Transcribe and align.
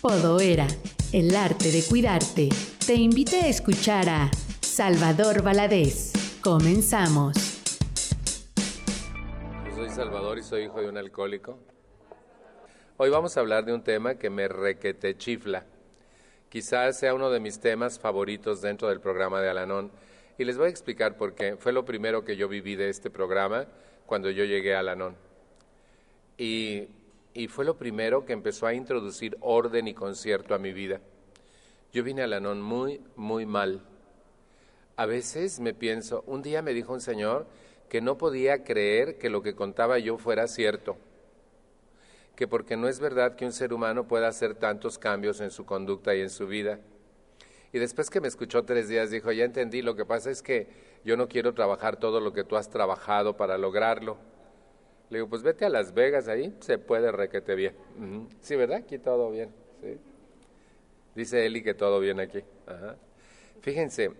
Podoera, 0.00 0.68
el 1.12 1.34
arte 1.34 1.72
de 1.72 1.82
cuidarte, 1.82 2.50
te 2.86 2.94
invita 2.94 3.36
a 3.38 3.48
escuchar 3.48 4.08
a 4.08 4.30
Salvador 4.60 5.42
Valadez. 5.42 6.12
Comenzamos. 6.40 7.34
Yo 9.66 9.74
soy 9.74 9.90
Salvador 9.90 10.38
y 10.38 10.44
soy 10.44 10.62
hijo 10.66 10.80
de 10.80 10.88
un 10.88 10.98
alcohólico. 10.98 11.58
Hoy 12.96 13.10
vamos 13.10 13.36
a 13.36 13.40
hablar 13.40 13.64
de 13.64 13.72
un 13.72 13.82
tema 13.82 14.14
que 14.14 14.30
me 14.30 14.46
requete 14.46 15.16
chifla. 15.16 15.66
Quizás 16.48 16.96
sea 16.96 17.12
uno 17.12 17.28
de 17.30 17.40
mis 17.40 17.58
temas 17.58 17.98
favoritos 17.98 18.60
dentro 18.60 18.90
del 18.90 19.00
programa 19.00 19.40
de 19.40 19.48
Alanón. 19.48 19.90
Y 20.38 20.44
les 20.44 20.56
voy 20.56 20.66
a 20.66 20.70
explicar 20.70 21.16
por 21.16 21.34
qué. 21.34 21.56
Fue 21.56 21.72
lo 21.72 21.84
primero 21.84 22.24
que 22.24 22.36
yo 22.36 22.46
viví 22.48 22.76
de 22.76 22.88
este 22.88 23.10
programa 23.10 23.66
cuando 24.06 24.30
yo 24.30 24.44
llegué 24.44 24.76
a 24.76 24.78
Alanón. 24.78 25.16
Y 26.36 26.86
y 27.38 27.46
fue 27.46 27.64
lo 27.64 27.76
primero 27.76 28.24
que 28.24 28.32
empezó 28.32 28.66
a 28.66 28.74
introducir 28.74 29.38
orden 29.40 29.86
y 29.86 29.94
concierto 29.94 30.56
a 30.56 30.58
mi 30.58 30.72
vida. 30.72 31.00
Yo 31.92 32.02
vine 32.02 32.22
a 32.22 32.26
Lanón 32.26 32.60
muy, 32.60 33.00
muy 33.14 33.46
mal. 33.46 33.80
A 34.96 35.06
veces 35.06 35.60
me 35.60 35.72
pienso, 35.72 36.24
un 36.26 36.42
día 36.42 36.62
me 36.62 36.74
dijo 36.74 36.92
un 36.92 37.00
señor 37.00 37.46
que 37.88 38.00
no 38.00 38.18
podía 38.18 38.64
creer 38.64 39.18
que 39.18 39.30
lo 39.30 39.40
que 39.40 39.54
contaba 39.54 40.00
yo 40.00 40.18
fuera 40.18 40.48
cierto, 40.48 40.96
que 42.34 42.48
porque 42.48 42.76
no 42.76 42.88
es 42.88 42.98
verdad 42.98 43.36
que 43.36 43.46
un 43.46 43.52
ser 43.52 43.72
humano 43.72 44.08
pueda 44.08 44.26
hacer 44.26 44.56
tantos 44.56 44.98
cambios 44.98 45.40
en 45.40 45.52
su 45.52 45.64
conducta 45.64 46.16
y 46.16 46.22
en 46.22 46.30
su 46.30 46.48
vida. 46.48 46.80
Y 47.72 47.78
después 47.78 48.10
que 48.10 48.20
me 48.20 48.26
escuchó 48.26 48.64
tres 48.64 48.88
días 48.88 49.12
dijo, 49.12 49.30
ya 49.30 49.44
entendí, 49.44 49.80
lo 49.80 49.94
que 49.94 50.04
pasa 50.04 50.32
es 50.32 50.42
que 50.42 50.66
yo 51.04 51.16
no 51.16 51.28
quiero 51.28 51.54
trabajar 51.54 52.00
todo 52.00 52.18
lo 52.18 52.32
que 52.32 52.42
tú 52.42 52.56
has 52.56 52.68
trabajado 52.68 53.36
para 53.36 53.58
lograrlo 53.58 54.18
le 55.10 55.18
digo, 55.18 55.28
pues 55.28 55.42
vete 55.42 55.64
a 55.64 55.68
Las 55.68 55.94
Vegas, 55.94 56.28
ahí 56.28 56.54
se 56.60 56.78
puede 56.78 57.10
requete 57.10 57.54
bien. 57.54 57.74
Sí, 58.40 58.56
¿verdad? 58.56 58.78
Aquí 58.78 58.98
todo 58.98 59.30
bien. 59.30 59.50
¿sí? 59.80 59.98
Dice 61.14 61.46
Eli 61.46 61.62
que 61.62 61.74
todo 61.74 61.98
bien 61.98 62.20
aquí. 62.20 62.44
Fíjense, 63.62 64.12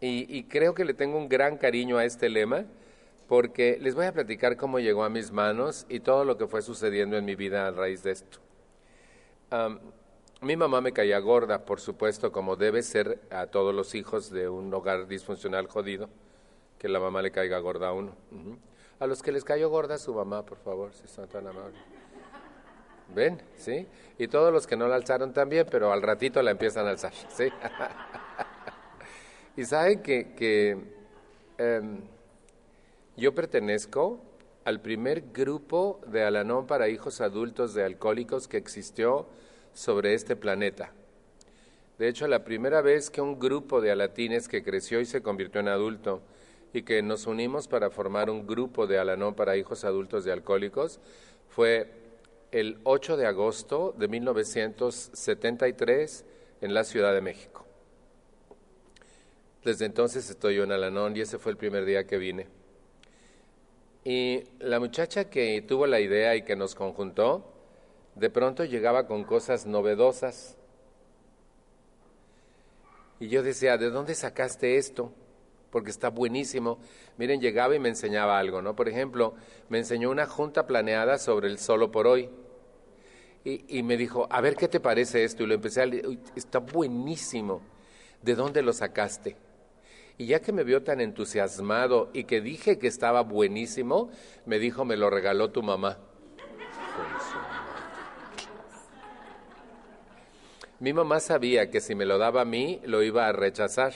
y, 0.00 0.44
creo 0.44 0.74
que 0.74 0.84
le 0.84 0.94
tengo 0.94 1.18
un 1.18 1.28
gran 1.28 1.56
cariño 1.58 1.98
a 1.98 2.04
este 2.04 2.28
lema, 2.28 2.64
porque 3.28 3.78
les 3.80 3.94
voy 3.94 4.06
a 4.06 4.12
platicar 4.12 4.56
cómo 4.56 4.80
llegó 4.80 5.04
a 5.04 5.08
mis 5.08 5.30
manos 5.30 5.86
y 5.88 6.00
todo 6.00 6.24
lo 6.24 6.36
que 6.36 6.46
fue 6.46 6.62
sucediendo 6.62 7.16
en 7.16 7.24
mi 7.24 7.36
vida 7.36 7.66
a 7.66 7.70
raíz 7.70 8.02
de 8.02 8.10
esto. 8.10 8.38
mi 10.40 10.56
mamá 10.56 10.80
me 10.80 10.92
caía 10.92 11.18
gorda, 11.20 11.64
por 11.64 11.80
supuesto, 11.80 12.32
como 12.32 12.56
debe 12.56 12.82
ser 12.82 13.20
a 13.30 13.46
todos 13.46 13.74
los 13.74 13.94
hijos 13.94 14.30
de 14.30 14.48
un 14.48 14.72
hogar 14.74 15.06
disfuncional 15.06 15.68
jodido, 15.68 16.08
que 16.78 16.88
la 16.88 16.98
mamá 16.98 17.22
le 17.22 17.30
caiga 17.30 17.58
gorda 17.58 17.88
a 17.88 17.92
uno. 17.92 18.16
A 19.00 19.06
los 19.06 19.22
que 19.22 19.32
les 19.32 19.44
cayó 19.44 19.70
gorda 19.70 19.98
su 19.98 20.14
mamá, 20.14 20.44
por 20.44 20.58
favor, 20.58 20.92
si 20.92 21.08
son 21.08 21.26
tan 21.26 21.46
amables. 21.46 21.80
¿Ven? 23.14 23.40
¿Sí? 23.56 23.86
Y 24.18 24.28
todos 24.28 24.52
los 24.52 24.66
que 24.66 24.76
no 24.76 24.86
la 24.86 24.96
alzaron 24.96 25.32
también, 25.32 25.66
pero 25.70 25.92
al 25.92 26.02
ratito 26.02 26.42
la 26.42 26.50
empiezan 26.50 26.86
a 26.86 26.90
alzar. 26.90 27.12
¿Sí? 27.30 27.44
y 29.56 29.64
saben 29.64 30.02
que, 30.02 30.34
que 30.34 30.78
em, 31.58 32.00
yo 33.16 33.34
pertenezco 33.34 34.20
al 34.64 34.80
primer 34.80 35.32
grupo 35.32 36.00
de 36.06 36.22
Alanón 36.22 36.66
para 36.66 36.88
hijos 36.88 37.20
adultos 37.20 37.74
de 37.74 37.84
alcohólicos 37.84 38.48
que 38.48 38.58
existió 38.58 39.26
sobre 39.72 40.14
este 40.14 40.36
planeta. 40.36 40.92
De 41.98 42.08
hecho, 42.08 42.28
la 42.28 42.44
primera 42.44 42.82
vez 42.82 43.10
que 43.10 43.20
un 43.20 43.38
grupo 43.38 43.80
de 43.80 43.90
alatines 43.90 44.48
que 44.48 44.62
creció 44.62 45.00
y 45.00 45.06
se 45.06 45.22
convirtió 45.22 45.60
en 45.60 45.68
adulto 45.68 46.22
y 46.72 46.82
que 46.82 47.02
nos 47.02 47.26
unimos 47.26 47.66
para 47.68 47.90
formar 47.90 48.30
un 48.30 48.46
grupo 48.46 48.86
de 48.86 48.98
Alanón 48.98 49.34
para 49.34 49.56
hijos 49.56 49.84
adultos 49.84 50.24
de 50.24 50.32
alcohólicos 50.32 51.00
fue 51.48 51.90
el 52.52 52.78
8 52.84 53.16
de 53.16 53.26
agosto 53.26 53.92
de 53.98 54.06
1973 54.08 56.24
en 56.60 56.74
la 56.74 56.84
Ciudad 56.84 57.12
de 57.12 57.20
México. 57.20 57.64
Desde 59.64 59.84
entonces 59.84 60.30
estoy 60.30 60.54
yo 60.56 60.64
en 60.64 60.72
Alanón 60.72 61.16
y 61.16 61.20
ese 61.20 61.38
fue 61.38 61.52
el 61.52 61.58
primer 61.58 61.84
día 61.84 62.06
que 62.06 62.18
vine. 62.18 62.48
Y 64.04 64.44
la 64.58 64.80
muchacha 64.80 65.28
que 65.28 65.62
tuvo 65.62 65.86
la 65.86 66.00
idea 66.00 66.34
y 66.34 66.42
que 66.42 66.56
nos 66.56 66.74
conjuntó, 66.74 67.52
de 68.14 68.30
pronto 68.30 68.64
llegaba 68.64 69.06
con 69.06 69.24
cosas 69.24 69.66
novedosas. 69.66 70.56
Y 73.18 73.28
yo 73.28 73.42
decía, 73.42 73.76
¿de 73.76 73.90
dónde 73.90 74.14
sacaste 74.14 74.78
esto? 74.78 75.12
Porque 75.70 75.90
está 75.90 76.10
buenísimo. 76.10 76.78
Miren, 77.16 77.40
llegaba 77.40 77.74
y 77.74 77.78
me 77.78 77.88
enseñaba 77.88 78.38
algo, 78.38 78.60
¿no? 78.62 78.74
Por 78.74 78.88
ejemplo, 78.88 79.34
me 79.68 79.78
enseñó 79.78 80.10
una 80.10 80.26
junta 80.26 80.66
planeada 80.66 81.18
sobre 81.18 81.48
el 81.48 81.58
solo 81.58 81.90
por 81.90 82.06
hoy. 82.06 82.28
Y, 83.42 83.82
me 83.82 83.96
dijo, 83.96 84.26
a 84.30 84.42
ver 84.42 84.54
qué 84.54 84.68
te 84.68 84.80
parece 84.80 85.24
esto. 85.24 85.42
Y 85.42 85.46
lo 85.46 85.54
empecé 85.54 85.80
a 85.80 85.86
leer, 85.86 86.18
está 86.36 86.58
buenísimo. 86.58 87.62
¿De 88.20 88.34
dónde 88.34 88.60
lo 88.60 88.74
sacaste? 88.74 89.36
Y 90.18 90.26
ya 90.26 90.40
que 90.40 90.52
me 90.52 90.62
vio 90.62 90.82
tan 90.82 91.00
entusiasmado 91.00 92.10
y 92.12 92.24
que 92.24 92.42
dije 92.42 92.78
que 92.78 92.86
estaba 92.86 93.22
buenísimo, 93.22 94.10
me 94.44 94.58
dijo, 94.58 94.84
me 94.84 94.98
lo 94.98 95.08
regaló 95.08 95.50
tu 95.50 95.62
mamá. 95.62 95.98
Mi 100.80 100.92
mamá 100.92 101.20
sabía 101.20 101.70
que 101.70 101.80
si 101.80 101.94
me 101.94 102.04
lo 102.04 102.18
daba 102.18 102.42
a 102.42 102.44
mí, 102.44 102.80
lo 102.84 103.02
iba 103.02 103.26
a 103.26 103.32
rechazar 103.32 103.94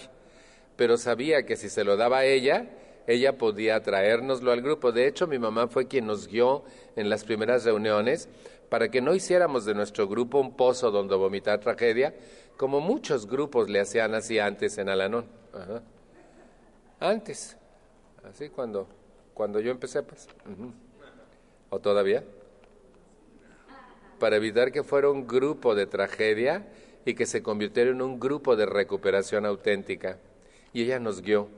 pero 0.77 0.97
sabía 0.97 1.45
que 1.47 1.57
si 1.57 1.69
se 1.69 1.85
lo 1.85 1.97
daba 1.97 2.19
a 2.19 2.25
ella, 2.25 2.67
ella 3.07 3.39
podía 3.39 3.83
traérnoslo 3.83 4.51
al 4.53 4.62
grupo. 4.62 4.93
De 4.93 5.07
hecho, 5.07 5.27
mi 5.27 5.39
mamá 5.39 5.69
fue 5.69 5.87
quien 5.87 6.07
nos 6.07 6.29
guió 6.29 6.65
en 6.97 7.11
las 7.11 7.25
primeras 7.25 7.65
reuniones 7.65 8.29
para 8.69 8.91
que 8.91 9.01
no 9.01 9.15
hiciéramos 9.15 9.65
de 9.65 9.75
nuestro 9.75 10.09
grupo 10.09 10.41
un 10.41 10.57
pozo 10.57 10.91
donde 10.91 11.15
vomitar 11.15 11.61
tragedia, 11.61 12.15
como 12.57 12.81
muchos 12.81 13.27
grupos 13.27 13.69
le 13.69 13.81
hacían 13.81 14.15
así 14.15 14.39
antes 14.39 14.79
en 14.79 14.89
Alanón. 14.89 15.27
Antes, 16.99 17.56
así 18.29 18.49
cuando, 18.49 18.89
cuando 19.35 19.61
yo 19.61 19.71
empecé, 19.71 20.03
pues. 20.03 20.27
¿O 21.71 21.79
todavía? 21.79 22.25
Para 24.19 24.37
evitar 24.37 24.73
que 24.73 24.83
fuera 24.83 25.11
un 25.11 25.27
grupo 25.27 25.75
de 25.75 25.87
tragedia 25.87 26.67
y 27.05 27.15
que 27.15 27.27
se 27.27 27.43
convirtiera 27.43 27.91
en 27.91 28.01
un 28.01 28.19
grupo 28.19 28.56
de 28.56 28.65
recuperación 28.65 29.45
auténtica 29.45 30.19
y 30.75 30.83
ella 30.83 30.99
nos 30.99 31.23
guió. 31.23 31.49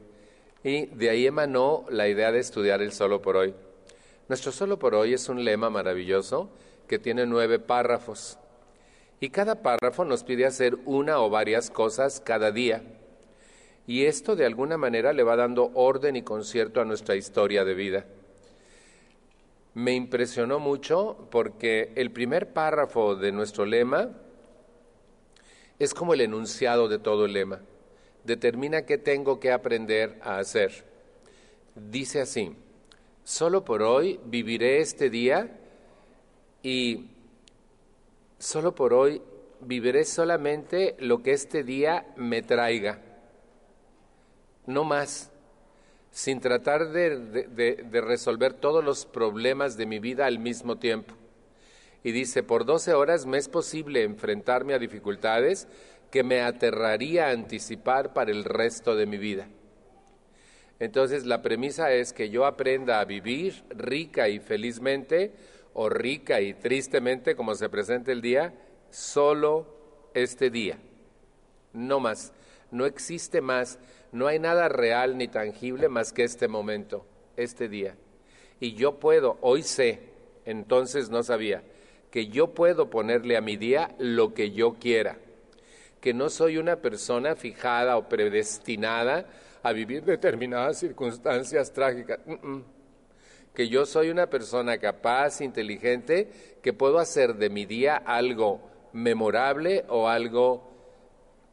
Y 0.63 0.87
de 0.87 1.11
ahí 1.11 1.27
emanó 1.27 1.85
la 1.89 2.07
idea 2.07 2.31
de 2.31 2.39
estudiar 2.39 2.83
el 2.83 2.93
solo 2.93 3.23
por 3.23 3.37
hoy. 3.37 3.55
Nuestro 4.29 4.53
solo 4.53 4.79
por 4.79 4.95
hoy 4.95 5.15
es 5.15 5.29
un 5.29 5.43
lema 5.43 5.71
maravilloso 5.71 6.51
que 6.87 6.99
tiene 6.99 7.27
nueve 7.27 7.59
párrafos. 7.59 8.39
Y 9.19 9.31
cada 9.31 9.63
párrafo 9.63 10.05
nos 10.05 10.23
pide 10.23 10.45
hacer 10.45 10.77
una 10.85 11.19
o 11.21 11.31
varias 11.31 11.71
cosas 11.71 12.21
cada 12.21 12.53
día. 12.53 12.83
Y 13.87 14.05
esto 14.05 14.37
de 14.37 14.45
alguna 14.45 14.77
manera 14.77 15.13
le 15.13 15.23
va 15.23 15.37
dando 15.37 15.71
orden 15.75 16.17
y 16.17 16.23
concierto 16.23 16.81
a 16.81 16.85
nuestra 16.85 17.17
historia 17.17 17.65
de 17.65 17.75
vida. 17.75 18.05
Me 19.73 19.95
impresionó 19.95 20.59
mucho 20.59 21.29
porque 21.31 21.93
el 21.95 22.11
primer 22.11 22.53
párrafo 22.53 23.15
de 23.15 23.33
nuestro 23.33 23.65
lema 23.65 24.11
es 25.79 25.95
como 25.95 26.13
el 26.13 26.21
enunciado 26.21 26.89
de 26.89 26.99
todo 26.99 27.25
el 27.25 27.33
lema 27.33 27.61
determina 28.27 28.83
qué 28.83 28.99
tengo 28.99 29.41
que 29.41 29.53
aprender 29.53 30.19
a 30.23 30.39
hacer. 30.39 30.85
Dice 31.75 32.21
así, 32.21 32.55
solo 33.25 33.65
por 33.65 33.83
hoy 33.83 34.21
viviré 34.25 34.81
este 34.81 35.11
día 35.11 35.59
y 36.63 37.07
solo 38.39 38.75
por 38.75 38.93
hoy 38.93 39.23
viviré 39.61 40.05
solamente 40.05 40.97
lo 40.99 41.23
que 41.23 41.33
este 41.33 41.63
día 41.63 42.07
me 42.17 42.43
traiga, 42.43 43.01
no 44.67 44.85
más, 44.85 45.31
sin 46.11 46.41
tratar 46.41 46.91
de, 46.91 47.87
resolver 47.93 48.55
todos 48.55 48.85
los 48.85 49.07
problemas 49.07 49.77
de 49.77 49.87
mi 49.87 49.99
vida 49.99 50.27
al 50.27 50.39
mismo 50.39 50.77
tiempo. 50.77 51.15
Y 52.03 52.13
dice, 52.13 52.43
por 52.43 52.65
12 52.65 52.95
horas 52.95 53.27
me 53.27 53.37
es 53.37 53.49
posible 53.49 54.03
enfrentarme 54.03 54.75
a 54.75 54.79
dificultades 54.79 55.67
que 56.11 56.23
me 56.23 56.41
aterraría 56.41 57.31
anticipar 57.31 58.13
para 58.13 58.31
el 58.31 58.45
resto 58.45 58.95
de 58.95 59.07
mi 59.07 59.19
vida. 59.19 59.49
Entonces 60.79 61.25
la 61.25 61.43
premisa 61.43 61.93
es 61.93 62.13
que 62.13 62.29
yo 62.29 62.45
aprenda 62.45 63.01
a 63.01 63.05
vivir 63.05 63.65
rica 63.71 64.29
y 64.29 64.41
felizmente 64.41 65.33
o 65.73 65.89
rica 65.89 66.41
y 66.41 66.55
tristemente 66.55 67.35
como 67.35 67.55
se 67.55 67.69
presenta 67.69 68.13
el 68.13 68.21
día, 68.21 68.55
solo 68.91 69.67
este 70.15 70.51
día, 70.51 70.79
no 71.73 72.01
más. 72.01 72.33
No 72.71 72.85
existe 72.85 73.41
más, 73.41 73.79
no 74.13 74.27
hay 74.27 74.39
nada 74.39 74.69
real 74.69 75.17
ni 75.17 75.29
tangible 75.29 75.89
más 75.89 76.13
que 76.13 76.25
este 76.25 76.49
momento, 76.49 77.07
este 77.37 77.69
día. 77.69 77.95
Y 78.59 78.75
yo 78.75 78.99
puedo, 78.99 79.39
hoy 79.41 79.63
sé, 79.63 80.01
entonces 80.45 81.11
no 81.11 81.23
sabía, 81.23 81.63
que 82.11 82.27
yo 82.27 82.55
puedo 82.55 82.91
ponerle 82.91 83.37
a 83.37 83.41
mi 83.41 83.57
día 83.57 83.95
lo 83.99 84.35
que 84.35 84.51
yo 84.51 84.75
quiera 84.75 85.19
que 86.07 86.15
no 86.15 86.31
soy 86.31 86.57
una 86.57 86.77
persona 86.77 87.35
fijada 87.35 87.97
o 87.97 88.09
predestinada 88.09 89.27
a 89.61 89.73
vivir 89.73 90.05
determinadas 90.05 90.79
circunstancias 90.79 91.73
trágicas. 91.73 92.21
Que 93.53 93.69
yo 93.69 93.85
soy 93.85 94.11
una 94.11 94.29
persona 94.29 94.79
capaz, 94.79 95.41
inteligente, 95.41 96.59
que 96.63 96.73
puedo 96.73 97.01
hacer 97.01 97.35
de 97.35 97.51
mi 97.51 97.67
día 97.67 97.97
algo 97.97 98.61
memorable 98.93 99.85
o 99.89 100.07
algo, 100.07 100.71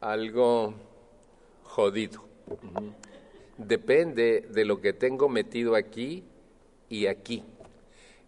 algo 0.00 0.74
jodido. 1.64 2.24
Depende 3.58 4.46
de 4.50 4.64
lo 4.64 4.80
que 4.80 4.92
tengo 4.92 5.28
metido 5.28 5.74
aquí 5.74 6.22
y 6.88 7.06
aquí. 7.06 7.42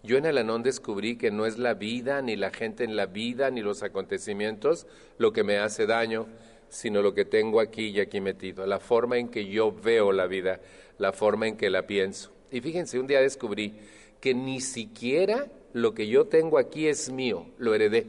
Yo 0.07 0.17
en 0.17 0.25
el 0.25 0.39
Anón 0.39 0.63
descubrí 0.63 1.17
que 1.17 1.33
no 1.33 1.47
es 1.47 1.59
la 1.59 1.75
vida, 1.75 2.23
ni 2.23 2.37
la 2.37 2.53
gente 2.53 2.85
en 2.85 2.95
la 2.95 3.07
vida, 3.07 3.51
ni 3.51 3.61
los 3.61 3.83
acontecimientos 3.83 4.87
lo 5.19 5.33
que 5.33 5.43
me 5.43 5.59
hace 5.59 5.85
daño, 5.85 6.29
sino 6.69 7.03
lo 7.03 7.13
que 7.13 7.25
tengo 7.25 7.59
aquí 7.59 7.89
y 7.89 7.99
aquí 7.99 8.21
metido, 8.21 8.65
la 8.67 8.79
forma 8.79 9.19
en 9.19 9.29
que 9.29 9.47
yo 9.47 9.73
veo 9.73 10.13
la 10.13 10.29
vida, 10.29 10.61
la 10.99 11.13
forma 11.13 11.49
en 11.49 11.57
que 11.57 11.71
la 11.71 11.89
pienso. 11.89 12.31
Y 12.53 12.61
fíjense, 12.61 13.01
un 13.01 13.09
día 13.09 13.21
descubrí 13.21 13.75
que 14.21 14.33
ni 14.33 14.61
siquiera 14.61 15.49
lo 15.73 15.93
que 15.93 16.07
yo 16.07 16.29
tengo 16.29 16.59
aquí 16.59 16.87
es 16.87 17.11
mío, 17.11 17.49
lo 17.59 17.75
heredé. 17.75 18.07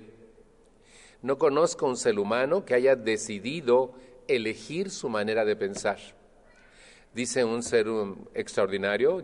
No 1.23 1.39
conozco 1.39 1.87
un 1.87 1.97
ser 1.97 2.19
humano 2.19 2.63
que 2.63 2.75
haya 2.75 2.95
decidido 2.95 3.93
elegir 4.27 4.91
su 4.91 5.09
manera 5.09 5.45
de 5.45 5.55
pensar. 5.55 5.97
Dice 7.15 7.43
un 7.43 7.63
ser 7.63 7.87
extraordinario, 8.35 9.23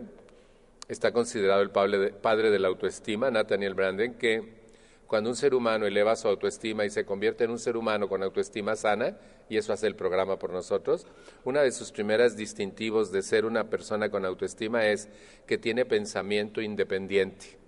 está 0.88 1.12
considerado 1.12 1.62
el 1.62 1.70
padre 1.70 2.50
de 2.50 2.58
la 2.58 2.68
autoestima, 2.68 3.30
Nathaniel 3.30 3.74
Branden, 3.74 4.14
que 4.14 4.64
cuando 5.06 5.30
un 5.30 5.36
ser 5.36 5.54
humano 5.54 5.86
eleva 5.86 6.16
su 6.16 6.28
autoestima 6.28 6.84
y 6.84 6.90
se 6.90 7.04
convierte 7.04 7.44
en 7.44 7.50
un 7.50 7.58
ser 7.58 7.76
humano 7.76 8.08
con 8.08 8.22
autoestima 8.22 8.74
sana, 8.74 9.16
y 9.48 9.58
eso 9.58 9.72
hace 9.72 9.86
el 9.86 9.94
programa 9.94 10.38
por 10.38 10.50
nosotros, 10.50 11.06
una 11.44 11.62
de 11.62 11.72
sus 11.72 11.92
primeras 11.92 12.36
distintivos 12.36 13.12
de 13.12 13.22
ser 13.22 13.44
una 13.44 13.68
persona 13.68 14.10
con 14.10 14.24
autoestima 14.24 14.86
es 14.86 15.08
que 15.46 15.58
tiene 15.58 15.84
pensamiento 15.84 16.60
independiente. 16.60 17.58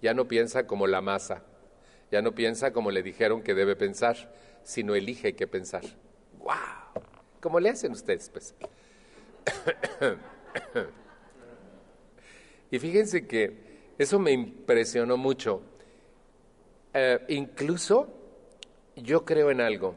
Ya 0.00 0.14
no 0.14 0.26
piensa 0.26 0.66
como 0.66 0.86
la 0.86 1.00
masa, 1.00 1.44
ya 2.10 2.22
no 2.22 2.34
piensa 2.34 2.72
como 2.72 2.90
le 2.90 3.02
dijeron 3.02 3.42
que 3.42 3.54
debe 3.54 3.76
pensar, 3.76 4.32
sino 4.62 4.94
elige 4.94 5.34
qué 5.36 5.46
pensar. 5.46 5.84
¡Wow! 6.38 7.02
¿Cómo 7.40 7.60
le 7.60 7.68
hacen 7.68 7.92
ustedes, 7.92 8.30
pues? 8.30 8.54
y 12.70 12.78
fíjense 12.78 13.26
que 13.26 13.92
eso 13.98 14.18
me 14.18 14.32
impresionó 14.32 15.16
mucho 15.16 15.62
eh, 16.96 17.18
incluso 17.28 18.08
yo 18.94 19.24
creo 19.24 19.50
en 19.50 19.60
algo. 19.60 19.96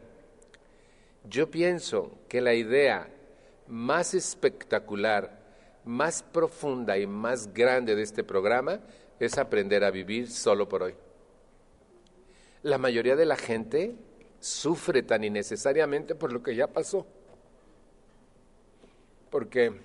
Yo 1.30 1.52
pienso 1.52 2.18
que 2.28 2.42
la 2.42 2.56
idea 2.56 3.08
más 3.68 4.16
espectacular, 4.16 5.40
más 5.86 6.24
profunda 6.24 6.98
y 6.98 7.06
más 7.06 7.54
grande 7.54 7.96
de 7.96 8.02
este 8.02 8.24
programa 8.24 8.80
es 9.20 9.38
aprender 9.38 9.84
a 9.84 9.92
vivir 9.92 10.32
solo 10.32 10.68
por 10.68 10.84
hoy. 10.84 10.96
La 12.64 12.80
mayoría 12.80 13.16
de 13.16 13.26
la 13.26 13.36
gente 13.36 13.96
sufre 14.40 15.04
tan 15.04 15.24
innecesariamente 15.24 16.16
por 16.16 16.34
lo 16.34 16.42
que 16.42 16.56
ya 16.56 16.68
pasó. 16.68 17.06
Porque 19.30 19.82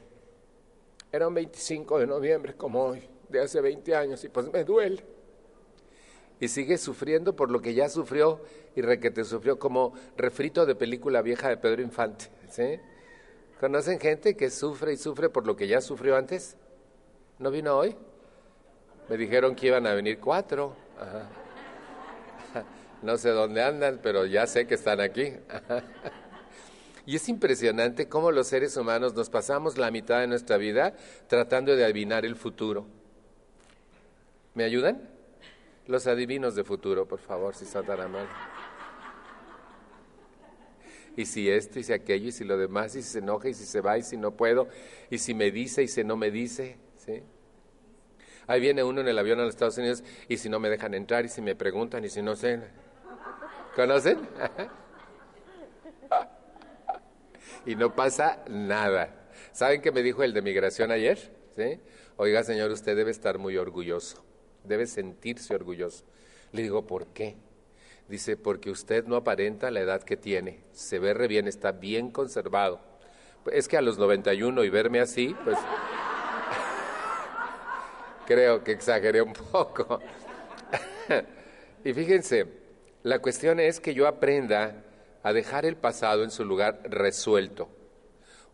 era 1.13 1.29
un 1.29 1.35
25 1.35 1.99
de 1.99 2.07
noviembre 2.07 2.55
como 2.55 2.83
hoy, 2.83 3.09
de 3.29 3.41
hace 3.41 3.61
20 3.61 3.95
años, 3.95 4.25
y 4.25 4.29
pues 4.29 4.51
me 4.53 4.65
duele 4.65 5.05
y 6.43 6.49
sigue 6.49 6.77
sufriendo 6.77 7.37
por 7.37 7.53
lo 7.53 7.63
que 7.63 7.73
ya 7.73 7.89
sufrió 7.89 8.41
y 8.75 8.83
requete 8.83 9.23
sufrió 9.23 9.61
como 9.61 9.95
refrito 10.17 10.67
de 10.67 10.75
película 10.75 11.23
vieja 11.23 11.49
de 11.49 11.57
Pedro 11.57 11.83
Infante. 11.83 12.31
¿sí? 12.51 12.81
¿Conocen 13.61 14.01
gente 14.01 14.37
que 14.37 14.51
sufre 14.51 14.95
y 14.95 14.97
sufre 14.97 15.29
por 15.29 15.47
lo 15.47 15.55
que 15.55 15.69
ya 15.69 15.81
sufrió 15.81 16.17
antes? 16.17 16.57
¿No 17.39 17.53
vino 17.53 17.77
hoy? 17.77 17.95
Me 19.09 19.17
dijeron 19.17 19.55
que 19.55 19.69
iban 19.69 19.87
a 19.87 19.95
venir 19.95 20.19
cuatro. 20.19 20.75
No 23.03 23.17
sé 23.17 23.31
dónde 23.31 23.61
andan, 23.61 23.99
pero 24.01 24.27
ya 24.27 24.47
sé 24.47 24.69
que 24.69 24.75
están 24.75 25.01
aquí. 25.01 25.33
Y 27.05 27.17
es 27.17 27.29
impresionante 27.29 28.09
cómo 28.09 28.31
los 28.31 28.47
seres 28.47 28.77
humanos 28.77 29.15
nos 29.15 29.29
pasamos 29.29 29.77
la 29.77 29.91
mitad 29.91 30.21
de 30.21 30.29
nuestra 30.29 30.57
vida 30.57 30.95
tratando 31.27 31.75
de 31.75 31.85
adivinar 31.85 32.25
el 32.25 32.37
futuro. 32.37 32.87
¿Me 34.55 34.65
ayudan? 34.65 35.09
Los 35.87 36.07
adivinos 36.07 36.55
de 36.55 36.63
futuro, 36.63 37.07
por 37.07 37.19
favor, 37.19 37.55
si 37.55 37.65
son 37.65 37.85
tan 37.85 38.01
amables. 38.01 38.31
Y 41.17 41.27
si 41.27 41.51
esto, 41.51 41.79
y 41.79 41.83
si 41.83 41.93
aquello, 41.93 42.29
y 42.29 42.33
si 42.33 42.45
lo 42.45 42.57
demás, 42.57 42.95
y 42.95 43.03
si 43.03 43.09
se 43.11 43.19
enoja, 43.19 43.49
y 43.49 43.55
si 43.55 43.65
se 43.65 43.81
va, 43.81 43.99
y 43.99 44.03
si 44.03 44.17
no 44.17 44.31
puedo, 44.33 44.69
y 45.11 45.19
si 45.19 45.35
me 45.35 45.51
dice, 45.51 45.83
y 45.83 45.89
si 45.89 46.05
no 46.05 46.17
me 46.17 46.31
dice, 46.31 46.79
¿sí? 46.97 47.23
Ahí 48.47 48.61
viene 48.61 48.83
uno 48.83 49.01
en 49.01 49.09
el 49.09 49.19
avión 49.19 49.39
a 49.41 49.43
los 49.43 49.51
Estados 49.51 49.77
Unidos, 49.77 50.05
y 50.29 50.39
si 50.39 50.49
no 50.49 50.59
me 50.59 50.71
dejan 50.71 50.95
entrar, 50.95 51.25
y 51.25 51.29
si 51.29 51.43
me 51.43 51.55
preguntan, 51.55 52.05
y 52.05 52.09
si 52.09 52.23
no 52.23 52.35
sé. 52.35 52.61
¿Conocen? 53.75 54.19
Y 57.67 57.77
no 57.77 57.95
pasa 57.95 58.43
nada. 58.49 59.29
¿Saben 59.53 59.81
qué 59.81 59.93
me 59.93 60.03
dijo 60.03 60.23
el 60.23 60.33
de 60.33 60.43
migración 60.43 60.91
ayer? 60.91 61.19
¿Sí? 61.57 61.81
Oiga, 62.17 62.45
señor, 62.45 62.71
usted 62.71 62.97
debe 62.97 63.11
estar 63.11 63.39
muy 63.39 63.57
orgulloso 63.57 64.25
debe 64.65 64.87
sentirse 64.87 65.55
orgulloso. 65.55 66.05
Le 66.53 66.63
digo, 66.63 66.87
¿por 66.87 67.07
qué? 67.09 67.37
Dice, 68.09 68.37
porque 68.37 68.71
usted 68.71 69.07
no 69.07 69.17
aparenta 69.17 69.71
la 69.71 69.81
edad 69.81 70.03
que 70.03 70.17
tiene, 70.17 70.61
se 70.73 70.99
ve 70.99 71.15
re 71.15 71.29
bien, 71.29 71.49
está 71.49 71.73
bien 71.73 72.11
conservado. 72.11 72.81
Es 73.51 73.69
que 73.69 73.77
a 73.77 73.83
los 73.83 73.99
91 73.99 74.65
y 74.65 74.71
verme 74.71 75.01
así, 75.01 75.35
pues 75.45 75.57
creo 78.27 78.63
que 78.63 78.73
exageré 78.73 79.23
un 79.23 79.33
poco. 79.33 80.01
y 81.85 81.93
fíjense, 81.93 82.47
la 83.03 83.21
cuestión 83.21 83.61
es 83.61 83.81
que 83.81 83.95
yo 83.95 84.07
aprenda 84.07 84.85
a 85.23 85.33
dejar 85.33 85.65
el 85.65 85.77
pasado 85.77 86.25
en 86.25 86.31
su 86.31 86.45
lugar 86.45 86.81
resuelto. 86.85 87.69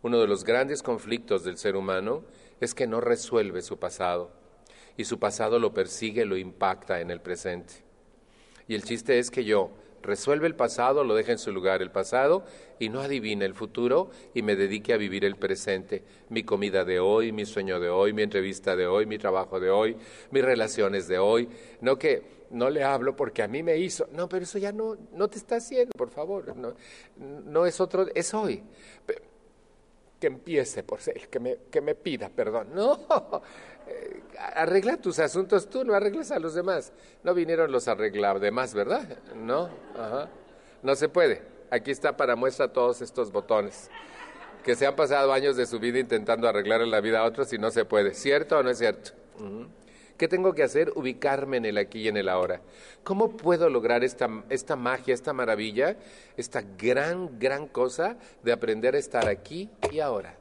Uno 0.01 0.19
de 0.19 0.27
los 0.27 0.43
grandes 0.43 0.83
conflictos 0.83 1.43
del 1.43 1.57
ser 1.57 1.75
humano 1.75 2.23
es 2.61 2.73
que 2.73 2.87
no 2.87 3.01
resuelve 3.01 3.61
su 3.61 3.77
pasado 3.79 4.31
y 4.95 5.05
su 5.05 5.19
pasado 5.19 5.59
lo 5.59 5.73
persigue, 5.73 6.25
lo 6.25 6.37
impacta 6.37 6.99
en 6.99 7.11
el 7.11 7.21
presente. 7.21 7.75
Y 8.67 8.75
el 8.75 8.83
chiste 8.83 9.17
es 9.19 9.31
que 9.31 9.43
yo 9.43 9.71
resuelve 10.01 10.47
el 10.47 10.55
pasado, 10.55 11.03
lo 11.03 11.15
deje 11.15 11.33
en 11.33 11.37
su 11.37 11.51
lugar 11.51 11.81
el 11.81 11.91
pasado 11.91 12.43
y 12.79 12.89
no 12.89 13.01
adivine 13.01 13.45
el 13.45 13.53
futuro 13.53 14.09
y 14.33 14.41
me 14.41 14.55
dedique 14.55 14.93
a 14.93 14.97
vivir 14.97 15.25
el 15.25 15.35
presente, 15.35 16.03
mi 16.29 16.43
comida 16.43 16.85
de 16.85 16.99
hoy, 16.99 17.31
mi 17.31 17.45
sueño 17.45 17.79
de 17.79 17.89
hoy, 17.89 18.13
mi 18.13 18.23
entrevista 18.23 18.75
de 18.75 18.87
hoy, 18.87 19.05
mi 19.05 19.17
trabajo 19.17 19.59
de 19.59 19.69
hoy, 19.69 19.97
mis 20.31 20.43
relaciones 20.43 21.07
de 21.07 21.19
hoy. 21.19 21.49
No 21.81 21.97
que 21.97 22.39
no 22.51 22.69
le 22.69 22.83
hablo 22.83 23.15
porque 23.15 23.43
a 23.43 23.47
mí 23.47 23.63
me 23.63 23.77
hizo, 23.77 24.07
no, 24.11 24.27
pero 24.27 24.43
eso 24.43 24.57
ya 24.57 24.71
no, 24.71 24.97
no 25.13 25.27
te 25.27 25.37
está 25.37 25.57
haciendo, 25.57 25.91
por 25.97 26.09
favor, 26.09 26.55
no, 26.55 26.73
no 27.17 27.65
es 27.65 27.79
otro, 27.79 28.07
es 28.13 28.33
hoy 28.33 28.63
que 30.19 30.27
empiece 30.27 30.83
por 30.83 30.99
ser, 30.99 31.29
que 31.29 31.39
me, 31.39 31.57
que 31.71 31.81
me 31.81 31.95
pida 31.95 32.29
perdón. 32.29 32.69
No, 32.75 33.41
eh, 33.89 34.21
arregla 34.55 34.97
tus 34.97 35.19
asuntos 35.19 35.69
tú, 35.69 35.83
no 35.83 35.93
arregles 35.93 36.31
a 36.31 36.39
los 36.39 36.53
demás. 36.53 36.91
No 37.23 37.33
vinieron 37.33 37.71
los 37.71 37.87
arreglar 37.87 38.39
demás, 38.39 38.73
¿verdad? 38.73 39.17
No, 39.35 39.69
no 40.83 40.95
se 40.95 41.09
puede. 41.09 41.41
Aquí 41.71 41.91
está 41.91 42.17
para 42.17 42.35
muestra 42.35 42.71
todos 42.71 43.01
estos 43.01 43.31
botones 43.31 43.89
que 44.63 44.75
se 44.75 44.85
han 44.85 44.95
pasado 44.95 45.31
años 45.33 45.55
de 45.55 45.65
su 45.65 45.79
vida 45.79 45.99
intentando 45.99 46.47
arreglar 46.47 46.81
la 46.81 47.01
vida 47.01 47.19
a 47.19 47.23
otros 47.23 47.51
y 47.53 47.57
no 47.57 47.71
se 47.71 47.85
puede. 47.85 48.13
¿Cierto 48.13 48.57
o 48.57 48.63
no 48.63 48.69
es 48.69 48.77
cierto? 48.77 49.11
¿Qué 50.17 50.27
tengo 50.27 50.53
que 50.53 50.63
hacer? 50.63 50.91
Ubicarme 50.95 51.57
en 51.57 51.65
el 51.65 51.77
aquí 51.77 52.01
y 52.01 52.07
en 52.09 52.17
el 52.17 52.27
ahora. 52.27 52.61
¿Cómo 53.03 53.37
puedo 53.37 53.69
lograr 53.69 54.03
esta, 54.03 54.27
esta 54.49 54.75
magia, 54.75 55.13
esta 55.13 55.31
maravilla, 55.31 55.95
esta 56.35 56.61
gran, 56.77 57.39
gran 57.39 57.67
cosa 57.67 58.17
de 58.43 58.51
aprender 58.51 58.95
a 58.95 58.99
estar 58.99 59.29
aquí 59.29 59.69
y 59.91 59.99
ahora? 60.01 60.38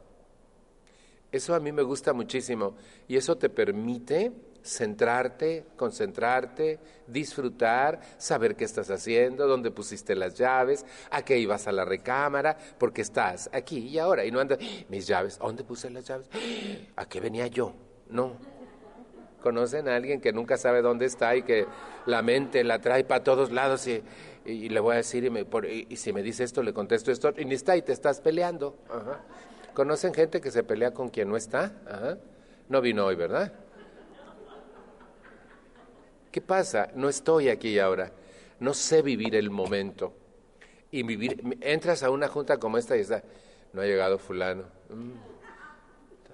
Eso 1.30 1.54
a 1.54 1.60
mí 1.60 1.72
me 1.72 1.82
gusta 1.82 2.12
muchísimo 2.12 2.74
y 3.06 3.16
eso 3.16 3.36
te 3.36 3.50
permite 3.50 4.32
centrarte, 4.62 5.66
concentrarte, 5.76 6.78
disfrutar, 7.06 8.00
saber 8.18 8.56
qué 8.56 8.64
estás 8.64 8.90
haciendo, 8.90 9.46
dónde 9.46 9.70
pusiste 9.70 10.14
las 10.14 10.34
llaves, 10.34 10.84
a 11.10 11.22
qué 11.22 11.38
ibas 11.38 11.66
a 11.66 11.72
la 11.72 11.84
recámara, 11.84 12.56
porque 12.78 13.02
estás 13.02 13.48
aquí 13.52 13.78
y 13.78 13.98
ahora 13.98 14.24
y 14.24 14.30
no 14.30 14.40
andas, 14.40 14.58
¡Ah! 14.60 14.84
mis 14.88 15.06
llaves, 15.06 15.38
¿dónde 15.38 15.64
puse 15.64 15.90
las 15.90 16.06
llaves? 16.06 16.28
¿A 16.96 17.06
qué 17.06 17.20
venía 17.20 17.46
yo? 17.46 17.74
No, 18.08 18.36
¿Conocen 19.42 19.88
a 19.88 19.94
alguien 19.94 20.20
que 20.20 20.32
nunca 20.32 20.56
sabe 20.56 20.82
dónde 20.82 21.06
está 21.06 21.36
y 21.36 21.42
que 21.42 21.66
la 22.06 22.22
mente 22.22 22.64
la 22.64 22.80
trae 22.80 23.04
para 23.04 23.22
todos 23.22 23.52
lados 23.52 23.86
y, 23.86 24.02
le 24.44 24.80
voy 24.80 24.94
a 24.94 24.96
decir 24.96 25.30
y, 25.70 25.96
si 25.96 26.12
me 26.12 26.22
dice 26.22 26.42
esto 26.42 26.62
le 26.62 26.72
contesto 26.72 27.12
esto 27.12 27.32
y 27.36 27.44
ni 27.44 27.54
está 27.54 27.76
y 27.76 27.82
te 27.82 27.92
estás 27.92 28.20
peleando? 28.20 28.76
¿Conocen 29.78 30.12
gente 30.12 30.40
que 30.40 30.50
se 30.50 30.64
pelea 30.64 30.90
con 30.90 31.08
quien 31.08 31.28
no 31.28 31.36
está? 31.36 31.70
No 32.68 32.80
vino 32.80 33.06
hoy, 33.06 33.14
¿verdad? 33.14 33.52
¿Qué 36.32 36.40
pasa? 36.40 36.88
No 36.96 37.08
estoy 37.08 37.48
aquí 37.48 37.78
ahora. 37.78 38.10
No 38.58 38.74
sé 38.74 39.02
vivir 39.02 39.36
el 39.36 39.50
momento. 39.50 40.12
Y 40.90 41.04
vivir, 41.04 41.58
entras 41.60 42.02
a 42.02 42.10
una 42.10 42.26
junta 42.26 42.58
como 42.58 42.76
esta 42.76 42.96
y 42.96 43.02
está, 43.02 43.22
no 43.72 43.80
ha 43.80 43.84
llegado 43.84 44.18
fulano. 44.18 44.64
Mm, 44.88 45.12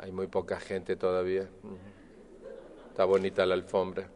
hay 0.00 0.10
muy 0.10 0.26
poca 0.26 0.58
gente 0.58 0.96
todavía. 0.96 1.46
Está 2.88 3.04
bonita 3.04 3.44
la 3.44 3.56
alfombra. 3.56 4.08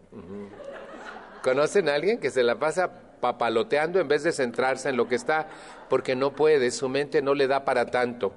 ¿Conocen 1.43 1.91
a 1.91 1.97
alguien 1.97 2.19
que 2.19 2.31
se 2.31 2.43
la 2.43 2.59
pasa 2.59 2.91
papaloteando 3.21 4.01
en 4.01 4.09
vez 4.09 4.23
de 4.23 4.33
centrarse 4.33 4.89
en 4.89 4.97
lo 4.97 5.07
que 5.07 5.17
está, 5.17 5.49
porque 5.91 6.17
no 6.17 6.35
puede, 6.35 6.71
su 6.71 6.89
mente 6.89 7.21
no 7.21 7.35
le 7.35 7.47
da 7.47 7.67
para 7.67 7.85
tanto. 7.91 8.33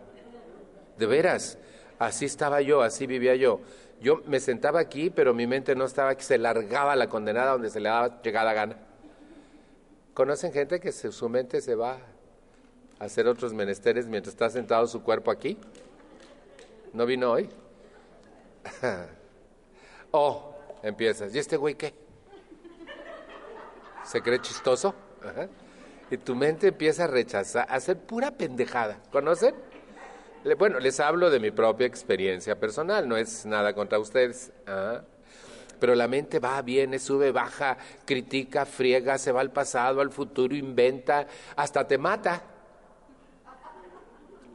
De 0.98 1.06
veras, 1.06 1.58
así 2.00 2.26
estaba 2.26 2.62
yo, 2.62 2.82
así 2.82 3.08
vivía 3.08 3.36
yo. 3.36 3.62
Yo 4.02 4.22
me 4.26 4.40
sentaba 4.40 4.80
aquí, 4.80 5.10
pero 5.10 5.34
mi 5.34 5.46
mente 5.46 5.76
no 5.76 5.86
estaba 5.86 6.12
aquí, 6.12 6.24
se 6.24 6.38
largaba 6.38 6.96
la 6.96 7.08
condenada 7.08 7.52
donde 7.52 7.70
se 7.70 7.80
le 7.80 7.90
daba 7.90 8.22
llegada 8.22 8.54
gana. 8.54 8.78
¿Conocen 10.14 10.52
gente 10.52 10.80
que 10.80 10.92
su 10.92 11.30
mente 11.30 11.62
se 11.62 11.76
va 11.76 11.98
a 13.00 13.04
hacer 13.06 13.28
otros 13.28 13.54
menesteres 13.54 14.08
mientras 14.08 14.34
está 14.34 14.50
sentado 14.50 14.88
su 14.88 15.04
cuerpo 15.04 15.32
aquí? 15.32 15.58
¿No 16.94 17.06
vino 17.06 17.32
hoy? 17.32 17.50
oh, 20.12 20.56
empiezas. 20.84 21.34
¿Y 21.34 21.40
este 21.40 21.56
güey 21.56 21.76
qué? 21.76 21.94
¿Se 24.04 24.22
cree 24.22 24.42
chistoso? 24.42 24.94
Y 26.10 26.18
tu 26.18 26.36
mente 26.36 26.68
empieza 26.70 27.06
a 27.06 27.08
rechazar, 27.08 27.68
a 27.70 27.76
hacer 27.76 27.98
pura 27.98 28.32
pendejada. 28.32 29.00
¿Conocen? 29.12 29.56
Bueno, 30.58 30.80
les 30.80 31.00
hablo 31.00 31.30
de 31.30 31.40
mi 31.40 31.52
propia 31.52 31.86
experiencia 31.86 32.60
personal, 32.60 33.08
no 33.08 33.16
es 33.16 33.46
nada 33.46 33.74
contra 33.74 34.00
ustedes. 34.00 34.52
Pero 35.80 35.94
la 35.94 36.08
mente 36.08 36.40
va, 36.40 36.60
viene, 36.64 36.98
sube, 36.98 37.32
baja, 37.32 37.78
critica, 38.06 38.66
friega, 38.66 39.20
se 39.20 39.32
va 39.32 39.42
al 39.42 39.52
pasado, 39.52 40.02
al 40.02 40.10
futuro, 40.10 40.56
inventa, 40.56 41.28
hasta 41.56 41.88
te 41.88 41.98
mata. 41.98 42.42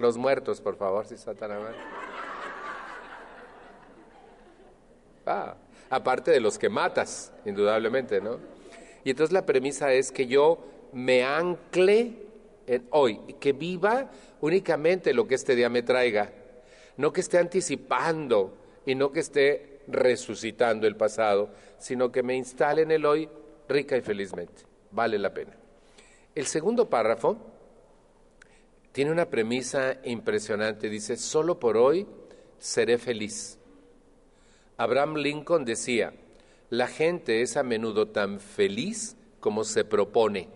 Los 0.00 0.16
muertos, 0.16 0.61
por 0.61 0.76
favor, 0.76 1.07
si 1.07 1.16
Satanás. 1.16 1.61
Ah, 5.25 5.55
aparte 5.88 6.33
de 6.33 6.40
los 6.40 6.59
que 6.59 6.69
matas, 6.69 7.33
indudablemente, 7.45 8.21
¿no? 8.21 8.38
Y 9.05 9.11
entonces 9.11 9.33
la 9.33 9.47
premisa 9.47 9.93
es 9.93 10.11
que 10.11 10.26
yo 10.26 10.64
me 10.93 11.25
ancle 11.25 12.25
hoy, 12.90 13.20
que 13.40 13.52
viva 13.52 14.11
únicamente 14.40 15.14
lo 15.14 15.26
que 15.26 15.35
este 15.35 15.54
día 15.54 15.68
me 15.68 15.82
traiga, 15.82 16.32
no 16.96 17.12
que 17.12 17.20
esté 17.20 17.38
anticipando 17.38 18.56
y 18.85 18.94
no 18.94 19.12
que 19.12 19.20
esté 19.20 19.80
resucitando 19.88 20.87
el 20.87 20.96
pasado, 20.96 21.50
sino 21.78 22.11
que 22.11 22.23
me 22.23 22.37
instale 22.37 22.82
en 22.82 22.90
el 22.90 23.04
hoy 23.06 23.28
rica 23.68 23.96
y 23.96 24.00
felizmente. 24.00 24.62
Vale 24.90 25.18
la 25.18 25.32
pena. 25.32 25.52
El 26.35 26.46
segundo 26.46 26.88
párrafo 26.88 27.37
tiene 28.92 29.11
una 29.11 29.28
premisa 29.28 29.99
impresionante. 30.04 30.88
Dice, 30.88 31.16
solo 31.16 31.58
por 31.58 31.76
hoy 31.76 32.06
seré 32.58 32.99
feliz. 32.99 33.58
Abraham 34.78 35.16
Lincoln 35.16 35.64
decía, 35.64 36.12
la 36.70 36.87
gente 36.87 37.42
es 37.42 37.56
a 37.56 37.62
menudo 37.62 38.08
tan 38.08 38.40
feliz 38.40 39.16
como 39.40 39.64
se 39.64 39.85
propone. 39.85 40.49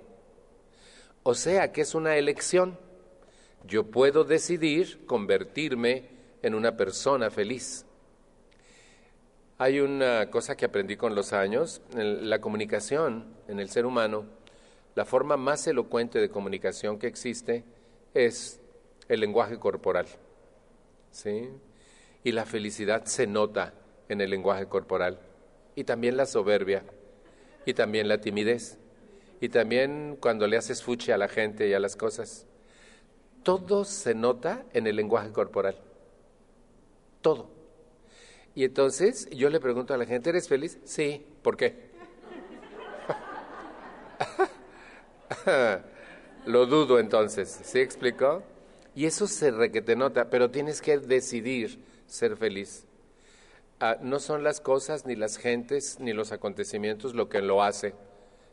O 1.23 1.35
sea 1.35 1.73
que 1.73 1.83
es 1.83 1.95
una 1.95 2.17
elección. 2.17 2.79
Yo 3.67 3.85
puedo 3.85 4.25
decidir 4.25 5.05
convertirme 5.07 6.09
en 6.43 6.55
una 6.55 6.77
persona 6.77 7.31
feliz. 7.31 7.85
Hay 9.59 9.81
una 9.81 10.31
cosa 10.31 10.57
que 10.57 10.65
aprendí 10.65 10.97
con 10.97 11.15
los 11.15 11.35
años, 11.35 11.83
la 11.95 12.41
comunicación 12.41 13.27
en 13.47 13.61
el 13.61 13.69
ser 13.69 13.85
humano, 13.85 14.25
la 14.95 15.05
forma 15.05 15.37
más 15.37 15.67
elocuente 15.67 16.19
de 16.19 16.31
comunicación 16.31 16.99
que 16.99 17.07
existe 17.07 17.65
es 18.15 18.59
el 19.09 19.21
lenguaje 19.21 19.59
corporal. 19.59 20.07
¿Sí? 21.11 21.51
Y 22.25 22.33
la 22.33 22.47
felicidad 22.47 23.05
se 23.05 23.27
nota 23.27 23.75
en 24.09 24.23
el 24.23 24.31
lenguaje 24.31 24.67
corporal, 24.67 25.21
y 25.77 25.85
también 25.85 26.17
la 26.17 26.27
soberbia, 26.27 26.83
y 27.67 27.75
también 27.75 28.09
la 28.09 28.21
timidez, 28.21 28.79
y 29.41 29.49
también 29.49 30.19
cuando 30.21 30.47
le 30.47 30.57
haces 30.57 30.83
fuchi 30.83 31.13
a 31.13 31.19
la 31.19 31.29
gente 31.29 31.67
y 31.69 31.73
a 31.73 31.81
las 31.81 31.97
cosas. 31.97 32.47
Todo 33.43 33.85
se 33.85 34.15
nota 34.15 34.65
en 34.75 34.87
el 34.87 34.97
lenguaje 34.97 35.33
corporal. 35.33 35.77
Todo. 37.23 37.49
Y 38.55 38.65
entonces 38.65 39.29
yo 39.31 39.49
le 39.49 39.61
pregunto 39.61 39.95
a 39.95 39.97
la 39.97 40.05
gente, 40.05 40.31
¿eres 40.31 40.47
feliz? 40.47 40.79
Sí. 40.85 41.25
¿Por 41.43 41.57
qué? 41.57 41.91
Lo 46.47 46.67
dudo 46.67 46.99
entonces. 46.99 47.61
¿Sí 47.65 47.79
explicó? 47.81 48.43
Y 48.95 49.07
eso 49.07 49.27
se 49.27 49.51
requete 49.51 49.97
nota, 49.97 50.29
pero 50.29 50.51
tienes 50.51 50.83
que 50.83 50.99
decidir 50.99 51.83
ser 52.07 52.37
feliz. 52.37 52.85
Ah, 53.79 53.97
no 54.03 54.19
son 54.19 54.43
las 54.43 54.61
cosas, 54.61 55.07
ni 55.07 55.17
las 55.17 55.39
gentes, 55.39 55.99
ni 56.01 56.13
los 56.13 56.33
acontecimientos 56.33 57.15
lo 57.15 57.31
que 57.31 57.41
lo 57.41 57.63
hace, 57.63 57.95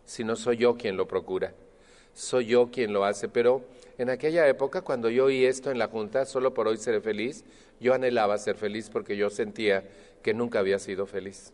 sino 0.08 0.36
soy 0.36 0.58
yo 0.58 0.78
quien 0.78 0.98
lo 0.98 1.08
procura. 1.08 1.54
Soy 2.14 2.48
yo 2.48 2.72
quien 2.72 2.94
lo 2.94 3.06
hace. 3.06 3.28
Pero 3.30 3.66
en 4.00 4.10
aquella 4.10 4.48
época, 4.48 4.82
cuando 4.82 5.10
yo 5.10 5.26
oí 5.26 5.46
esto 5.46 5.70
en 5.70 5.78
la 5.78 5.88
Junta, 5.88 6.26
solo 6.26 6.54
por 6.54 6.68
hoy 6.68 6.78
seré 6.78 7.02
feliz, 7.02 7.44
yo 7.80 7.94
anhelaba 7.94 8.38
ser 8.40 8.56
feliz 8.56 8.90
porque 8.90 9.16
yo 9.16 9.30
sentía 9.30 9.84
que 10.24 10.34
nunca 10.34 10.60
había 10.60 10.80
sido 10.80 11.06
feliz. 11.06 11.54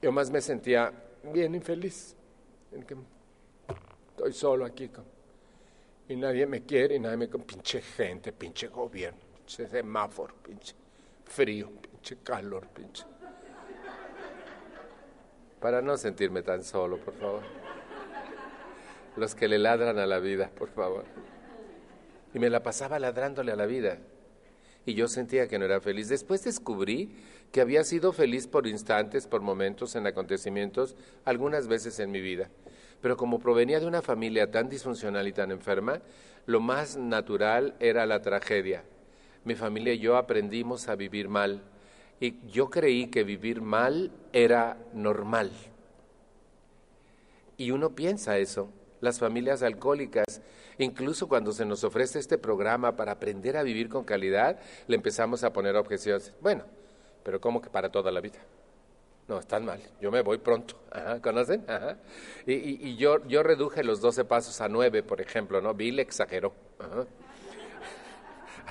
Yo 0.00 0.12
más 0.12 0.30
me 0.30 0.40
sentía 0.40 0.92
bien 1.32 1.54
infeliz. 1.54 2.14
estoy 2.70 4.32
solo 4.32 4.64
aquí 4.64 4.90
y 6.08 6.16
nadie 6.16 6.46
me 6.46 6.62
quiere 6.62 6.96
y 6.96 7.00
nadie 7.00 7.16
me... 7.16 7.28
Pinche 7.28 7.80
gente, 7.80 8.32
pinche 8.32 8.68
gobierno, 8.68 9.18
pinche 9.34 9.66
semáforo, 9.66 10.34
pinche 10.42 10.74
frío, 11.24 11.70
pinche 11.80 12.18
calor, 12.22 12.68
pinche. 12.68 13.11
Para 15.62 15.80
no 15.80 15.96
sentirme 15.96 16.42
tan 16.42 16.64
solo, 16.64 16.98
por 16.98 17.14
favor. 17.14 17.42
Los 19.16 19.34
que 19.34 19.48
le 19.48 19.58
ladran 19.58 19.98
a 19.98 20.06
la 20.06 20.18
vida, 20.18 20.50
por 20.50 20.68
favor. 20.68 21.04
Y 22.34 22.38
me 22.38 22.50
la 22.50 22.62
pasaba 22.62 22.98
ladrándole 22.98 23.52
a 23.52 23.56
la 23.56 23.66
vida. 23.66 23.98
Y 24.84 24.94
yo 24.94 25.06
sentía 25.06 25.46
que 25.46 25.58
no 25.58 25.64
era 25.64 25.80
feliz. 25.80 26.08
Después 26.08 26.42
descubrí 26.42 27.14
que 27.52 27.60
había 27.60 27.84
sido 27.84 28.12
feliz 28.12 28.48
por 28.48 28.66
instantes, 28.66 29.26
por 29.26 29.40
momentos, 29.40 29.94
en 29.94 30.06
acontecimientos, 30.06 30.96
algunas 31.24 31.68
veces 31.68 32.00
en 32.00 32.10
mi 32.10 32.20
vida. 32.20 32.50
Pero 33.00 33.16
como 33.16 33.38
provenía 33.38 33.78
de 33.78 33.86
una 33.86 34.02
familia 34.02 34.50
tan 34.50 34.68
disfuncional 34.68 35.28
y 35.28 35.32
tan 35.32 35.52
enferma, 35.52 36.02
lo 36.46 36.60
más 36.60 36.96
natural 36.96 37.76
era 37.78 38.04
la 38.06 38.20
tragedia 38.20 38.82
mi 39.44 39.54
familia 39.54 39.92
y 39.92 39.98
yo 39.98 40.16
aprendimos 40.16 40.88
a 40.88 40.96
vivir 40.96 41.28
mal. 41.28 41.62
Y 42.22 42.38
yo 42.46 42.70
creí 42.70 43.08
que 43.08 43.24
vivir 43.24 43.62
mal 43.62 44.12
era 44.32 44.76
normal. 44.94 45.50
Y 47.56 47.72
uno 47.72 47.96
piensa 47.96 48.38
eso. 48.38 48.68
Las 49.00 49.18
familias 49.18 49.64
alcohólicas, 49.64 50.40
incluso 50.78 51.26
cuando 51.26 51.50
se 51.50 51.64
nos 51.64 51.82
ofrece 51.82 52.20
este 52.20 52.38
programa 52.38 52.94
para 52.94 53.10
aprender 53.10 53.56
a 53.56 53.64
vivir 53.64 53.88
con 53.88 54.04
calidad, 54.04 54.60
le 54.86 54.94
empezamos 54.94 55.42
a 55.42 55.52
poner 55.52 55.74
objeciones. 55.74 56.32
Bueno, 56.40 56.62
pero 57.24 57.40
¿cómo 57.40 57.60
que 57.60 57.70
para 57.70 57.90
toda 57.90 58.12
la 58.12 58.20
vida? 58.20 58.38
No, 59.26 59.40
están 59.40 59.64
mal. 59.64 59.80
Yo 60.00 60.12
me 60.12 60.20
voy 60.22 60.38
pronto. 60.38 60.76
¿Conocen? 61.24 61.66
Y, 62.46 62.94
yo, 62.94 63.26
yo 63.26 63.42
reduje 63.42 63.82
los 63.82 64.00
12 64.00 64.26
pasos 64.26 64.60
a 64.60 64.68
9, 64.68 65.02
por 65.02 65.20
ejemplo, 65.20 65.60
¿no? 65.60 65.74
Bill 65.74 65.98
exageró. 65.98 66.52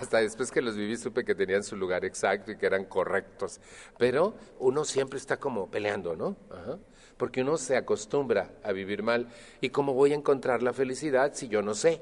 Hasta 0.02 0.18
después 0.18 0.50
que 0.50 0.64
los 0.64 0.76
viví 0.76 0.98
supe 0.98 1.24
que 1.24 1.36
tenían 1.36 1.64
su 1.64 1.78
lugar 1.78 2.04
exacto 2.06 2.52
y 2.52 2.58
que 2.58 2.66
eran 2.66 2.86
correctos. 2.86 3.60
Pero 4.00 4.34
uno 4.58 4.84
siempre 4.84 5.20
está 5.20 5.38
como 5.38 5.70
peleando, 5.70 6.16
¿no? 6.16 6.36
Porque 7.18 7.42
uno 7.42 7.56
se 7.56 7.78
acostumbra 7.78 8.50
a 8.64 8.72
vivir 8.72 9.04
mal. 9.04 9.28
¿Y 9.62 9.70
cómo 9.70 9.94
voy 9.94 10.14
a 10.14 10.16
encontrar 10.16 10.64
la 10.64 10.74
felicidad 10.74 11.36
si 11.36 11.50
yo 11.50 11.62
no 11.62 11.76
sé? 11.76 12.02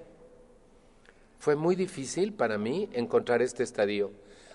Fue 1.39 1.57
muy 1.57 1.75
difícil 1.75 2.31
para 2.31 2.57
mí 2.57 2.89
encontrar 2.93 3.41
este 3.41 3.63
estadio. 3.63 4.11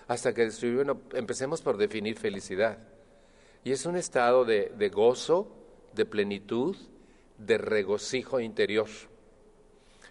Hasta 0.07 0.33
que 0.33 0.49
bueno, 0.73 1.01
empecemos 1.13 1.61
por 1.61 1.77
definir 1.77 2.17
felicidad. 2.17 2.79
Y 3.63 3.73
es 3.73 3.85
un 3.85 3.95
estado 3.95 4.43
de, 4.43 4.73
de 4.75 4.89
gozo, 4.89 5.55
de 5.93 6.07
plenitud, 6.07 6.75
de 7.37 7.59
regocijo 7.59 8.39
interior. 8.39 8.87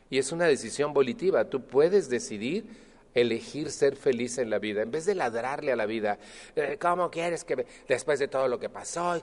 Y 0.09 0.19
es 0.19 0.31
una 0.31 0.45
decisión 0.45 0.93
volitiva. 0.93 1.51
Tú 1.51 1.67
puedes 1.67 2.09
decidir 2.09 2.84
elegir 3.15 3.71
ser 3.71 3.97
feliz 3.97 4.39
en 4.39 4.51
la 4.51 4.59
vida, 4.59 4.83
en 4.83 4.91
vez 4.91 5.07
de 5.07 5.15
ladrarle 5.15 5.73
a 5.73 5.77
la 5.77 5.87
vida, 5.87 6.19
eh, 6.57 6.77
¿cómo 6.81 7.11
quieres 7.11 7.45
que 7.45 7.67
después 7.87 8.19
de 8.19 8.29
todo 8.29 8.49
lo 8.49 8.59
que 8.59 8.69
pasó? 8.69 9.23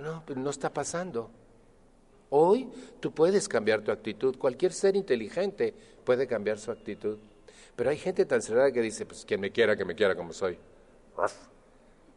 No, 0.00 0.22
pues 0.24 0.38
no 0.38 0.50
está 0.50 0.70
pasando. 0.70 1.30
Hoy 2.30 2.68
tú 3.00 3.12
puedes 3.12 3.48
cambiar 3.48 3.82
tu 3.82 3.90
actitud, 3.90 4.36
cualquier 4.38 4.72
ser 4.72 4.96
inteligente 4.96 5.74
puede 6.04 6.26
cambiar 6.26 6.58
su 6.58 6.70
actitud. 6.70 7.18
Pero 7.74 7.90
hay 7.90 7.98
gente 7.98 8.24
tan 8.24 8.40
cerrada 8.40 8.72
que 8.72 8.80
dice, 8.80 9.04
pues 9.04 9.24
quien 9.24 9.40
me 9.40 9.50
quiera, 9.50 9.76
que 9.76 9.84
me 9.84 9.94
quiera 9.94 10.14
como 10.14 10.32
soy. 10.32 10.58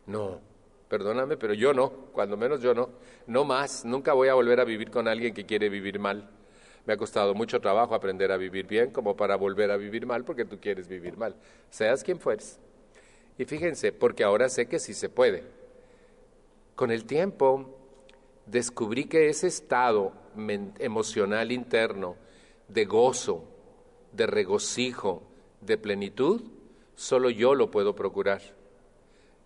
No, 0.08 0.40
perdóname, 0.88 1.38
pero 1.38 1.54
yo 1.54 1.74
no, 1.74 1.90
cuando 2.14 2.38
menos 2.38 2.62
yo 2.62 2.74
no. 2.74 2.90
No 3.28 3.44
más, 3.44 3.86
nunca 3.86 4.14
voy 4.14 4.30
a 4.30 4.34
volver 4.34 4.60
a 4.60 4.64
vivir 4.64 4.90
con 4.90 5.08
alguien 5.08 5.34
que 5.34 5.46
quiere 5.46 5.70
vivir 5.70 6.00
mal. 6.00 6.30
Me 6.86 6.94
ha 6.94 6.98
costado 6.98 7.36
mucho 7.36 7.60
trabajo 7.60 7.94
aprender 7.94 8.32
a 8.32 8.38
vivir 8.38 8.66
bien 8.66 8.92
como 8.92 9.16
para 9.16 9.36
volver 9.36 9.72
a 9.72 9.78
vivir 9.78 10.06
mal 10.06 10.24
porque 10.24 10.46
tú 10.46 10.60
quieres 10.60 10.88
vivir 10.88 11.18
mal, 11.18 11.36
seas 11.70 12.04
quien 12.04 12.20
fueres. 12.20 12.60
Y 13.38 13.46
fíjense, 13.46 13.92
porque 13.92 14.24
ahora 14.24 14.50
sé 14.50 14.68
que 14.68 14.80
sí 14.80 14.94
se 14.94 15.10
puede. 15.10 15.44
Con 16.76 16.92
el 16.92 17.06
tiempo 17.06 17.78
descubrí 18.46 19.06
que 19.06 19.30
ese 19.30 19.48
estado 19.48 20.14
emocional 20.80 21.52
interno 21.52 22.16
de 22.68 22.86
gozo, 22.86 23.44
de 24.12 24.28
regocijo, 24.28 25.24
de 25.62 25.78
plenitud, 25.78 26.42
solo 26.96 27.30
yo 27.30 27.56
lo 27.56 27.72
puedo 27.72 27.96
procurar. 27.96 28.42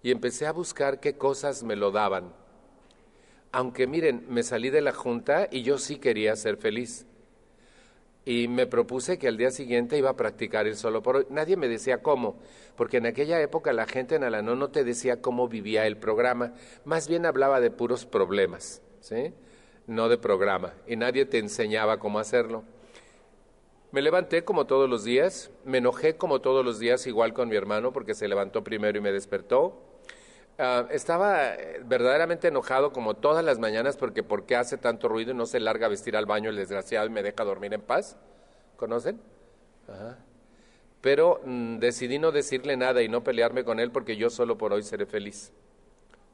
Y 0.01 0.11
empecé 0.11 0.45
a 0.47 0.51
buscar 0.51 0.99
qué 0.99 1.17
cosas 1.17 1.63
me 1.63 1.75
lo 1.75 1.91
daban. 1.91 2.33
Aunque 3.51 3.87
miren, 3.87 4.25
me 4.29 4.43
salí 4.43 4.69
de 4.69 4.81
la 4.81 4.93
junta 4.93 5.47
y 5.51 5.61
yo 5.61 5.77
sí 5.77 5.97
quería 5.97 6.35
ser 6.35 6.57
feliz. 6.57 7.05
Y 8.25 8.47
me 8.47 8.67
propuse 8.67 9.17
que 9.17 9.27
al 9.27 9.37
día 9.37 9.51
siguiente 9.51 9.97
iba 9.97 10.09
a 10.09 10.15
practicar 10.15 10.65
el 10.65 10.77
solo 10.77 11.03
por 11.03 11.17
hoy. 11.17 11.27
Nadie 11.29 11.57
me 11.57 11.67
decía 11.67 12.01
cómo, 12.01 12.37
porque 12.77 12.97
en 12.97 13.05
aquella 13.05 13.41
época 13.41 13.73
la 13.73 13.85
gente 13.85 14.15
en 14.15 14.23
Alanón 14.23 14.59
no 14.59 14.69
te 14.69 14.83
decía 14.83 15.21
cómo 15.21 15.49
vivía 15.49 15.85
el 15.87 15.97
programa, 15.97 16.53
más 16.85 17.07
bien 17.07 17.25
hablaba 17.25 17.59
de 17.59 17.69
puros 17.69 18.05
problemas, 18.05 18.81
¿sí? 19.01 19.33
No 19.87 20.07
de 20.07 20.17
programa, 20.17 20.73
y 20.87 20.95
nadie 20.95 21.25
te 21.25 21.37
enseñaba 21.37 21.99
cómo 21.99 22.19
hacerlo. 22.19 22.63
Me 23.91 24.01
levanté 24.01 24.43
como 24.43 24.65
todos 24.65 24.89
los 24.89 25.03
días, 25.03 25.51
me 25.65 25.77
enojé 25.79 26.15
como 26.15 26.41
todos 26.41 26.65
los 26.65 26.79
días, 26.79 27.05
igual 27.05 27.33
con 27.33 27.49
mi 27.49 27.57
hermano, 27.57 27.93
porque 27.93 28.15
se 28.15 28.27
levantó 28.27 28.63
primero 28.63 28.97
y 28.97 29.01
me 29.01 29.11
despertó. 29.11 29.92
Ah, 30.59 30.85
estaba 30.91 31.55
eh, 31.55 31.81
verdaderamente 31.83 32.47
enojado 32.47 32.93
como 32.93 33.15
todas 33.15 33.43
las 33.43 33.57
mañanas 33.57 33.97
porque 33.97 34.21
¿por 34.21 34.45
qué 34.45 34.55
hace 34.55 34.77
tanto 34.77 35.07
ruido 35.07 35.31
y 35.31 35.33
no 35.33 35.45
se 35.45 35.59
larga 35.59 35.87
a 35.87 35.89
vestir 35.89 36.15
al 36.15 36.25
baño 36.25 36.49
el 36.49 36.55
desgraciado 36.55 37.07
y 37.07 37.09
me 37.09 37.23
deja 37.23 37.43
dormir 37.43 37.73
en 37.73 37.81
paz? 37.81 38.17
¿Conocen? 38.77 39.19
Pero 41.01 41.41
mm, 41.43 41.79
decidí 41.79 42.19
no 42.19 42.31
decirle 42.31 42.77
nada 42.77 43.01
y 43.01 43.09
no 43.09 43.23
pelearme 43.23 43.63
con 43.63 43.79
él 43.79 43.91
porque 43.91 44.15
yo 44.15 44.29
solo 44.29 44.57
por 44.57 44.73
hoy 44.73 44.83
seré 44.83 45.05
feliz. 45.05 45.51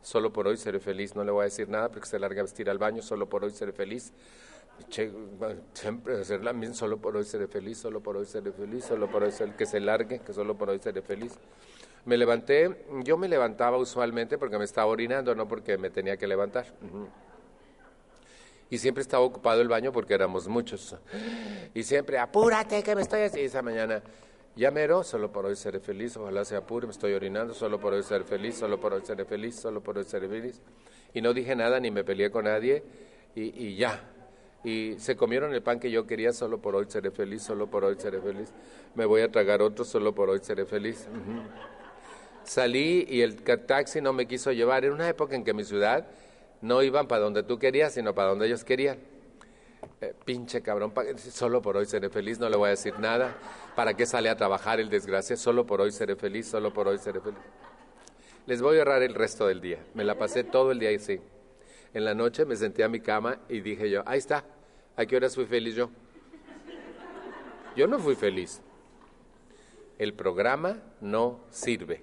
Solo 0.01 0.31
por 0.31 0.47
hoy 0.47 0.57
seré 0.57 0.79
feliz, 0.79 1.15
no 1.15 1.23
le 1.23 1.31
voy 1.31 1.41
a 1.41 1.45
decir 1.45 1.67
nada 1.69 1.89
porque 1.89 2.07
se 2.07 2.19
larga 2.19 2.41
a 2.41 2.43
vestir 2.43 2.69
al 2.69 2.77
baño, 2.77 3.01
solo 3.01 3.27
por 3.27 3.43
hoy 3.43 3.51
seré 3.51 3.73
feliz 3.73 4.13
siempre 5.73 6.19
hacerla 6.21 6.53
bien, 6.53 6.73
solo 6.73 6.97
por 6.97 7.15
hoy 7.15 7.25
seré 7.25 7.47
feliz, 7.47 7.77
solo 7.77 8.01
por 8.01 8.17
hoy 8.17 8.25
seré 8.25 8.51
feliz, 8.51 8.85
solo 8.85 9.09
por 9.09 9.23
hoy 9.23 9.31
seré 9.31 9.53
que 9.55 9.65
se 9.65 9.79
largue, 9.79 10.19
que 10.19 10.33
solo 10.33 10.57
por 10.57 10.69
hoy 10.69 10.79
seré 10.79 11.01
feliz. 11.01 11.33
Me 12.05 12.17
levanté, 12.17 12.85
yo 13.03 13.17
me 13.17 13.27
levantaba 13.27 13.77
usualmente 13.77 14.37
porque 14.37 14.57
me 14.57 14.65
estaba 14.65 14.87
orinando, 14.87 15.35
no 15.35 15.47
porque 15.47 15.77
me 15.77 15.89
tenía 15.89 16.17
que 16.17 16.27
levantar. 16.27 16.65
Y 18.69 18.77
siempre 18.77 19.01
estaba 19.01 19.23
ocupado 19.23 19.61
el 19.61 19.67
baño 19.67 19.91
porque 19.91 20.13
éramos 20.13 20.47
muchos. 20.47 20.95
Y 21.73 21.83
siempre, 21.83 22.17
apúrate 22.19 22.83
que 22.83 22.95
me 22.95 23.01
estoy 23.01 23.21
así. 23.21 23.41
Esa 23.41 23.61
mañana, 23.61 24.01
ya 24.55 24.71
mero, 24.71 25.03
solo 25.03 25.31
por 25.31 25.45
hoy 25.45 25.55
seré 25.55 25.79
feliz, 25.79 26.17
ojalá 26.17 26.45
se 26.45 26.55
apure, 26.55 26.85
me 26.85 26.91
estoy 26.91 27.13
orinando, 27.13 27.53
solo 27.53 27.79
por 27.79 27.93
hoy 27.93 28.03
seré 28.03 28.23
feliz, 28.23 28.55
solo 28.55 28.79
por 28.79 28.93
hoy 28.93 29.01
seré 29.03 29.25
feliz, 29.25 29.55
solo 29.55 29.81
por 29.81 29.97
hoy 29.97 30.03
seré 30.03 30.27
feliz. 30.27 30.61
Y 31.13 31.21
no 31.21 31.33
dije 31.33 31.55
nada 31.55 31.79
ni 31.79 31.91
me 31.91 32.03
peleé 32.03 32.29
con 32.29 32.45
nadie 32.45 32.83
y, 33.35 33.75
ya, 33.75 34.03
y 34.63 34.95
se 34.99 35.15
comieron 35.15 35.53
el 35.53 35.63
pan 35.63 35.79
que 35.79 35.89
yo 35.89 36.05
quería, 36.05 36.33
solo 36.33 36.59
por 36.59 36.75
hoy 36.75 36.85
seré 36.89 37.09
feliz, 37.09 37.41
solo 37.41 37.67
por 37.67 37.85
hoy 37.85 37.95
seré 37.97 38.21
feliz. 38.21 38.51
Me 38.95 39.05
voy 39.05 39.21
a 39.21 39.31
tragar 39.31 39.61
otro, 39.61 39.85
solo 39.85 40.13
por 40.13 40.29
hoy 40.29 40.39
seré 40.41 40.65
feliz. 40.65 41.07
Salí 42.49 43.05
y 43.07 43.21
el 43.21 43.43
taxi 43.43 44.01
no 44.01 44.11
me 44.11 44.25
quiso 44.25 44.51
llevar. 44.51 44.83
Era 44.83 44.91
una 44.91 45.07
época 45.07 45.35
en 45.35 45.43
que 45.43 45.53
mi 45.53 45.63
ciudad 45.63 46.07
no 46.61 46.81
iban 46.81 47.07
para 47.07 47.21
donde 47.21 47.43
tú 47.43 47.59
querías, 47.59 47.93
sino 47.93 48.15
para 48.15 48.29
donde 48.29 48.47
ellos 48.47 48.63
querían. 48.63 48.97
Eh, 50.01 50.15
pinche 50.25 50.63
cabrón, 50.63 50.91
solo 51.31 51.61
por 51.61 51.77
hoy 51.77 51.85
seré 51.85 52.09
feliz, 52.09 52.39
no 52.39 52.49
le 52.49 52.57
voy 52.57 52.65
a 52.65 52.69
decir 52.71 52.97
nada. 52.97 53.35
¿Para 53.75 53.93
qué 53.93 54.07
sale 54.07 54.29
a 54.29 54.35
trabajar 54.35 54.79
el 54.79 54.89
desgraciado? 54.89 55.39
Solo 55.39 55.67
por 55.67 55.79
hoy 55.79 55.91
seré 55.91 56.15
feliz, 56.15 56.47
solo 56.47 56.73
por 56.73 56.87
hoy 56.87 56.97
seré 56.97 57.21
feliz. 57.21 57.37
Les 58.47 58.63
voy 58.63 58.77
a 58.77 58.79
ahorrar 58.79 59.03
el 59.03 59.13
resto 59.13 59.45
del 59.45 59.61
día. 59.61 59.85
Me 59.93 60.03
la 60.03 60.17
pasé 60.17 60.43
todo 60.43 60.71
el 60.71 60.79
día 60.79 60.89
así. 60.89 61.21
En 61.93 62.03
la 62.03 62.15
noche 62.15 62.45
me 62.45 62.55
senté 62.55 62.83
a 62.83 62.89
mi 62.89 62.99
cama 62.99 63.37
y 63.47 63.59
dije 63.59 63.91
yo, 63.91 64.01
ahí 64.07 64.17
está, 64.17 64.43
¿a 64.97 65.05
qué 65.05 65.15
horas 65.15 65.35
fui 65.35 65.45
feliz 65.45 65.75
yo? 65.75 65.91
Yo 67.75 67.85
no 67.85 67.99
fui 67.99 68.15
feliz. 68.15 68.59
El 69.99 70.15
programa 70.15 70.81
no 70.99 71.41
sirve. 71.51 72.01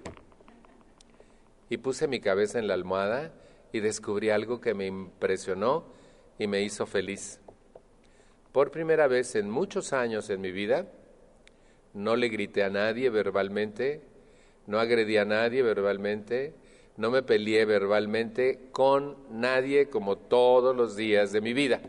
Y 1.69 1.79
puse 1.79 2.09
mi 2.09 2.21
cabeza 2.21 2.59
en 2.59 2.69
la 2.69 2.75
almohada 2.75 3.33
y 3.73 3.81
descubrí 3.81 4.31
algo 4.31 4.61
que 4.61 4.75
me 4.75 4.87
impresionó 4.87 5.85
y 6.39 6.47
me 6.47 6.63
hizo 6.63 6.87
feliz. 6.87 7.41
Por 8.53 8.71
primera 8.71 9.07
vez 9.07 9.35
en 9.35 9.51
muchos 9.51 9.93
años 9.93 10.31
en 10.31 10.41
mi 10.41 10.53
vida, 10.53 10.87
no 11.93 12.17
le 12.17 12.29
grité 12.29 12.63
a 12.63 12.71
nadie 12.71 13.11
verbalmente, 13.11 14.01
no 14.67 14.79
agredí 14.79 15.17
a 15.17 15.25
nadie 15.25 15.63
verbalmente, 15.63 16.55
no 16.97 17.11
me 17.11 17.23
peleé 17.23 17.65
verbalmente 17.65 18.69
con 18.73 19.17
nadie 19.31 19.89
como 19.89 20.17
todos 20.17 20.75
los 20.75 20.97
días 20.97 21.33
de 21.33 21.41
mi 21.41 21.53
vida. 21.53 21.81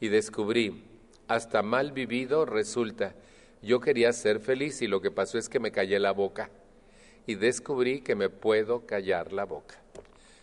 Y 0.00 0.08
descubrí, 0.08 0.84
hasta 1.28 1.62
mal 1.62 1.92
vivido 1.92 2.46
resulta, 2.46 3.14
yo 3.62 3.80
quería 3.80 4.12
ser 4.12 4.40
feliz 4.40 4.80
y 4.82 4.86
lo 4.86 5.00
que 5.00 5.10
pasó 5.10 5.38
es 5.38 5.48
que 5.48 5.60
me 5.60 5.72
callé 5.72 5.98
la 5.98 6.12
boca. 6.12 6.50
Y 7.26 7.34
descubrí 7.34 8.00
que 8.00 8.14
me 8.14 8.28
puedo 8.28 8.86
callar 8.86 9.32
la 9.32 9.44
boca. 9.44 9.76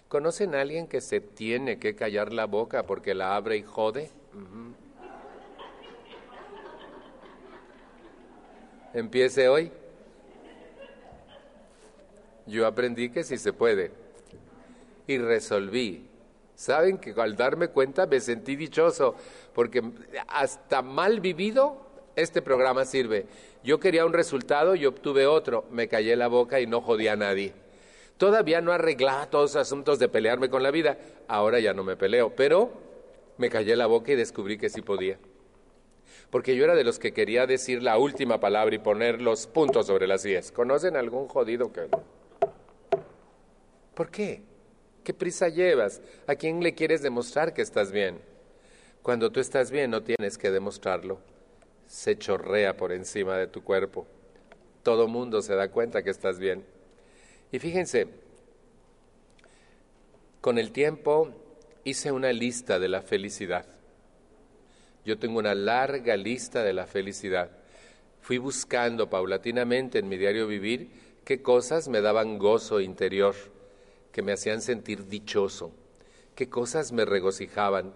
¿Conocen 0.08 0.54
a 0.54 0.62
alguien 0.62 0.88
que 0.88 1.02
se 1.02 1.22
tiene 1.22 1.80
que 1.80 1.96
callar 1.96 2.34
la 2.34 2.46
boca 2.46 2.86
porque 2.86 3.14
la 3.14 3.36
abre 3.36 3.58
y 3.58 3.64
jode? 3.64 4.12
Empiece 8.94 9.48
hoy. 9.48 9.72
Yo 12.46 12.68
aprendí 12.68 13.10
que 13.10 13.24
sí 13.24 13.38
se 13.38 13.54
puede. 13.54 13.92
Y 15.08 15.18
resolví. 15.18 16.08
Saben 16.56 16.98
que 16.98 17.14
al 17.18 17.36
darme 17.36 17.70
cuenta 17.70 18.06
me 18.06 18.20
sentí 18.20 18.56
dichoso, 18.56 19.16
porque 19.54 19.82
hasta 20.28 20.82
mal 20.82 21.20
vivido 21.20 21.78
este 22.16 22.42
programa 22.42 22.86
sirve. 22.86 23.26
Yo 23.64 23.80
quería 23.80 24.06
un 24.06 24.14
resultado 24.14 24.76
y 24.76 24.86
obtuve 24.86 25.26
otro. 25.26 25.66
Me 25.72 25.88
callé 25.88 26.16
la 26.16 26.28
boca 26.28 26.60
y 26.60 26.68
no 26.68 26.82
jodí 26.82 27.08
a 27.08 27.16
nadie. 27.16 27.54
Todavía 28.18 28.62
no 28.62 28.72
arreglaba 28.72 29.30
todos 29.30 29.54
los 29.54 29.62
asuntos 29.62 30.00
de 30.00 30.10
pelearme 30.10 30.50
con 30.50 30.64
la 30.64 30.72
vida. 30.72 30.98
Ahora 31.28 31.60
ya 31.60 31.74
no 31.74 31.84
me 31.84 31.96
peleo, 31.96 32.36
pero 32.36 32.72
me 33.38 33.50
callé 33.50 33.76
la 33.76 33.88
boca 33.88 34.12
y 34.12 34.16
descubrí 34.16 34.58
que 34.58 34.70
sí 34.70 34.82
podía. 34.82 35.18
Porque 36.30 36.56
yo 36.56 36.66
era 36.66 36.76
de 36.76 36.84
los 36.84 37.00
que 37.00 37.14
quería 37.14 37.48
decir 37.48 37.82
la 37.82 37.98
última 37.98 38.40
palabra 38.40 38.76
y 38.76 38.80
poner 38.80 39.22
los 39.22 39.48
puntos 39.48 39.88
sobre 39.88 40.08
las 40.08 40.26
IES. 40.26 40.52
¿Conocen 40.52 40.96
algún 40.98 41.28
jodido 41.28 41.72
que... 41.72 41.88
¿Por 43.94 44.10
qué? 44.10 44.42
¿Qué 45.04 45.14
prisa 45.14 45.50
llevas? 45.50 46.02
¿A 46.28 46.36
quién 46.36 46.62
le 46.62 46.74
quieres 46.74 47.02
demostrar 47.02 47.54
que 47.54 47.62
estás 47.62 47.92
bien? 47.92 48.20
Cuando 49.02 49.32
tú 49.32 49.40
estás 49.40 49.70
bien 49.70 49.92
no 49.92 50.02
tienes 50.02 50.38
que 50.38 50.50
demostrarlo. 50.50 51.20
Se 51.94 52.18
chorrea 52.18 52.76
por 52.76 52.92
encima 52.92 53.38
de 53.38 53.46
tu 53.46 53.64
cuerpo. 53.64 54.08
Todo 54.82 55.08
mundo 55.08 55.44
se 55.44 55.54
da 55.54 55.70
cuenta 55.70 56.02
que 56.02 56.10
estás 56.10 56.40
bien. 56.40 56.66
Y 57.52 57.60
fíjense, 57.60 58.08
con 60.42 60.58
el 60.58 60.72
tiempo 60.72 61.30
hice 61.84 62.12
una 62.12 62.34
lista 62.34 62.80
de 62.80 62.90
la 62.90 63.04
felicidad. 63.04 63.68
Yo 65.06 65.20
tengo 65.20 65.38
una 65.38 65.54
larga 65.54 66.18
lista 66.18 66.64
de 66.64 66.74
la 66.74 66.88
felicidad. 66.88 67.52
Fui 68.22 68.40
buscando 68.40 69.08
paulatinamente 69.12 70.00
en 70.00 70.10
mi 70.10 70.18
diario 70.18 70.48
vivir 70.48 70.90
qué 71.24 71.44
cosas 71.44 71.90
me 71.90 72.02
daban 72.02 72.40
gozo 72.40 72.82
interior 72.82 73.36
que 74.12 74.24
me 74.24 74.32
hacían 74.32 74.64
sentir 74.64 75.06
dichoso, 75.06 75.72
qué 76.34 76.50
cosas 76.50 76.92
me 76.92 77.06
regocijaban, 77.06 77.94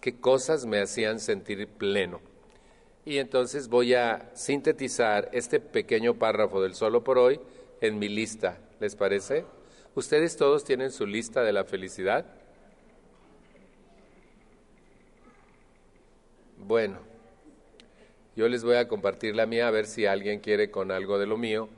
qué 0.00 0.20
cosas 0.20 0.66
me 0.66 0.80
hacían 0.80 1.18
sentir 1.18 1.66
pleno. 1.66 2.29
Y 3.04 3.18
entonces 3.18 3.68
voy 3.68 3.94
a 3.94 4.30
sintetizar 4.34 5.30
este 5.32 5.58
pequeño 5.58 6.14
párrafo 6.14 6.62
del 6.62 6.74
solo 6.74 7.02
por 7.02 7.18
hoy 7.18 7.40
en 7.80 7.98
mi 7.98 8.08
lista, 8.08 8.58
¿les 8.78 8.94
parece? 8.94 9.44
¿Ustedes 9.94 10.36
todos 10.36 10.64
tienen 10.64 10.92
su 10.92 11.06
lista 11.06 11.42
de 11.42 11.52
la 11.52 11.64
felicidad? 11.64 12.26
Bueno, 16.58 16.98
yo 18.36 18.48
les 18.48 18.62
voy 18.62 18.76
a 18.76 18.86
compartir 18.86 19.34
la 19.34 19.46
mía 19.46 19.66
a 19.66 19.70
ver 19.70 19.86
si 19.86 20.06
alguien 20.06 20.40
quiere 20.40 20.70
con 20.70 20.90
algo 20.92 21.18
de 21.18 21.26
lo 21.26 21.36
mío 21.36 21.68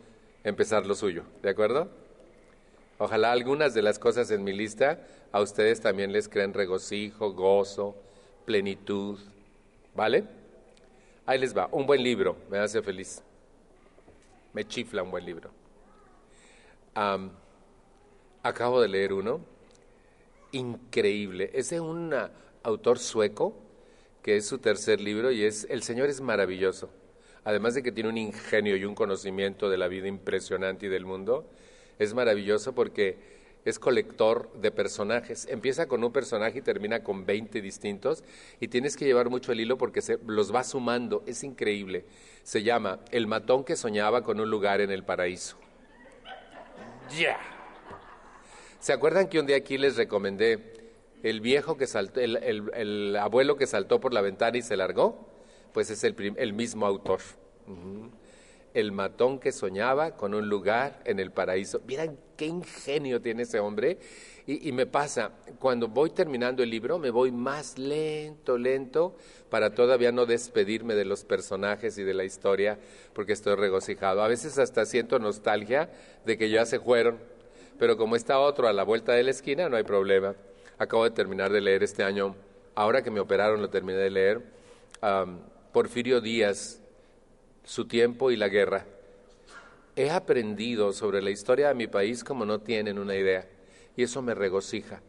empezar 0.45 0.87
lo 0.87 0.95
suyo, 0.95 1.23
¿de 1.43 1.51
acuerdo? 1.51 1.89
Ojalá 2.99 3.33
algunas 3.33 3.75
de 3.75 3.83
las 3.83 3.99
cosas 3.99 4.31
en 4.31 4.45
mi 4.45 4.53
lista 4.53 5.01
a 5.31 5.41
ustedes 5.41 5.81
también 5.81 6.13
les 6.13 6.29
creen 6.29 6.53
regocijo, 6.53 7.33
gozo, 7.33 7.97
plenitud. 8.45 9.19
¿Vale? 9.95 10.42
Ahí 11.25 11.39
les 11.39 11.57
va. 11.57 11.69
Un 11.71 11.87
buen 11.87 12.03
libro 12.03 12.37
me 12.51 12.59
hace 12.59 12.83
feliz. 12.83 13.23
Me 14.53 14.67
chifla 14.67 15.03
un 15.03 15.11
buen 15.11 15.25
libro. 15.25 15.51
acabo 18.43 18.81
de 18.81 18.89
leer 18.89 19.13
uno 19.13 19.41
increíble. 20.51 21.51
Es 21.55 21.71
de 21.71 21.81
un 21.81 22.13
autor 22.65 22.99
sueco 22.99 23.55
que 24.23 24.37
es 24.37 24.47
su 24.47 24.59
tercer 24.59 25.01
libro 25.01 25.31
y 25.31 25.45
es 25.45 25.67
El 25.71 25.83
Señor 25.83 26.09
es 26.09 26.21
maravilloso. 26.21 26.91
Además 27.45 27.75
de 27.75 27.83
que 27.83 27.93
tiene 27.93 28.09
un 28.09 28.19
ingenio 28.19 28.77
y 28.77 28.85
un 28.85 28.95
conocimiento 28.95 29.71
de 29.71 29.79
la 29.79 29.89
vida 29.89 30.09
impresionante 30.09 30.87
y 30.87 30.89
del 30.89 31.05
mundo, 31.05 31.47
es 31.99 32.15
maravilloso 32.15 32.75
porque 32.75 33.32
es 33.64 33.79
colector 33.79 34.53
de 34.55 34.70
personajes. 34.70 35.46
Empieza 35.48 35.87
con 35.87 36.03
un 36.03 36.12
personaje 36.12 36.59
y 36.59 36.62
termina 36.62 37.03
con 37.03 37.25
20 37.25 37.61
distintos 37.61 38.25
y 38.61 38.68
tienes 38.68 38.96
que 38.96 39.05
llevar 39.05 39.31
mucho 39.31 39.53
el 39.53 39.61
hilo 39.61 39.79
porque 39.79 40.03
se, 40.03 40.18
los 40.27 40.55
va 40.55 40.64
sumando. 40.64 41.22
Es 41.27 41.44
increíble. 41.44 42.05
Se 42.42 42.62
llama 42.62 43.01
El 43.11 43.27
matón 43.27 43.64
que 43.64 43.77
soñaba 43.77 44.22
con 44.22 44.40
un 44.40 44.51
lugar 44.51 44.81
en 44.81 44.90
el 44.90 45.05
paraíso. 45.05 45.57
¡Ya! 47.16 47.38
¿Se 48.81 48.92
acuerdan 48.92 49.29
que 49.29 49.38
un 49.38 49.46
día 49.46 49.57
aquí 49.57 49.79
les 49.79 49.96
recomendé 49.96 50.72
el 51.22 51.40
viejo 51.40 51.77
que 51.77 51.87
saltó, 51.87 52.20
el, 52.20 53.16
abuelo 53.16 53.57
que 53.57 53.66
saltó 53.66 54.01
por 54.01 54.12
la 54.12 54.22
ventana 54.22 54.59
y 54.59 54.62
se 54.62 54.77
largó? 54.77 55.29
Pues 55.72 55.88
es 55.90 56.03
el, 56.03 56.35
el 56.37 56.53
mismo 56.53 56.85
autor 56.87 57.20
el 58.75 58.92
matón 58.92 59.38
que 59.38 59.53
soñaba 59.53 60.16
con 60.16 60.35
un 60.35 60.48
lugar 60.48 61.01
en 61.05 61.20
el 61.20 61.31
paraíso. 61.31 61.81
Miren 61.87 62.18
qué 62.43 62.47
ingenio 62.47 63.21
tiene 63.21 63.45
ese 63.45 63.61
hombre. 63.61 63.99
Y, 64.49 64.73
me 64.73 64.87
pasa, 64.87 65.31
cuando 65.61 65.87
voy 65.87 66.11
terminando 66.11 66.65
el 66.65 66.71
libro, 66.71 66.99
me 66.99 67.11
voy 67.11 67.31
más 67.31 67.79
lento, 67.79 68.59
lento, 68.59 69.15
para 69.49 69.73
todavía 69.73 70.11
no 70.11 70.27
despedirme 70.27 70.97
de 70.97 71.05
los 71.05 71.23
personajes 71.23 71.97
y 71.99 72.03
de 72.03 72.13
la 72.13 72.25
historia, 72.25 72.81
porque 73.13 73.33
estoy 73.33 73.55
regocijado. 73.55 74.21
A 74.21 74.27
veces 74.27 74.59
hasta 74.59 74.85
siento 74.85 75.21
nostalgia 75.21 75.89
de 76.27 76.37
que 76.37 76.51
ya 76.51 76.67
se 76.67 76.81
fueron, 76.81 77.21
pero 77.79 77.97
como 77.97 78.17
está 78.17 78.41
otro 78.41 78.67
a 78.67 78.73
la 78.73 78.83
vuelta 78.83 79.13
de 79.13 79.23
la 79.23 79.31
esquina, 79.31 79.69
no 79.69 79.77
hay 79.77 79.85
problema. 79.85 80.35
Acabo 80.79 81.05
de 81.05 81.11
terminar 81.11 81.53
de 81.53 81.61
leer 81.61 81.85
este 81.85 82.03
año, 82.03 82.35
ahora 82.75 83.05
que 83.05 83.13
me 83.13 83.21
operaron 83.21 83.63
lo 83.63 83.71
terminé 83.71 84.01
de 84.01 84.11
leer, 84.11 84.43
Porfirio 85.73 86.21
Díaz, 86.21 86.81
su 87.63 87.87
tiempo 87.87 88.33
y 88.33 88.37
la 88.37 88.49
guerra. 88.49 88.85
He 89.95 90.11
aprendido 90.11 90.93
sobre 90.93 91.21
la 91.21 91.31
historia 91.31 91.69
de 91.69 91.75
mi 91.75 91.87
país 91.87 92.25
como 92.25 92.45
no 92.45 92.61
tienen 92.61 92.99
una 92.99 93.15
idea 93.15 93.49
y 93.97 94.03
eso 94.03 94.23
me 94.23 94.35
regocija, 94.35 95.03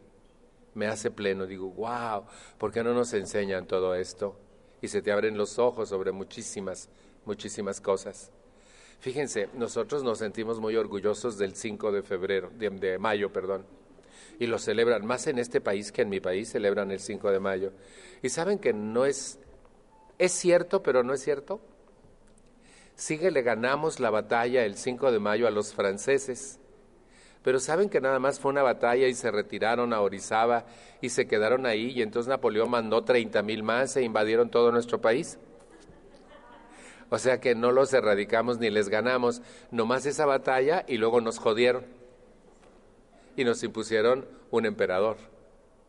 me 0.74 0.86
hace 0.86 1.10
pleno. 1.10 1.46
Digo, 1.46 1.70
wow, 1.70 2.24
¿por 2.58 2.70
qué 2.70 2.82
no 2.82 2.92
nos 2.92 3.12
enseñan 3.14 3.66
todo 3.66 3.94
esto? 3.94 4.36
Y 4.82 4.88
se 4.88 5.00
te 5.00 5.10
abren 5.10 5.38
los 5.38 5.58
ojos 5.58 5.88
sobre 5.88 6.12
muchísimas, 6.12 6.90
muchísimas 7.24 7.80
cosas. 7.80 8.30
Fíjense, 9.00 9.48
nosotros 9.54 10.02
nos 10.02 10.18
sentimos 10.18 10.60
muy 10.60 10.76
orgullosos 10.76 11.38
del 11.38 11.54
5 11.54 11.92
de 11.92 12.02
febrero, 12.02 12.50
de, 12.54 12.70
de 12.70 12.98
mayo, 12.98 13.32
perdón 13.32 13.64
y 14.38 14.46
lo 14.46 14.58
celebran 14.58 15.06
más 15.06 15.26
en 15.26 15.38
este 15.38 15.60
país 15.60 15.92
que 15.92 16.02
en 16.02 16.08
mi 16.08 16.20
país, 16.20 16.50
celebran 16.50 16.90
el 16.90 17.00
5 17.00 17.30
de 17.30 17.40
mayo. 17.40 17.72
Y 18.22 18.28
saben 18.28 18.58
que 18.58 18.72
no 18.72 19.04
es, 19.04 19.38
es 20.18 20.32
cierto, 20.32 20.82
pero 20.82 21.02
no 21.02 21.14
es 21.14 21.22
cierto. 21.22 21.60
Sigue 22.96 23.30
le 23.30 23.42
ganamos 23.42 23.98
la 23.98 24.10
batalla 24.10 24.64
el 24.64 24.76
5 24.76 25.10
de 25.10 25.18
mayo 25.18 25.46
a 25.46 25.50
los 25.50 25.74
franceses. 25.74 26.60
Pero 27.42 27.60
saben 27.60 27.90
que 27.90 28.00
nada 28.00 28.18
más 28.18 28.40
fue 28.40 28.52
una 28.52 28.62
batalla 28.62 29.06
y 29.06 29.14
se 29.14 29.30
retiraron 29.30 29.92
a 29.92 30.00
Orizaba 30.00 30.64
y 31.00 31.10
se 31.10 31.26
quedaron 31.26 31.66
ahí 31.66 31.90
y 31.90 32.02
entonces 32.02 32.28
Napoleón 32.28 32.70
mandó 32.70 33.04
30 33.04 33.42
mil 33.42 33.62
más 33.62 33.96
e 33.96 34.02
invadieron 34.02 34.50
todo 34.50 34.72
nuestro 34.72 35.00
país. 35.00 35.38
O 37.10 37.18
sea 37.18 37.40
que 37.40 37.54
no 37.54 37.70
los 37.70 37.92
erradicamos 37.92 38.58
ni 38.58 38.70
les 38.70 38.88
ganamos, 38.88 39.42
nomás 39.70 40.06
esa 40.06 40.24
batalla 40.24 40.84
y 40.88 40.96
luego 40.96 41.20
nos 41.20 41.38
jodieron 41.38 41.84
y 43.36 43.44
nos 43.44 43.62
impusieron 43.62 44.26
un 44.50 44.64
emperador. 44.64 45.33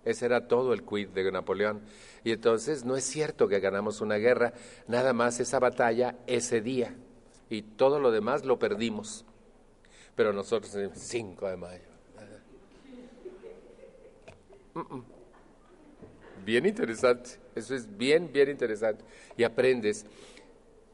Ese 0.05 0.27
era 0.27 0.47
todo 0.47 0.73
el 0.73 0.83
quid 0.83 1.09
de 1.09 1.31
Napoleón. 1.31 1.81
Y 2.23 2.31
entonces 2.31 2.85
no 2.85 2.95
es 2.95 3.03
cierto 3.03 3.47
que 3.47 3.59
ganamos 3.59 4.01
una 4.01 4.15
guerra, 4.15 4.53
nada 4.87 5.13
más 5.13 5.39
esa 5.39 5.59
batalla 5.59 6.15
ese 6.27 6.61
día. 6.61 6.95
Y 7.49 7.63
todo 7.63 7.99
lo 7.99 8.11
demás 8.11 8.45
lo 8.45 8.59
perdimos. 8.59 9.25
Pero 10.15 10.31
nosotros 10.31 10.73
el 10.75 10.95
5 10.95 11.49
de 11.49 11.57
mayo. 11.57 11.95
Bien 16.45 16.65
interesante. 16.65 17.31
Eso 17.55 17.75
es 17.75 17.97
bien, 17.97 18.31
bien 18.31 18.49
interesante. 18.49 19.03
Y 19.35 19.43
aprendes. 19.43 20.05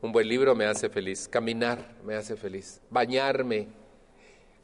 Un 0.01 0.11
buen 0.11 0.27
libro 0.27 0.55
me 0.55 0.65
hace 0.65 0.89
feliz. 0.89 1.27
Caminar 1.27 1.95
me 2.03 2.15
hace 2.15 2.35
feliz. 2.35 2.81
Bañarme 2.89 3.67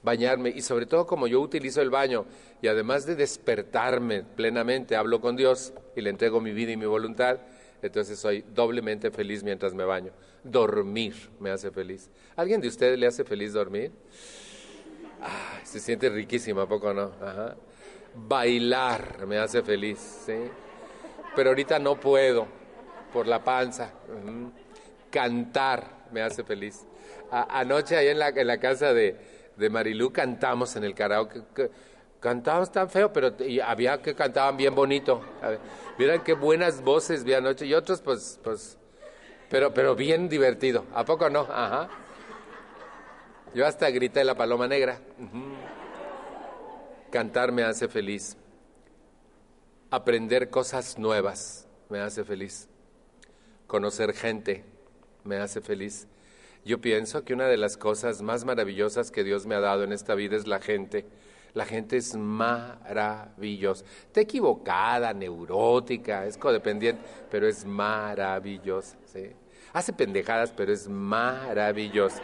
bañarme 0.07 0.49
y 0.49 0.61
sobre 0.61 0.85
todo 0.85 1.05
como 1.05 1.27
yo 1.27 1.41
utilizo 1.41 1.81
el 1.81 1.89
baño 1.89 2.25
y 2.61 2.67
además 2.69 3.05
de 3.05 3.15
despertarme 3.15 4.23
plenamente, 4.23 4.95
hablo 4.95 5.19
con 5.19 5.35
Dios 5.35 5.73
y 5.97 6.01
le 6.01 6.09
entrego 6.09 6.39
mi 6.39 6.53
vida 6.53 6.71
y 6.71 6.77
mi 6.77 6.85
voluntad, 6.85 7.39
entonces 7.81 8.17
soy 8.17 8.41
doblemente 8.55 9.11
feliz 9.11 9.43
mientras 9.43 9.73
me 9.73 9.83
baño. 9.83 10.13
Dormir 10.45 11.13
me 11.41 11.49
hace 11.49 11.71
feliz. 11.71 12.09
¿Alguien 12.37 12.61
de 12.61 12.69
ustedes 12.69 12.97
le 12.97 13.05
hace 13.05 13.25
feliz 13.25 13.51
dormir? 13.51 13.91
se 15.63 15.81
siente 15.81 16.09
riquísimo, 16.09 16.61
¿a 16.61 16.69
poco 16.69 16.93
no? 16.93 17.11
Bailar 18.15 19.27
me 19.27 19.37
hace 19.39 19.61
feliz, 19.61 19.99
¿sí? 20.25 20.37
Pero 21.35 21.49
ahorita 21.49 21.79
no 21.79 21.99
puedo 21.99 22.47
por 23.11 23.27
la 23.27 23.43
panza. 23.43 23.91
Cantar 25.11 26.07
me 26.13 26.21
hace 26.21 26.45
feliz. 26.45 26.85
anoche 27.29 27.97
ahí 27.97 28.07
en 28.07 28.19
la, 28.19 28.29
en 28.29 28.47
la 28.47 28.57
casa 28.57 28.93
de, 28.93 29.36
de 29.57 29.69
Marilú 29.69 30.11
cantamos 30.11 30.75
en 30.75 30.83
el 30.83 30.93
karaoke. 30.93 31.41
Cantábamos 32.19 32.71
tan 32.71 32.89
feo, 32.89 33.13
pero 33.13 33.35
había 33.63 34.01
que 34.01 34.15
cantaban 34.15 34.57
bien 34.57 34.73
bonito. 34.73 35.21
Miren 35.97 36.21
qué 36.21 36.33
buenas 36.33 36.81
voces 36.81 37.23
vi 37.23 37.33
anoche 37.33 37.65
y 37.65 37.73
otros 37.73 38.01
pues, 38.01 38.39
pues, 38.43 38.77
pero, 39.49 39.73
pero 39.73 39.95
bien 39.95 40.27
divertido. 40.27 40.85
¿A 40.93 41.05
poco 41.05 41.29
no? 41.29 41.41
Ajá. 41.41 41.89
Yo 43.53 43.65
hasta 43.65 43.89
grité 43.89 44.23
la 44.23 44.35
paloma 44.35 44.67
negra. 44.67 44.99
Cantar 47.11 47.51
me 47.51 47.63
hace 47.63 47.87
feliz. 47.87 48.35
Aprender 49.89 50.49
cosas 50.49 50.97
nuevas 50.97 51.67
me 51.89 51.99
hace 51.99 52.23
feliz. 52.23 52.67
Conocer 53.67 54.13
gente 54.13 54.65
me 55.23 55.37
hace 55.37 55.61
feliz. 55.61 56.07
Yo 56.67 56.81
pienso 56.81 57.23
que 57.23 57.33
una 57.33 57.47
de 57.47 57.55
las 57.55 57.77
cosas 57.77 58.21
más 58.21 58.43
maravillosas 58.43 59.09
que 59.09 59.23
Dios 59.23 59.45
me 59.45 59.55
ha 59.55 59.61
dado 59.61 59.85
en 59.85 59.93
esta 59.93 60.15
vida 60.15 60.35
es 60.35 60.47
la 60.47 60.59
gente. 60.59 61.05
La 61.53 61.65
gente 61.65 61.95
es 61.95 62.13
maravillosa. 62.13 63.85
Está 64.01 64.19
equivocada, 64.19 65.13
neurótica, 65.13 66.25
es 66.25 66.37
codependiente, 66.37 67.01
pero 67.31 67.47
es 67.47 67.63
maravillosa. 67.63 68.97
Hace 69.71 69.93
pendejadas, 69.93 70.51
pero 70.51 70.73
es 70.73 70.89
maravillosa. 70.89 72.21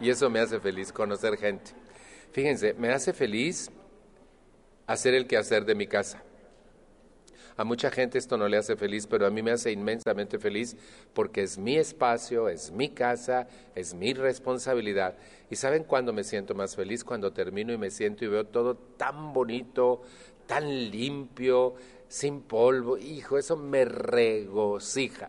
Y 0.00 0.10
eso 0.10 0.28
me 0.28 0.40
hace 0.40 0.58
feliz, 0.58 0.92
conocer 0.92 1.36
gente. 1.36 1.70
Fíjense, 2.32 2.74
me 2.74 2.90
hace 2.92 3.12
feliz 3.12 3.70
hacer 4.88 5.14
el 5.14 5.28
quehacer 5.28 5.64
de 5.64 5.76
mi 5.76 5.86
casa. 5.86 6.20
A 7.60 7.64
mucha 7.64 7.90
gente 7.90 8.16
esto 8.16 8.38
no 8.38 8.48
le 8.48 8.56
hace 8.56 8.74
feliz, 8.74 9.06
pero 9.06 9.26
a 9.26 9.30
mí 9.30 9.42
me 9.42 9.50
hace 9.50 9.70
inmensamente 9.70 10.38
feliz 10.38 10.78
porque 11.12 11.42
es 11.42 11.58
mi 11.58 11.76
espacio, 11.76 12.48
es 12.48 12.70
mi 12.70 12.88
casa, 12.88 13.48
es 13.74 13.92
mi 13.92 14.14
responsabilidad. 14.14 15.18
¿Y 15.50 15.56
saben 15.56 15.84
cuándo 15.84 16.14
me 16.14 16.24
siento 16.24 16.54
más 16.54 16.74
feliz? 16.74 17.04
Cuando 17.04 17.34
termino 17.34 17.70
y 17.74 17.76
me 17.76 17.90
siento 17.90 18.24
y 18.24 18.28
veo 18.28 18.46
todo 18.46 18.76
tan 18.96 19.34
bonito, 19.34 20.00
tan 20.46 20.90
limpio, 20.90 21.74
sin 22.08 22.40
polvo. 22.40 22.96
Hijo, 22.96 23.36
eso 23.36 23.58
me 23.58 23.84
regocija. 23.84 25.28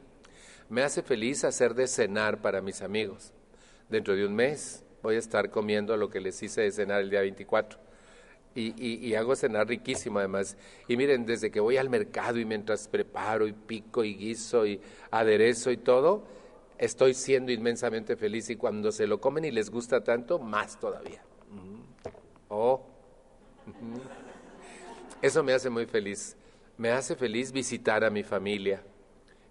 Me 0.70 0.84
hace 0.84 1.02
feliz 1.02 1.44
hacer 1.44 1.76
de 1.76 1.86
cenar 1.86 2.42
para 2.42 2.62
mis 2.62 2.82
amigos. 2.82 3.34
Dentro 3.90 4.16
de 4.16 4.26
un 4.26 4.36
mes 4.36 4.86
voy 5.04 5.18
a 5.18 5.20
estar 5.20 5.50
comiendo 5.50 5.98
lo 5.98 6.10
que 6.10 6.22
les 6.22 6.42
hice 6.42 6.62
de 6.62 6.72
cenar 6.72 7.02
el 7.02 7.10
día 7.10 7.20
24 7.20 7.91
y, 8.56 9.14
hago 9.16 9.36
cenar 9.36 9.68
riquísimo 9.68 10.20
además. 10.20 10.58
Y 10.88 10.98
miren, 10.98 11.26
desde 11.26 11.52
que 11.52 11.60
voy 11.60 11.78
al 11.78 11.90
mercado 11.90 12.40
y 12.40 12.46
mientras 12.46 12.88
preparo 12.88 13.48
y 13.48 13.54
pico 13.54 14.04
y 14.04 14.16
guiso 14.16 14.66
y 14.66 14.80
aderezo 15.10 15.72
y 15.72 15.78
todo, 15.78 16.24
estoy 16.78 17.14
siendo 17.14 17.52
inmensamente 17.52 18.16
feliz 18.16 18.50
y 18.50 18.56
cuando 18.56 18.92
se 18.92 19.08
lo 19.08 19.22
comen 19.22 19.46
y 19.46 19.52
les 19.52 19.70
gusta 19.70 20.04
tanto, 20.04 20.40
más 20.40 20.80
todavía. 20.80 21.24
Oh. 22.50 22.82
Eso 25.22 25.44
me 25.44 25.54
hace 25.54 25.70
muy 25.70 25.86
feliz. 25.86 26.36
Me 26.78 26.92
hace 26.92 27.16
feliz 27.16 27.52
visitar 27.52 28.04
a 28.04 28.10
mi 28.10 28.24
familia 28.24 28.84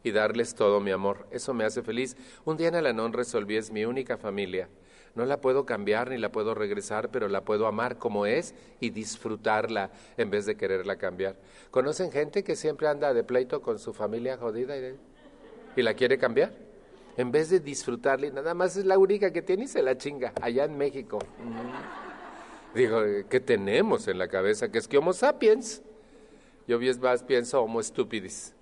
y 0.02 0.10
darles 0.12 0.54
todo 0.54 0.80
mi 0.80 0.90
amor. 0.90 1.26
Eso 1.30 1.54
me 1.54 1.64
hace 1.64 1.82
feliz. 1.82 2.16
Un 2.44 2.56
día 2.56 2.68
en 2.68 2.76
Alanón 2.76 3.12
resolví, 3.12 3.56
es 3.56 3.70
mi 3.70 3.84
única 3.84 4.16
familia 4.16 4.68
no 5.14 5.24
la 5.24 5.40
puedo 5.40 5.66
cambiar 5.66 6.10
ni 6.10 6.18
la 6.18 6.30
puedo 6.32 6.54
regresar, 6.54 7.10
pero 7.10 7.28
la 7.28 7.44
puedo 7.44 7.66
amar 7.66 7.98
como 7.98 8.26
es 8.26 8.54
y 8.80 8.90
disfrutarla 8.90 9.90
en 10.16 10.30
vez 10.30 10.46
de 10.46 10.56
quererla 10.56 10.96
cambiar. 10.96 11.36
¿Conocen 11.70 12.12
gente 12.12 12.44
que 12.44 12.56
siempre 12.56 12.88
anda 12.88 13.12
de 13.12 13.24
pleito 13.24 13.60
con 13.60 13.78
su 13.78 13.92
familia 13.92 14.36
jodida 14.36 14.74
y, 14.76 15.82
la 15.82 15.94
quiere 15.94 16.18
cambiar? 16.18 16.52
En 17.16 17.32
vez 17.32 17.50
de 17.50 17.60
disfrutarla 17.60 18.26
y 18.26 18.30
nada 18.30 18.54
más 18.54 18.76
es 18.76 18.84
la 18.84 18.98
única 18.98 19.32
que 19.32 19.42
tiene 19.42 19.64
y 19.64 19.68
se 19.68 19.82
la 19.82 19.96
chinga, 19.96 20.32
allá 20.40 20.64
en 20.64 20.78
México. 20.78 21.18
Mm. 21.18 22.76
Digo, 22.76 23.00
¿qué 23.28 23.40
tenemos 23.40 24.06
en 24.06 24.16
la 24.16 24.28
cabeza? 24.28 24.70
Que 24.70 24.78
es 24.78 24.86
que 24.86 24.96
Homo 24.96 25.12
sapiens. 25.12 25.82
Yo 26.68 26.78
más 27.00 27.24
pienso 27.24 27.60
Homo 27.60 27.82
stupidis. 27.82 28.54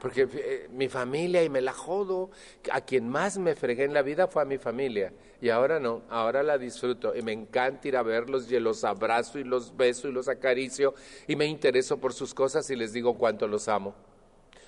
Porque 0.00 0.28
eh, 0.32 0.68
mi 0.70 0.88
familia 0.88 1.42
y 1.42 1.48
me 1.48 1.60
la 1.60 1.72
jodo. 1.72 2.30
A 2.70 2.80
quien 2.80 3.08
más 3.08 3.38
me 3.38 3.54
fregué 3.54 3.84
en 3.84 3.94
la 3.94 4.02
vida 4.02 4.26
fue 4.26 4.42
a 4.42 4.44
mi 4.44 4.58
familia. 4.58 5.12
Y 5.40 5.48
ahora 5.48 5.80
no, 5.80 6.02
ahora 6.08 6.42
la 6.42 6.58
disfruto. 6.58 7.14
Y 7.14 7.22
me 7.22 7.32
encanta 7.32 7.88
ir 7.88 7.96
a 7.96 8.02
verlos 8.02 8.50
y 8.50 8.58
los 8.58 8.84
abrazo 8.84 9.38
y 9.38 9.44
los 9.44 9.76
beso 9.76 10.08
y 10.08 10.12
los 10.12 10.28
acaricio. 10.28 10.94
Y 11.26 11.36
me 11.36 11.46
intereso 11.46 11.98
por 11.98 12.12
sus 12.12 12.34
cosas 12.34 12.68
y 12.70 12.76
les 12.76 12.92
digo 12.92 13.16
cuánto 13.16 13.46
los 13.48 13.68
amo. 13.68 13.94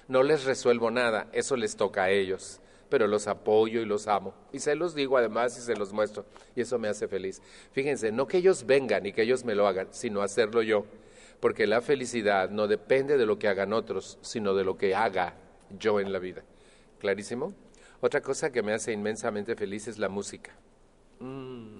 No 0.08 0.22
les 0.22 0.44
resuelvo 0.44 0.90
nada, 0.90 1.28
eso 1.32 1.56
les 1.56 1.76
toca 1.76 2.04
a 2.04 2.10
ellos. 2.10 2.60
Pero 2.88 3.06
los 3.06 3.26
apoyo 3.26 3.82
y 3.82 3.84
los 3.84 4.08
amo. 4.08 4.32
Y 4.52 4.60
se 4.60 4.74
los 4.74 4.94
digo 4.94 5.18
además 5.18 5.58
y 5.58 5.60
se 5.60 5.76
los 5.76 5.92
muestro. 5.92 6.24
Y 6.56 6.62
eso 6.62 6.78
me 6.78 6.88
hace 6.88 7.06
feliz. 7.06 7.42
Fíjense, 7.72 8.10
no 8.10 8.26
que 8.26 8.38
ellos 8.38 8.64
vengan 8.64 9.04
y 9.04 9.12
que 9.12 9.22
ellos 9.22 9.44
me 9.44 9.54
lo 9.54 9.68
hagan, 9.68 9.88
sino 9.90 10.22
hacerlo 10.22 10.62
yo 10.62 10.86
porque 11.40 11.66
la 11.66 11.80
felicidad 11.80 12.50
no 12.50 12.66
depende 12.66 13.16
de 13.16 13.26
lo 13.26 13.38
que 13.38 13.48
hagan 13.48 13.72
otros, 13.72 14.18
sino 14.22 14.54
de 14.54 14.64
lo 14.64 14.76
que 14.76 14.94
haga 14.94 15.34
yo 15.78 16.00
en 16.00 16.12
la 16.12 16.18
vida. 16.18 16.42
¿Clarísimo? 16.98 17.54
Otra 18.00 18.20
cosa 18.20 18.50
que 18.50 18.62
me 18.62 18.72
hace 18.72 18.92
inmensamente 18.92 19.54
feliz 19.56 19.88
es 19.88 19.98
la 19.98 20.08
música. 20.08 20.52
Mm, 21.20 21.78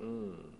mm. 0.00 0.56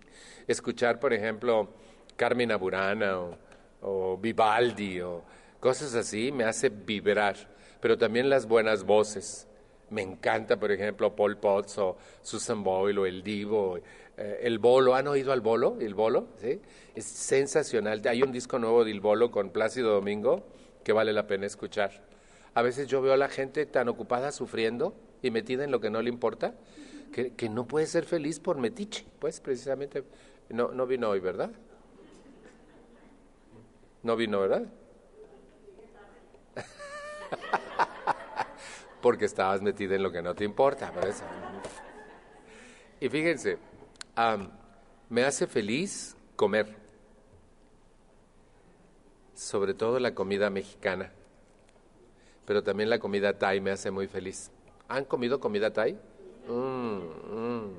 Escuchar, 0.47 0.99
por 0.99 1.13
ejemplo, 1.13 1.69
Carmen 2.15 2.51
Burana 2.59 3.19
o, 3.19 3.37
o 3.81 4.17
Vivaldi 4.17 5.01
o 5.01 5.23
cosas 5.59 5.95
así 5.95 6.31
me 6.31 6.43
hace 6.43 6.69
vibrar, 6.69 7.35
pero 7.81 7.97
también 7.97 8.29
las 8.29 8.45
buenas 8.45 8.83
voces. 8.83 9.47
Me 9.89 10.01
encanta, 10.01 10.57
por 10.57 10.71
ejemplo, 10.71 11.15
Paul 11.15 11.37
Potts 11.37 11.77
o 11.77 11.97
Susan 12.21 12.63
Boyle 12.63 12.97
o 12.99 13.05
El 13.05 13.21
Divo 13.21 13.79
eh, 14.17 14.41
el 14.43 14.59
Bolo, 14.59 14.95
¿han 14.95 15.07
oído 15.07 15.33
al 15.33 15.41
Bolo? 15.41 15.77
El 15.79 15.93
Bolo, 15.93 16.27
¿sí? 16.37 16.61
Es 16.95 17.05
sensacional. 17.05 18.01
Hay 18.07 18.23
un 18.23 18.31
disco 18.31 18.59
nuevo 18.59 18.85
del 18.85 19.01
Bolo 19.01 19.31
con 19.31 19.49
Plácido 19.49 19.93
Domingo 19.93 20.45
que 20.83 20.93
vale 20.93 21.11
la 21.11 21.27
pena 21.27 21.45
escuchar. 21.45 22.03
A 22.53 22.61
veces 22.61 22.87
yo 22.87 23.01
veo 23.01 23.13
a 23.13 23.17
la 23.17 23.27
gente 23.27 23.65
tan 23.65 23.89
ocupada 23.89 24.31
sufriendo 24.31 24.95
y 25.21 25.31
metida 25.31 25.65
en 25.65 25.71
lo 25.71 25.81
que 25.81 25.89
no 25.89 26.01
le 26.01 26.09
importa, 26.09 26.55
que, 27.11 27.33
que 27.33 27.49
no 27.49 27.67
puede 27.67 27.87
ser 27.87 28.05
feliz 28.05 28.39
por 28.39 28.57
metiche. 28.57 29.05
Pues 29.19 29.41
precisamente, 29.41 30.03
no, 30.49 30.71
no 30.71 30.87
vino 30.87 31.09
hoy, 31.09 31.19
¿verdad? 31.19 31.51
No 34.03 34.15
vino, 34.15 34.39
¿verdad? 34.39 34.65
Porque 39.01 39.25
estabas 39.25 39.61
metida 39.61 39.95
en 39.95 40.03
lo 40.03 40.11
que 40.11 40.21
no 40.21 40.35
te 40.35 40.45
importa, 40.45 40.91
por 40.91 41.05
eso. 41.05 41.23
Y 42.99 43.09
fíjense, 43.09 43.57
me 45.09 45.23
hace 45.23 45.47
feliz 45.47 46.15
comer, 46.35 46.75
sobre 49.33 49.73
todo 49.73 49.99
la 49.99 50.13
comida 50.13 50.49
mexicana, 50.49 51.11
pero 52.45 52.63
también 52.63 52.89
la 52.89 52.99
comida 52.99 53.37
thai 53.37 53.59
me 53.59 53.71
hace 53.71 53.91
muy 53.91 54.07
feliz. 54.07 54.51
¿Han 54.87 55.05
comido 55.05 55.39
comida 55.39 55.73
thai? 55.73 55.97
Mmm, 56.47 56.99
mmm, 57.31 57.71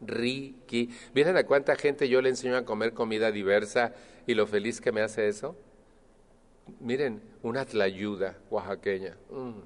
riqui. 0.00 0.90
¿Vienen 1.14 1.36
a 1.36 1.44
cuánta 1.44 1.76
gente 1.76 2.08
yo 2.08 2.20
le 2.22 2.30
enseño 2.30 2.56
a 2.56 2.64
comer 2.64 2.94
comida 2.94 3.30
diversa 3.30 3.94
y 4.26 4.34
lo 4.34 4.46
feliz 4.46 4.80
que 4.80 4.92
me 4.92 5.02
hace 5.02 5.28
eso? 5.28 5.56
Miren, 6.80 7.22
una 7.42 7.64
tlayuda 7.64 8.36
oaxaqueña. 8.50 9.16
Mm. 9.30 9.60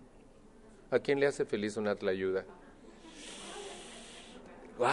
¿A 0.90 0.98
quién 0.98 1.18
le 1.20 1.27
hace 1.27 1.44
feliz 1.44 1.77
una 1.77 1.96
tlayuda? 1.96 2.44
¡Wow! 4.79 4.88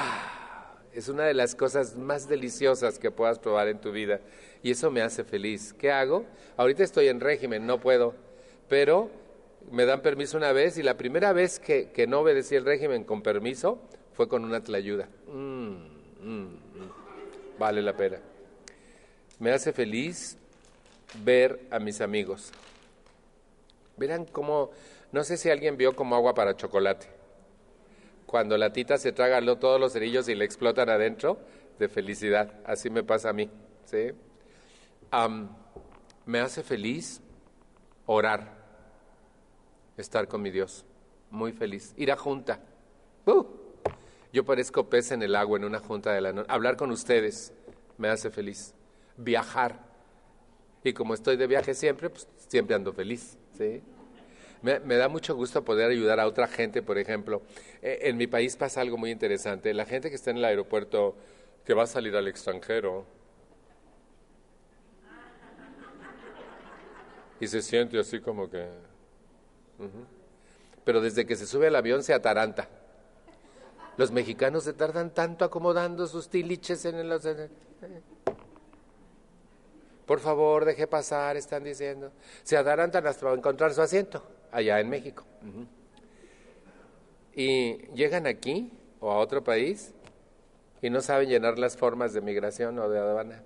Es 0.93 1.08
una 1.08 1.25
de 1.25 1.34
las 1.34 1.56
cosas 1.56 1.95
más 1.95 2.28
deliciosas 2.28 2.99
que 2.99 3.12
puedas 3.12 3.39
probar 3.39 3.67
en 3.67 3.80
tu 3.80 3.91
vida 3.91 4.19
y 4.63 4.71
eso 4.71 4.89
me 4.91 5.02
hace 5.02 5.23
feliz. 5.23 5.73
¿Qué 5.73 5.91
hago? 5.91 6.25
Ahorita 6.58 6.84
estoy 6.84 7.08
en 7.08 7.19
régimen, 7.19 7.65
no 7.65 7.80
puedo, 7.80 8.15
pero 8.67 9.10
me 9.71 9.86
dan 9.86 10.02
permiso 10.02 10.38
una 10.38 10.52
vez 10.52 10.78
y 10.78 10.84
la 10.84 10.97
primera 10.97 11.32
vez 11.34 11.60
que, 11.60 11.91
que 11.91 12.08
no 12.08 12.21
obedecí 12.21 12.56
el 12.56 12.65
régimen 12.65 13.04
con 13.04 13.21
permiso 13.21 13.80
fue 14.13 14.28
con 14.28 14.43
una 14.43 14.63
tlayuda. 14.63 15.08
Mm, 15.28 15.69
mm, 16.21 16.43
mm. 16.43 16.91
Vale 17.60 17.82
la 17.82 17.95
pena. 17.95 18.19
Me 19.38 19.52
hace 19.52 19.71
feliz 19.71 20.38
ver 21.23 21.60
a 21.69 21.80
mis 21.80 22.02
amigos. 22.02 22.52
Verán 23.95 24.25
cómo, 24.25 24.71
no 25.12 25.23
sé 25.23 25.38
si 25.38 25.49
alguien 25.49 25.78
vio 25.78 25.95
como 25.95 26.15
agua 26.15 26.34
para 26.34 26.56
chocolate 26.56 27.19
cuando 28.30 28.60
la 28.60 28.72
tita 28.72 29.00
se 29.00 29.12
traga 29.12 29.42
todos 29.58 29.82
los 29.82 29.94
cerillos 29.94 30.30
y 30.30 30.36
le 30.36 30.46
explotan 30.46 30.88
adentro 30.88 31.39
de 31.80 31.89
felicidad. 31.89 32.62
Así 32.63 32.92
me 32.92 33.02
pasa 33.02 33.30
a 33.30 33.34
mí. 33.34 33.50
¿sí? 33.86 34.12
me 36.28 36.39
hace 36.39 36.62
feliz 36.62 37.22
orar, 38.06 38.56
estar 39.98 40.28
con 40.28 40.44
mi 40.44 40.52
Dios. 40.52 40.86
Muy 41.32 41.54
feliz. 41.54 41.96
Ir 41.98 42.12
a 42.12 42.18
junta. 42.18 42.60
¡Uh! 43.26 43.46
Yo 44.32 44.46
parezco 44.46 44.88
pez 44.88 45.12
en 45.12 45.24
el 45.24 45.36
agua 45.36 45.58
en 45.58 45.65
una 45.65 45.80
junta 45.80 46.13
de 46.13 46.22
la 46.22 46.32
noche. 46.32 46.52
Hablar 46.52 46.78
con 46.78 46.92
ustedes 46.92 47.52
me 47.98 48.10
hace 48.10 48.30
feliz. 48.30 48.76
Viajar. 49.18 49.88
Y 50.84 50.94
como 50.94 51.15
estoy 51.15 51.36
de 51.36 51.48
viaje 51.48 51.74
siempre, 51.74 52.12
pues 52.12 52.28
siempre 52.48 52.76
ando 52.76 52.94
feliz. 52.94 53.39
¿sí? 53.58 53.82
Me, 54.62 54.80
da 54.80 55.08
mucho 55.08 55.36
gusto 55.36 55.63
poder 55.63 55.89
ayudar 55.89 56.19
a 56.19 56.28
otra 56.28 56.48
gente, 56.48 56.82
por 56.82 56.98
ejemplo. 56.98 57.41
Eh, 57.82 58.00
en 58.04 58.17
mi 58.17 58.28
país 58.28 58.58
pasa 58.58 58.82
algo 58.82 58.98
muy 58.98 59.10
interesante. 59.10 59.74
La 59.74 59.86
gente 59.86 60.10
que 60.10 60.15
está 60.15 60.32
en 60.32 60.38
el 60.38 60.45
aeropuerto 60.45 61.15
que 61.65 61.74
va 61.74 61.84
a 61.84 61.88
salir 61.88 62.15
al 62.15 62.28
extranjero 62.28 63.06
y 67.39 67.48
se 67.48 67.62
siente 67.62 67.98
así 67.98 68.19
como 68.19 68.50
que... 68.50 68.67
Pero 70.84 71.00
desde 71.00 71.26
que 71.26 71.38
se 71.38 71.45
sube 71.45 71.67
al 71.67 71.76
avión 71.76 72.04
se 72.04 72.13
ataranta. 72.13 72.67
Los 73.95 74.12
mexicanos 74.12 74.65
se 74.65 74.74
tardan 74.74 75.13
tanto 75.13 75.45
acomodando 75.45 76.06
sus 76.06 76.30
tiliches 76.30 76.84
en 76.84 76.95
el... 76.95 77.50
Por 80.06 80.19
favor, 80.19 80.65
deje 80.65 80.86
pasar, 80.86 81.38
están 81.38 81.63
diciendo. 81.63 82.12
Se 82.43 82.58
atarantan 82.58 83.08
hasta 83.08 83.32
encontrar 83.32 83.74
su 83.74 83.82
asiento 83.82 84.38
allá 84.52 84.80
en 84.80 84.90
México. 84.90 85.26
Y 87.34 87.78
llegan 87.94 88.28
aquí 88.28 88.72
o 89.00 89.12
a 89.12 89.18
otro 89.18 89.44
país 89.44 89.94
y 90.82 90.90
no 90.90 91.02
saben 91.02 91.30
llenar 91.30 91.60
las 91.60 91.78
formas 91.78 92.14
de 92.14 92.22
migración 92.22 92.80
o 92.80 92.90
de 92.90 93.00
aduana. 93.00 93.44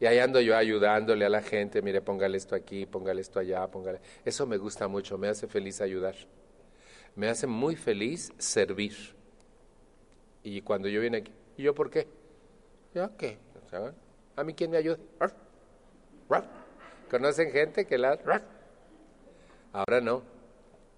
Y 0.00 0.06
ahí 0.06 0.18
ando 0.18 0.40
yo 0.40 0.56
ayudándole 0.56 1.24
a 1.24 1.28
la 1.28 1.42
gente, 1.42 1.80
mire, 1.80 2.00
póngale 2.00 2.36
esto 2.36 2.56
aquí, 2.56 2.86
póngale 2.86 3.20
esto 3.20 3.38
allá, 3.38 3.66
póngale. 3.68 4.00
Eso 4.24 4.46
me 4.46 4.56
gusta 4.56 4.88
mucho, 4.88 5.16
me 5.16 5.28
hace 5.28 5.46
feliz 5.46 5.80
ayudar. 5.80 6.16
Me 7.14 7.28
hace 7.28 7.46
muy 7.46 7.76
feliz 7.76 8.32
servir. 8.38 8.96
Y 10.42 10.60
cuando 10.62 10.88
yo 10.88 11.00
vine 11.00 11.18
aquí, 11.18 11.32
¿y 11.56 11.62
yo 11.62 11.74
por 11.74 11.88
qué? 11.88 12.08
¿Ya 12.94 13.10
qué? 13.16 13.38
¿A 14.34 14.42
mí 14.42 14.54
quién 14.54 14.70
me 14.70 14.78
ayuda? 14.78 14.98
¿Conocen 17.08 17.52
gente 17.52 17.86
que 17.86 17.96
la... 17.98 18.18
Ahora 19.72 20.00
no. 20.00 20.22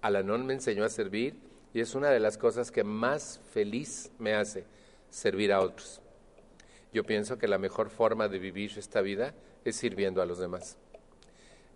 Alanón 0.01 0.45
me 0.45 0.53
enseñó 0.53 0.83
a 0.83 0.89
servir 0.89 1.35
y 1.73 1.79
es 1.79 1.95
una 1.95 2.09
de 2.09 2.19
las 2.19 2.37
cosas 2.37 2.71
que 2.71 2.83
más 2.83 3.39
feliz 3.51 4.11
me 4.19 4.33
hace, 4.33 4.65
servir 5.09 5.51
a 5.51 5.61
otros. 5.61 6.01
Yo 6.93 7.03
pienso 7.03 7.37
que 7.37 7.47
la 7.47 7.57
mejor 7.57 7.89
forma 7.89 8.27
de 8.27 8.39
vivir 8.39 8.71
esta 8.77 9.01
vida 9.01 9.33
es 9.63 9.75
sirviendo 9.75 10.21
a 10.21 10.25
los 10.25 10.37
demás. 10.37 10.77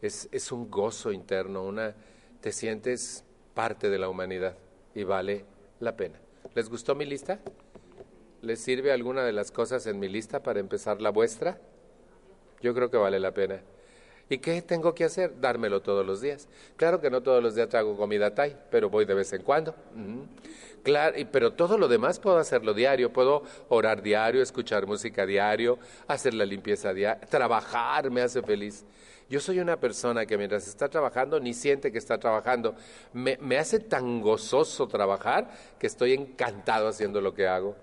Es, 0.01 0.29
es 0.31 0.51
un 0.51 0.69
gozo 0.69 1.11
interno, 1.11 1.63
una, 1.63 1.95
te 2.39 2.51
sientes 2.51 3.23
parte 3.53 3.89
de 3.89 3.99
la 3.99 4.07
humanidad 4.07 4.55
y 4.95 5.03
vale 5.03 5.45
la 5.79 5.97
pena. 5.97 6.19
¿Les 6.55 6.69
gustó 6.69 6.95
mi 6.95 7.05
lista? 7.05 7.39
¿Les 8.41 8.59
sirve 8.59 8.93
alguna 8.93 9.23
de 9.23 9.33
las 9.33 9.51
cosas 9.51 9.85
en 9.87 9.99
mi 9.99 10.07
lista 10.07 10.41
para 10.41 10.59
empezar 10.59 11.01
la 11.01 11.09
vuestra? 11.09 11.59
Yo 12.61 12.73
creo 12.73 12.89
que 12.89 12.97
vale 12.97 13.19
la 13.19 13.33
pena. 13.33 13.61
¿Y 14.29 14.37
qué 14.37 14.61
tengo 14.61 14.93
que 14.93 15.05
hacer? 15.05 15.41
Dármelo 15.41 15.81
todos 15.81 16.05
los 16.05 16.21
días. 16.21 16.47
Claro 16.77 17.01
que 17.01 17.09
no 17.09 17.21
todos 17.21 17.41
los 17.41 17.55
días 17.55 17.67
trago 17.67 17.97
comida 17.97 18.33
Thai, 18.35 18.55
pero 18.69 18.87
voy 18.87 19.05
de 19.05 19.15
vez 19.15 19.33
en 19.33 19.41
cuando. 19.41 19.73
Claro, 20.83 21.17
pero 21.31 21.53
todo 21.53 21.79
lo 21.79 21.87
demás 21.87 22.19
puedo 22.19 22.37
hacerlo 22.37 22.75
diario. 22.75 23.11
Puedo 23.11 23.41
orar 23.69 24.03
diario, 24.03 24.43
escuchar 24.43 24.85
música 24.85 25.25
diario, 25.25 25.79
hacer 26.07 26.35
la 26.35 26.45
limpieza 26.45 26.93
diaria, 26.93 27.19
trabajar 27.27 28.11
me 28.11 28.21
hace 28.21 28.43
feliz. 28.43 28.85
Yo 29.31 29.39
soy 29.39 29.59
una 29.59 29.79
persona 29.79 30.27
que 30.27 30.37
mientras 30.37 30.67
está 30.67 30.89
trabajando 30.89 31.39
ni 31.39 31.55
siente 31.55 31.91
que 31.91 31.97
está 31.97 32.19
trabajando. 32.19 32.75
Me, 33.13 33.37
me 33.41 33.57
hace 33.57 33.79
tan 33.79 34.21
gozoso 34.21 34.87
trabajar 34.87 35.49
que 35.79 35.87
estoy 35.87 36.13
encantado 36.13 36.87
haciendo 36.87 37.19
lo 37.19 37.33
que 37.33 37.47
hago. 37.47 37.75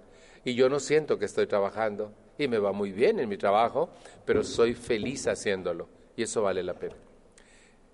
Y 0.44 0.54
yo 0.54 0.68
no 0.68 0.78
siento 0.78 1.18
que 1.18 1.24
estoy 1.24 1.48
trabajando. 1.48 2.12
Y 2.38 2.46
me 2.46 2.58
va 2.58 2.70
muy 2.70 2.92
bien 2.92 3.18
en 3.18 3.28
mi 3.28 3.36
trabajo, 3.36 3.88
pero 4.24 4.44
soy 4.44 4.74
feliz 4.74 5.26
haciéndolo 5.26 5.95
y 6.16 6.22
eso 6.22 6.42
vale 6.42 6.62
la 6.62 6.74
pena. 6.74 6.94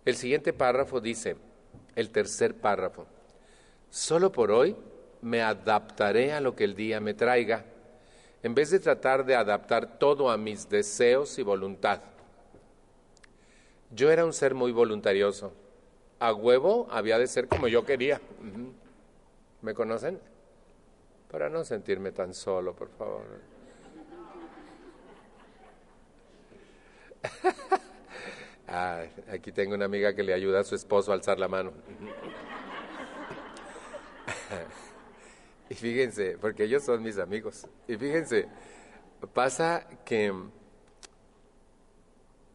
El 0.04 0.16
siguiente 0.16 0.52
párrafo 0.52 1.00
dice, 1.00 1.37
el 1.94 2.11
tercer 2.11 2.54
párrafo, 2.54 3.06
solo 3.90 4.32
por 4.32 4.50
hoy 4.50 4.76
me 5.20 5.42
adaptaré 5.42 6.32
a 6.32 6.40
lo 6.40 6.56
que 6.56 6.64
el 6.64 6.74
día 6.74 7.00
me 7.00 7.14
traiga, 7.14 7.64
en 8.42 8.54
vez 8.54 8.70
de 8.70 8.80
tratar 8.80 9.24
de 9.24 9.37
adaptar 9.37 9.98
todo 9.98 10.30
a 10.30 10.37
mis 10.37 10.68
deseos 10.68 11.38
y 11.38 11.42
voluntad. 11.42 12.00
Yo 13.90 14.11
era 14.11 14.24
un 14.24 14.32
ser 14.32 14.54
muy 14.54 14.72
voluntarioso, 14.72 15.52
a 16.18 16.32
huevo 16.32 16.87
había 16.90 17.18
de 17.18 17.26
ser 17.26 17.48
como 17.48 17.68
yo 17.68 17.85
quería. 17.85 18.20
¿Me 19.61 19.74
conocen? 19.74 20.20
Para 21.30 21.48
no 21.48 21.64
sentirme 21.64 22.12
tan 22.12 22.35
solo, 22.35 22.74
por 22.74 22.90
favor. 22.90 23.24
Ah, 28.74 29.04
aquí 29.30 29.52
tengo 29.52 29.74
una 29.74 29.85
amiga 29.85 30.14
que 30.14 30.22
le 30.22 30.32
ayuda 30.32 30.61
a 30.61 30.64
su 30.64 30.74
esposo 30.74 31.12
a 31.12 31.14
alzar 31.14 31.38
la 31.38 31.46
mano. 31.46 31.74
y 35.68 35.74
fíjense, 35.74 36.38
porque 36.40 36.64
ellos 36.64 36.82
son 36.82 37.02
mis 37.02 37.18
amigos. 37.18 37.66
Y 37.87 37.98
fíjense, 37.98 38.48
pasa 39.35 39.87
que 40.06 40.32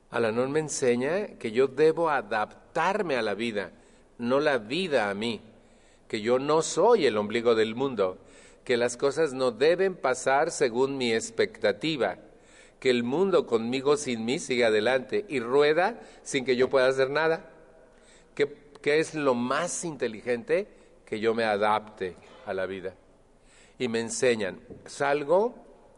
Alanón 0.09 0.51
me 0.51 0.59
enseña 0.59 1.37
que 1.37 1.51
yo 1.51 1.67
debo 1.67 2.09
adaptarme 2.09 3.15
a 3.15 3.21
la 3.21 3.35
vida, 3.35 3.71
no 4.17 4.39
la 4.39 4.57
vida 4.57 5.11
a 5.11 5.13
mí, 5.13 5.39
que 6.07 6.21
yo 6.21 6.39
no 6.39 6.63
soy 6.63 7.05
el 7.05 7.15
ombligo 7.15 7.53
del 7.53 7.75
mundo, 7.75 8.17
que 8.63 8.75
las 8.75 8.97
cosas 8.97 9.33
no 9.33 9.51
deben 9.51 9.93
pasar 9.93 10.49
según 10.49 10.97
mi 10.97 11.13
expectativa 11.13 12.17
que 12.79 12.89
el 12.89 13.03
mundo 13.03 13.47
conmigo 13.47 13.97
sin 13.97 14.25
mí 14.25 14.39
sigue 14.39 14.65
adelante 14.65 15.25
y 15.27 15.39
rueda 15.39 15.99
sin 16.23 16.45
que 16.45 16.55
yo 16.55 16.69
pueda 16.69 16.87
hacer 16.87 17.09
nada. 17.09 17.49
¿Qué, 18.35 18.99
es 18.99 19.15
lo 19.15 19.33
más 19.33 19.83
inteligente? 19.83 20.67
Que 21.05 21.19
yo 21.19 21.33
me 21.33 21.43
adapte 21.43 22.15
a 22.45 22.53
la 22.53 22.65
vida. 22.65 22.93
Y 23.79 23.87
me 23.87 23.99
enseñan. 23.99 24.59
Salgo 24.85 25.55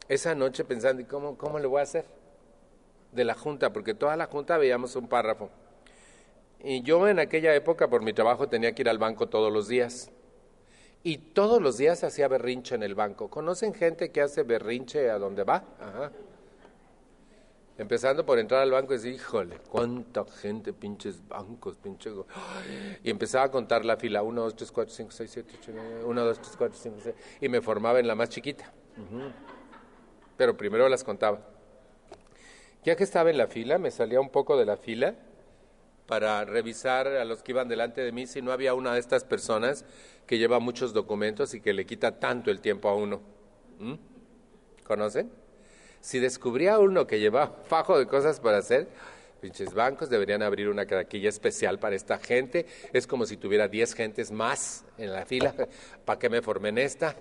esa 0.08 0.34
noche 0.36 0.63
pensando, 0.63 1.02
¿y 1.02 1.06
cómo, 1.06 1.38
cómo 1.38 1.60
le 1.60 1.68
voy 1.68 1.82
a 1.82 1.84
hacer? 1.84 2.06
De 3.12 3.26
la 3.26 3.36
junta, 3.36 3.74
porque 3.74 3.94
toda 3.94 4.15
la 4.15 4.28
junta 4.28 4.58
veíamos 4.58 4.96
un 4.96 5.08
párrafo. 5.08 5.50
Y 6.63 6.82
yo 6.82 7.08
en 7.08 7.20
aquella 7.20 7.54
época, 7.54 7.89
por 7.89 8.02
mi 8.02 8.13
trabajo, 8.13 8.48
tenía 8.48 8.74
que 8.74 8.82
ir 8.84 8.89
al 8.89 8.98
banco 8.98 9.28
todos 9.28 9.52
los 9.52 9.68
días. 9.68 10.12
Y 11.04 11.18
todos 11.18 11.62
los 11.62 11.78
días 11.78 12.04
hacía 12.04 12.28
berrinche 12.28 12.76
en 12.76 12.84
el 12.84 12.96
banco. 12.96 13.30
¿Conocen 13.30 13.74
gente 13.74 14.12
que 14.12 14.22
hace 14.22 14.44
berrinche 14.44 15.10
a 15.10 15.18
donde 15.18 15.44
va? 15.44 15.63
Ajá. 15.80 16.12
Empezando 17.80 18.26
por 18.26 18.39
entrar 18.39 18.62
al 18.62 18.72
banco 18.72 18.94
y 18.94 18.98
decir, 18.98 19.13
híjole, 19.13 19.58
cuánta 19.70 20.26
gente, 20.26 20.74
pinches 20.74 21.26
bancos, 21.26 21.78
pinches... 21.78 22.13
Y 23.06 23.10
empezaba 23.10 23.46
a 23.46 23.52
contar 23.52 23.86
la 23.86 23.96
fila, 23.96 24.22
1, 24.22 24.42
2, 24.42 24.56
3, 24.58 24.72
4, 24.74 24.94
5, 24.94 25.12
6, 25.12 25.32
7, 25.32 25.54
8, 25.62 25.72
9, 25.74 26.04
1, 26.04 26.26
2, 26.26 26.42
3, 26.42 26.56
4, 26.58 26.78
5, 26.78 26.98
6, 27.02 27.15
y 27.39 27.48
me 27.48 27.62
formaba 27.62 28.02
en 28.02 28.08
la 28.08 28.15
más 28.15 28.28
chiquita. 28.28 28.70
Pero 30.36 30.58
primero 30.58 30.89
las 30.89 31.06
contaba. 31.06 31.39
Ya 32.84 32.98
que 32.98 33.06
estaba 33.06 33.30
en 33.30 33.38
la 33.38 33.48
fila, 33.48 33.78
me 33.78 33.92
salía 33.92 34.20
un 34.20 34.30
poco 34.30 34.58
de 34.58 34.65
la 34.65 34.76
fila 34.76 35.15
para 36.06 36.44
revisar 36.44 37.08
a 37.08 37.24
los 37.24 37.44
que 37.44 37.54
iban 37.54 37.70
delante 37.70 38.02
de 38.02 38.12
mí 38.12 38.28
si 38.28 38.42
no 38.42 38.52
había 38.52 38.74
una 38.74 38.94
de 38.94 39.00
estas 39.00 39.24
personas 39.24 39.86
que 40.28 40.38
lleva 40.38 40.60
muchos 40.60 40.92
documentos 40.92 41.54
y 41.54 41.62
que 41.62 41.72
le 41.72 41.86
quita 41.86 42.20
tanto 42.20 42.52
el 42.52 42.60
tiempo 42.60 42.89
a 42.89 42.96
uno. 42.96 43.22
¿Mm? 43.80 43.94
¿Conocen? 44.84 45.32
Si 46.01 46.19
descubría 46.19 46.79
uno 46.79 47.07
que 47.07 47.19
llevaba 47.19 47.55
fajo 47.65 47.97
de 47.97 48.07
cosas 48.07 48.39
para 48.39 48.57
hacer, 48.57 48.88
pinches 49.41 49.73
bancos 49.73 50.09
deberían 50.09 50.41
abrir 50.41 50.69
una 50.69 50.85
caraquilla 50.85 51.29
especial 51.29 51.79
para 51.79 51.95
esta 51.95 52.17
gente. 52.17 52.65
Es 52.93 53.07
como 53.07 53.25
si 53.25 53.38
tuviera 53.38 53.67
10 53.67 53.93
gentes 53.93 54.31
más 54.31 54.85
en 54.97 55.13
la 55.13 55.25
fila. 55.25 55.53
¿Para 56.05 56.19
que 56.19 56.29
me 56.29 56.41
formen 56.41 56.77
esta? 56.77 57.15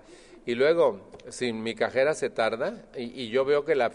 Y 0.46 0.54
luego, 0.54 1.10
si 1.28 1.52
mi 1.52 1.74
cajera 1.74 2.14
se 2.14 2.30
tarda 2.30 2.86
y, 2.96 3.28
yo 3.28 3.44
veo 3.44 3.66
que 3.66 3.74
la, 3.74 3.90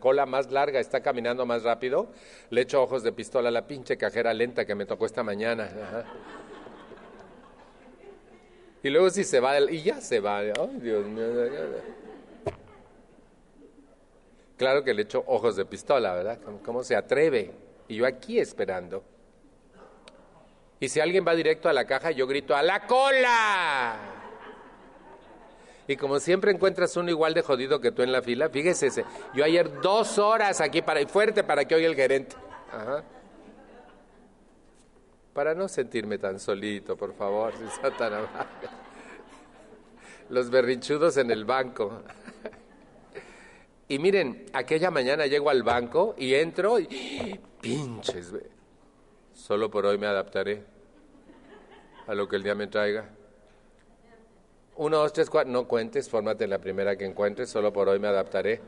cola 0.00 0.26
más 0.26 0.50
larga 0.50 0.80
está 0.80 1.02
caminando 1.02 1.46
más 1.46 1.62
rápido, 1.62 2.10
le 2.50 2.62
echo 2.62 2.82
ojos 2.82 3.04
de 3.04 3.12
pistola 3.12 3.50
a 3.50 3.52
la 3.52 3.68
pinche 3.68 3.96
cajera 3.96 4.34
lenta 4.34 4.64
que 4.64 4.74
me 4.74 4.86
tocó 4.86 5.06
esta 5.06 5.22
mañana. 5.22 5.70
Y 8.82 8.90
luego 8.90 9.08
si 9.10 9.22
se 9.22 9.38
va, 9.38 9.60
y 9.60 9.82
ya 9.82 10.00
se 10.00 10.18
va. 10.18 10.38
Ay, 10.38 10.52
Dios 10.80 11.06
mío. 11.06 12.07
Claro 14.58 14.82
que 14.82 14.92
le 14.92 15.02
echo 15.02 15.22
ojos 15.28 15.54
de 15.54 15.64
pistola, 15.64 16.12
¿verdad? 16.14 16.40
¿Cómo, 16.64 16.82
se 16.82 16.96
atreve? 16.96 17.52
Y 17.86 17.94
yo 17.94 18.06
aquí 18.06 18.40
esperando. 18.40 19.04
Y 20.80 20.88
si 20.88 20.98
alguien 20.98 21.24
va 21.26 21.36
directo 21.36 21.68
a 21.68 21.72
la 21.72 21.86
caja, 21.86 22.10
yo 22.10 22.26
grito, 22.26 22.56
¡a 22.56 22.62
la 22.62 22.84
cola! 22.86 23.96
Y 25.86 25.96
como 25.96 26.18
siempre 26.18 26.50
encuentras 26.50 26.96
uno 26.96 27.08
igual 27.08 27.34
de 27.34 27.42
jodido 27.42 27.80
que 27.80 27.92
tú 27.92 28.02
en 28.02 28.10
la 28.10 28.20
fila, 28.20 28.50
fíjese, 28.50 29.04
yo 29.32 29.44
ayer 29.44 29.80
dos 29.80 30.18
horas 30.18 30.60
aquí 30.60 30.82
para, 30.82 31.00
y 31.00 31.06
fuerte 31.06 31.44
para 31.44 31.64
que 31.64 31.76
oiga 31.76 31.86
el 31.86 31.94
gerente. 31.94 32.36
Para 35.32 35.54
no 35.54 35.68
sentirme 35.68 36.18
tan 36.18 36.40
solito, 36.40 36.96
por 36.96 37.14
favor, 37.14 37.54
si 37.58 37.64
está 37.64 37.96
tan 37.96 38.12
amable. 38.12 38.68
Los 40.30 40.50
berrinchudos 40.50 41.16
en 41.16 41.30
el 41.30 41.44
banco. 41.44 42.02
Y 43.90 43.98
miren, 43.98 44.44
aquella 44.52 44.90
mañana 44.90 45.26
llego 45.26 45.48
al 45.48 45.62
banco 45.62 46.14
y 46.18 46.34
entro 46.34 46.78
y 46.78 47.40
pinches, 47.62 48.34
solo 49.32 49.70
por 49.70 49.86
hoy 49.86 49.96
me 49.96 50.06
adaptaré 50.06 50.62
a 52.06 52.14
lo 52.14 52.28
que 52.28 52.36
el 52.36 52.42
día 52.42 52.54
me 52.54 52.66
traiga. 52.66 53.08
Uno, 54.76 54.98
dos, 54.98 55.12
tres, 55.14 55.30
cuatro, 55.30 55.50
no 55.50 55.66
cuentes, 55.66 56.10
fórmate 56.10 56.46
la 56.46 56.58
primera 56.58 56.96
que 56.96 57.06
encuentres, 57.06 57.48
solo 57.48 57.72
por 57.72 57.88
hoy 57.88 57.98
me 57.98 58.08
adaptaré, 58.08 58.60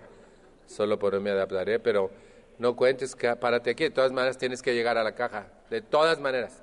solo 0.67 0.99
por 0.99 1.15
hoy 1.15 1.21
me 1.21 1.31
adaptaré, 1.31 1.79
pero 1.79 2.11
no 2.59 2.75
cuentes, 2.75 3.15
párate 3.39 3.71
aquí, 3.71 3.85
de 3.85 3.91
todas 3.91 4.13
maneras 4.13 4.39
tienes 4.39 4.63
que 4.63 4.75
llegar 4.75 4.97
a 4.97 5.05
la 5.05 5.15
caja, 5.15 5.49
de 5.69 5.83
todas 5.83 6.19
maneras, 6.19 6.63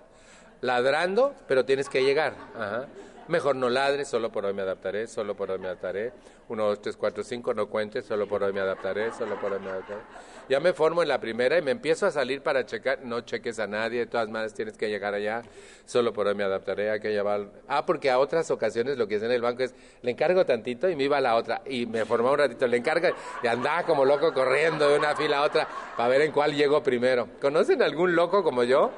ladrando, 0.62 1.36
pero 1.48 1.64
tienes 1.64 1.90
que 1.90 2.04
llegar. 2.04 2.34
Ajá. 2.56 2.88
Mejor 3.28 3.58
no 3.58 3.70
ladre, 3.70 4.06
solo 4.06 4.32
por 4.32 4.46
hoy 4.46 4.54
me 4.54 4.62
adaptaré, 4.62 5.06
solo 5.08 5.36
por 5.36 5.52
hoy 5.52 5.60
me 5.60 5.68
adaptaré. 5.68 6.14
Uno, 6.48 6.68
dos, 6.68 6.82
tres, 6.82 6.96
cuatro, 6.96 7.24
cinco, 7.24 7.54
no 7.54 7.68
cuentes, 7.68 8.06
solo 8.06 8.26
por 8.26 8.42
hoy 8.42 8.54
me 8.54 8.62
adaptaré, 8.62 9.12
solo 9.12 9.38
por 9.40 9.52
hoy 9.52 9.60
me 9.60 9.70
adaptaré. 9.70 10.00
Ya 10.48 10.62
me 10.62 10.72
formo 10.72 11.02
en 11.02 11.10
la 11.10 11.20
primera 11.20 11.58
y 11.58 11.62
me 11.62 11.72
empiezo 11.72 12.06
a 12.06 12.12
salir 12.12 12.42
para 12.42 12.66
checar, 12.66 13.00
no 13.04 13.20
cheques 13.20 13.60
a 13.60 13.68
nadie, 13.68 14.00
de 14.00 14.06
todas 14.06 14.30
maneras 14.30 14.54
tienes 14.54 14.78
que 14.78 14.88
llegar 14.88 15.14
allá, 15.14 15.42
solo 15.86 16.14
por 16.14 16.26
hoy 16.28 16.36
me 16.36 16.46
adaptaré, 16.46 16.90
a 16.90 17.00
que 17.00 17.12
llevar... 17.12 17.48
Ah, 17.68 17.86
porque 17.86 18.10
a 18.10 18.18
otras 18.18 18.50
ocasiones 18.50 18.98
lo 18.98 19.10
que 19.10 19.18
hace 19.18 19.26
en 19.26 19.34
el 19.34 19.42
banco 19.42 19.64
es, 19.64 19.76
le 20.02 20.12
encargo 20.12 20.46
tantito 20.46 20.90
y 20.90 20.96
me 20.96 21.04
iba 21.04 21.18
a 21.18 21.22
la 21.22 21.36
otra, 21.36 21.62
y 21.66 21.86
me 21.86 22.06
formó 22.06 22.32
un 22.32 22.38
ratito, 22.38 22.66
le 22.66 22.78
encarga 22.78 23.12
y 23.44 23.48
andaba 23.48 23.84
como 23.84 24.06
loco 24.06 24.34
corriendo 24.34 24.88
de 24.88 24.98
una 24.98 25.18
fila 25.18 25.40
a 25.40 25.44
otra 25.44 25.68
para 25.98 26.08
ver 26.08 26.22
en 26.22 26.32
cuál 26.32 26.56
llego 26.56 26.82
primero. 26.82 27.28
¿Conocen 27.42 27.82
algún 27.82 28.16
loco 28.16 28.42
como 28.42 28.64
yo? 28.64 28.92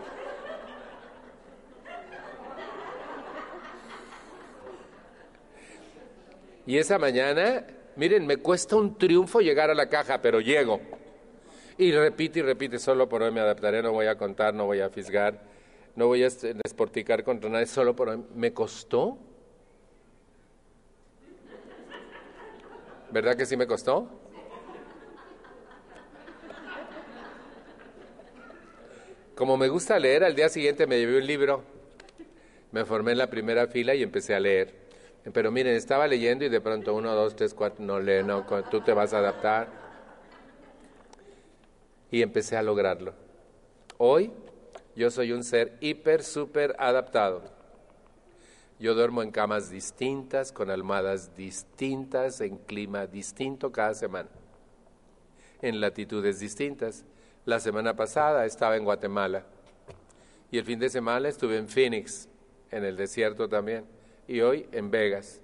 Y 6.69 6.77
esa 6.77 6.99
mañana, 6.99 7.65
miren, 7.95 8.27
me 8.27 8.37
cuesta 8.37 8.75
un 8.75 8.95
triunfo 8.95 9.39
llegar 9.39 9.71
a 9.71 9.73
la 9.73 9.89
caja, 9.89 10.21
pero 10.21 10.39
llego. 10.39 10.79
Y 11.79 11.91
repite 11.91 12.41
y 12.41 12.41
repite, 12.43 12.77
solo 12.77 13.09
por 13.09 13.23
hoy 13.23 13.31
me 13.31 13.39
adaptaré, 13.39 13.81
no 13.81 13.91
voy 13.91 14.05
a 14.05 14.19
contar, 14.19 14.53
no 14.53 14.67
voy 14.67 14.79
a 14.79 14.91
fisgar, 14.91 15.41
no 15.95 16.05
voy 16.05 16.23
a 16.23 16.27
desporticar 16.27 17.23
contra 17.23 17.49
nadie, 17.49 17.65
solo 17.65 17.95
por 17.95 18.09
hoy. 18.09 18.23
¿Me 18.35 18.53
costó? 18.53 19.17
¿Verdad 23.09 23.35
que 23.35 23.47
sí 23.47 23.57
me 23.57 23.65
costó? 23.65 24.07
Como 29.33 29.57
me 29.57 29.69
gusta 29.69 29.97
leer, 29.97 30.23
al 30.23 30.35
día 30.35 30.49
siguiente 30.49 30.85
me 30.85 30.99
llevé 30.99 31.17
un 31.17 31.25
libro, 31.25 31.63
me 32.71 32.85
formé 32.85 33.13
en 33.13 33.17
la 33.17 33.27
primera 33.31 33.65
fila 33.65 33.95
y 33.95 34.03
empecé 34.03 34.35
a 34.35 34.39
leer. 34.39 34.88
Pero 35.23 35.51
miren, 35.51 35.75
estaba 35.75 36.07
leyendo 36.07 36.45
y 36.45 36.49
de 36.49 36.61
pronto 36.61 36.93
uno, 36.95 37.13
dos, 37.13 37.35
tres, 37.35 37.53
cuatro, 37.53 37.83
no 37.83 37.99
lee, 37.99 38.23
no, 38.23 38.45
tú 38.71 38.81
te 38.81 38.93
vas 38.93 39.13
a 39.13 39.19
adaptar. 39.19 39.67
Y 42.09 42.21
empecé 42.21 42.57
a 42.57 42.63
lograrlo. 42.63 43.13
Hoy 43.97 44.31
yo 44.95 45.11
soy 45.11 45.33
un 45.33 45.43
ser 45.43 45.77
hiper, 45.81 46.23
súper 46.23 46.75
adaptado. 46.79 47.43
Yo 48.79 48.95
duermo 48.95 49.21
en 49.21 49.31
camas 49.31 49.69
distintas, 49.69 50.53
con 50.53 50.71
almohadas 50.71 51.35
distintas, 51.35 52.39
en 52.39 52.57
clima 52.57 53.05
distinto 53.05 53.73
cada 53.73 53.93
semana, 53.93 54.29
en 55.61 55.81
latitudes 55.81 56.39
distintas. 56.39 57.03
La 57.45 57.59
semana 57.59 57.95
pasada 57.95 58.45
estaba 58.45 58.77
en 58.77 58.85
Guatemala 58.85 59.43
y 60.49 60.57
el 60.57 60.63
fin 60.63 60.79
de 60.79 60.89
semana 60.89 61.27
estuve 61.27 61.57
en 61.57 61.67
Phoenix, 61.67 62.29
en 62.71 62.85
el 62.85 62.95
desierto 62.95 63.49
también 63.49 63.98
y 64.29 64.41
hoy 64.41 64.69
en 64.71 64.91
Vegas. 64.91 65.41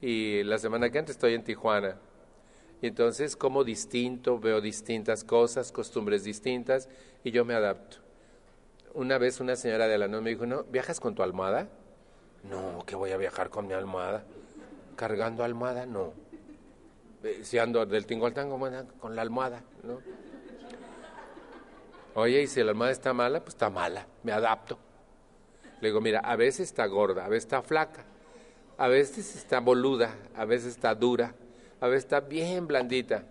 Y 0.00 0.42
la 0.42 0.58
semana 0.58 0.90
que 0.90 0.98
antes 0.98 1.14
estoy 1.14 1.34
en 1.34 1.44
Tijuana. 1.44 1.96
Y 2.82 2.88
entonces 2.88 3.36
como 3.36 3.64
distinto, 3.64 4.38
veo 4.38 4.60
distintas 4.60 5.24
cosas, 5.24 5.72
costumbres 5.72 6.24
distintas 6.24 6.88
y 7.22 7.30
yo 7.30 7.44
me 7.44 7.54
adapto. 7.54 7.98
Una 8.94 9.16
vez 9.18 9.40
una 9.40 9.56
señora 9.56 9.86
de 9.86 9.96
la 9.96 10.08
noche 10.08 10.24
me 10.24 10.30
dijo, 10.30 10.44
¿no? 10.44 10.64
¿Viajas 10.64 10.98
con 11.00 11.14
tu 11.14 11.22
almohada? 11.22 11.68
No, 12.50 12.84
que 12.84 12.96
voy 12.96 13.12
a 13.12 13.16
viajar 13.16 13.48
con 13.48 13.66
mi 13.68 13.74
almohada. 13.74 14.24
¿Cargando 14.96 15.44
almohada? 15.44 15.86
No. 15.86 16.12
Eh, 17.22 17.40
si 17.44 17.58
ando 17.58 17.86
del 17.86 18.06
tingo 18.06 18.26
al 18.26 18.34
tango, 18.34 18.58
con 18.98 19.14
la 19.14 19.22
almohada, 19.22 19.62
¿no? 19.84 20.00
Oye, 22.14 22.42
y 22.42 22.46
si 22.46 22.62
la 22.62 22.70
almohada 22.70 22.92
está 22.92 23.12
mala, 23.12 23.40
pues 23.40 23.54
está 23.54 23.70
mala, 23.70 24.06
me 24.22 24.32
adapto. 24.32 24.78
Le 25.80 25.88
digo, 25.88 26.00
mira, 26.00 26.20
a 26.20 26.34
veces 26.36 26.68
está 26.68 26.86
gorda, 26.86 27.24
a 27.24 27.28
veces 27.28 27.44
está 27.44 27.62
flaca, 27.62 28.04
a 28.78 28.88
veces 28.88 29.36
está 29.36 29.60
boluda, 29.60 30.14
a 30.34 30.44
veces 30.44 30.74
está 30.74 30.94
dura, 30.94 31.34
a 31.80 31.88
veces 31.88 32.04
está 32.04 32.20
bien 32.20 32.66
blandita. 32.66 33.24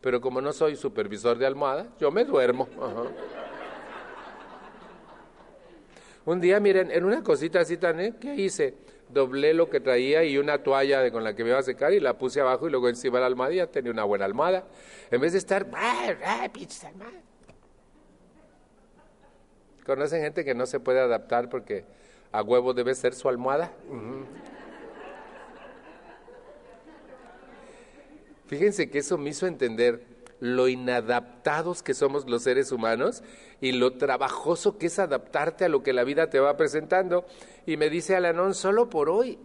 Pero 0.00 0.20
como 0.20 0.40
no 0.40 0.52
soy 0.52 0.76
supervisor 0.76 1.38
de 1.38 1.46
almohada, 1.46 1.88
yo 1.98 2.10
me 2.10 2.24
duermo. 2.24 2.68
Un 6.24 6.40
día, 6.40 6.58
miren, 6.60 6.90
en 6.90 7.04
una 7.04 7.22
cosita 7.22 7.60
así 7.60 7.76
tan, 7.76 8.00
¿eh? 8.00 8.14
¿qué 8.20 8.34
hice? 8.34 8.74
Doblé 9.08 9.54
lo 9.54 9.70
que 9.70 9.78
traía 9.78 10.24
y 10.24 10.38
una 10.38 10.58
toalla 10.58 11.00
de, 11.00 11.12
con 11.12 11.22
la 11.22 11.36
que 11.36 11.44
me 11.44 11.50
iba 11.50 11.58
a 11.58 11.62
secar 11.62 11.92
y 11.92 12.00
la 12.00 12.18
puse 12.18 12.40
abajo 12.40 12.66
y 12.66 12.70
luego 12.70 12.88
encima 12.88 13.18
de 13.18 13.20
la 13.20 13.26
almohada 13.26 13.54
ya 13.54 13.66
tenía 13.68 13.92
una 13.92 14.02
buena 14.02 14.24
almohada. 14.24 14.64
En 15.10 15.20
vez 15.20 15.32
de 15.32 15.38
estar, 15.38 15.66
¡ah, 15.72 16.48
¿Conocen 19.84 20.22
gente 20.22 20.44
que 20.44 20.54
no 20.54 20.66
se 20.66 20.80
puede 20.80 20.98
adaptar 20.98 21.48
porque 21.48 21.84
a 22.32 22.42
huevo 22.42 22.74
debe 22.74 22.92
ser 22.96 23.14
su 23.14 23.28
almohada? 23.28 23.70
Fíjense 28.46 28.90
que 28.90 28.98
eso 28.98 29.18
me 29.18 29.30
hizo 29.30 29.46
entender 29.46 30.16
lo 30.40 30.68
inadaptados 30.68 31.82
que 31.82 31.94
somos 31.94 32.28
los 32.28 32.42
seres 32.42 32.72
humanos 32.72 33.22
y 33.60 33.72
lo 33.72 33.94
trabajoso 33.96 34.76
que 34.78 34.86
es 34.86 34.98
adaptarte 34.98 35.64
a 35.64 35.68
lo 35.68 35.82
que 35.82 35.92
la 35.92 36.04
vida 36.04 36.28
te 36.28 36.40
va 36.40 36.56
presentando. 36.56 37.24
Y 37.66 37.76
me 37.76 37.90
dice 37.90 38.16
Alanón, 38.16 38.54
solo 38.54 38.90
por 38.90 39.08
hoy, 39.08 39.38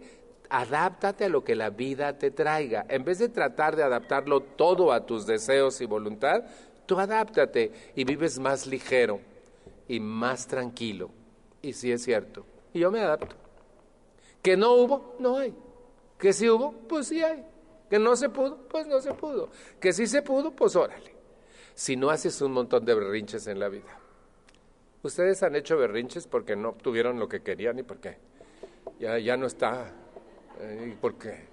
adáptate 0.50 1.24
a 1.24 1.28
lo 1.28 1.44
que 1.44 1.54
la 1.54 1.70
vida 1.70 2.18
te 2.18 2.30
traiga. 2.30 2.84
En 2.88 3.04
vez 3.04 3.18
de 3.18 3.28
tratar 3.28 3.74
de 3.74 3.82
adaptarlo 3.82 4.40
todo 4.40 4.92
a 4.92 5.06
tus 5.06 5.26
deseos 5.26 5.80
y 5.80 5.86
voluntad, 5.86 6.44
tú 6.86 6.98
adáptate 6.98 7.72
y 7.96 8.04
vives 8.04 8.38
más 8.38 8.66
ligero 8.66 9.20
y 9.88 9.98
más 9.98 10.46
tranquilo. 10.46 11.10
Y 11.62 11.72
sí 11.72 11.90
es 11.90 12.02
cierto. 12.02 12.44
Y 12.74 12.80
yo 12.80 12.90
me 12.90 13.00
adapto. 13.00 13.34
Que 14.42 14.56
no 14.56 14.74
hubo, 14.74 15.16
no 15.18 15.38
hay. 15.38 15.54
Que 16.18 16.32
sí 16.32 16.48
hubo, 16.50 16.72
pues 16.88 17.08
sí 17.08 17.22
hay. 17.22 17.44
Que 17.92 17.98
no 17.98 18.16
se 18.16 18.30
pudo, 18.30 18.56
pues 18.70 18.86
no 18.86 19.02
se 19.02 19.12
pudo. 19.12 19.50
Que 19.78 19.92
sí 19.92 20.06
se 20.06 20.22
pudo, 20.22 20.50
pues 20.50 20.74
órale. 20.76 21.14
Si 21.74 21.94
no 21.94 22.08
haces 22.08 22.40
un 22.40 22.52
montón 22.52 22.86
de 22.86 22.94
berrinches 22.94 23.46
en 23.48 23.60
la 23.60 23.68
vida. 23.68 23.98
Ustedes 25.02 25.42
han 25.42 25.56
hecho 25.56 25.76
berrinches 25.76 26.26
porque 26.26 26.56
no 26.56 26.70
obtuvieron 26.70 27.18
lo 27.20 27.28
que 27.28 27.42
querían 27.42 27.78
y 27.78 27.82
por 27.82 27.98
qué. 27.98 28.16
Ya, 28.98 29.18
ya 29.18 29.36
no 29.36 29.44
está. 29.44 29.92
Eh, 30.58 30.92
¿Y 30.92 30.96
por 30.96 31.18
qué? 31.18 31.44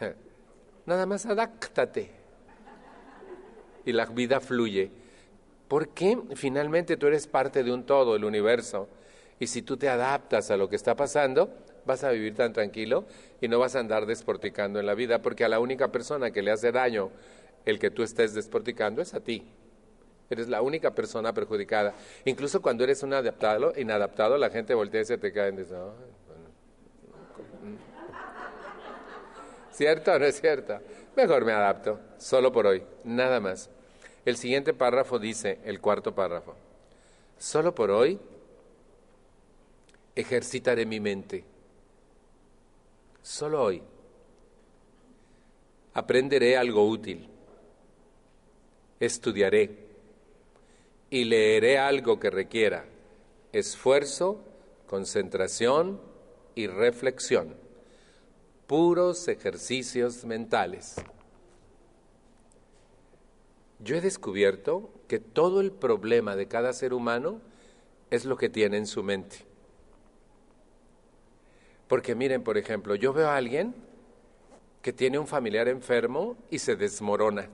Nada 0.86 1.04
más 1.04 1.26
adáctate. 1.26 2.10
Y 3.84 3.92
la 3.92 4.06
vida 4.06 4.40
fluye. 4.40 4.90
Porque 5.68 6.18
finalmente 6.36 6.96
tú 6.96 7.08
eres 7.08 7.26
parte 7.26 7.62
de 7.62 7.70
un 7.70 7.84
todo, 7.84 8.16
el 8.16 8.24
universo. 8.24 8.88
Y 9.38 9.46
si 9.46 9.60
tú 9.60 9.76
te 9.76 9.90
adaptas 9.90 10.50
a 10.50 10.56
lo 10.56 10.70
que 10.70 10.76
está 10.76 10.96
pasando, 10.96 11.54
vas 11.84 12.04
a 12.04 12.10
vivir 12.10 12.34
tan 12.34 12.52
tranquilo 12.52 13.04
y 13.40 13.48
no 13.48 13.58
vas 13.58 13.76
a 13.76 13.80
andar 13.80 14.06
desporticando 14.06 14.80
en 14.80 14.86
la 14.86 14.94
vida, 14.94 15.20
porque 15.22 15.44
a 15.44 15.48
la 15.48 15.60
única 15.60 15.88
persona 15.88 16.30
que 16.30 16.42
le 16.42 16.50
hace 16.50 16.72
daño 16.72 17.10
el 17.64 17.78
que 17.78 17.90
tú 17.90 18.02
estés 18.02 18.34
desporticando 18.34 19.02
es 19.02 19.14
a 19.14 19.20
ti. 19.20 19.44
Eres 20.30 20.48
la 20.48 20.62
única 20.62 20.94
persona 20.94 21.32
perjudicada. 21.32 21.94
Incluso 22.24 22.62
cuando 22.62 22.84
eres 22.84 23.02
un 23.02 23.12
adaptado, 23.12 23.72
inadaptado, 23.76 24.38
la 24.38 24.50
gente 24.50 24.74
voltea 24.74 25.02
y 25.02 25.04
se 25.04 25.18
te 25.18 25.32
cae 25.32 25.52
y 25.52 25.56
dice, 25.56 25.76
¿cierto 29.72 30.12
o 30.12 30.18
no 30.18 30.24
es 30.24 30.40
cierto? 30.40 30.80
Mejor 31.16 31.44
me 31.44 31.52
adapto, 31.52 32.00
solo 32.16 32.50
por 32.50 32.66
hoy, 32.66 32.82
nada 33.04 33.40
más. 33.40 33.68
El 34.24 34.36
siguiente 34.36 34.72
párrafo 34.72 35.18
dice, 35.18 35.58
el 35.64 35.80
cuarto 35.80 36.14
párrafo, 36.14 36.54
solo 37.38 37.74
por 37.74 37.90
hoy 37.90 38.18
ejercitaré 40.14 40.86
mi 40.86 41.00
mente 41.00 41.44
solo 43.22 43.62
hoy. 43.62 43.82
Aprenderé 45.94 46.56
algo 46.56 46.88
útil, 46.88 47.28
estudiaré 48.98 49.78
y 51.10 51.24
leeré 51.24 51.78
algo 51.78 52.18
que 52.18 52.30
requiera 52.30 52.86
esfuerzo, 53.52 54.40
concentración 54.86 56.00
y 56.54 56.66
reflexión, 56.66 57.54
puros 58.66 59.28
ejercicios 59.28 60.24
mentales. 60.24 60.96
Yo 63.78 63.96
he 63.96 64.00
descubierto 64.00 64.90
que 65.08 65.18
todo 65.18 65.60
el 65.60 65.72
problema 65.72 66.36
de 66.36 66.48
cada 66.48 66.72
ser 66.72 66.94
humano 66.94 67.40
es 68.10 68.24
lo 68.24 68.36
que 68.36 68.48
tiene 68.48 68.78
en 68.78 68.86
su 68.86 69.02
mente. 69.02 69.51
Porque 71.92 72.14
miren, 72.14 72.42
por 72.42 72.56
ejemplo, 72.56 72.94
yo 72.94 73.12
veo 73.12 73.28
a 73.28 73.36
alguien 73.36 73.74
que 74.80 74.94
tiene 74.94 75.18
un 75.18 75.26
familiar 75.26 75.68
enfermo 75.68 76.38
y 76.48 76.58
se 76.58 76.74
desmorona. 76.74 77.50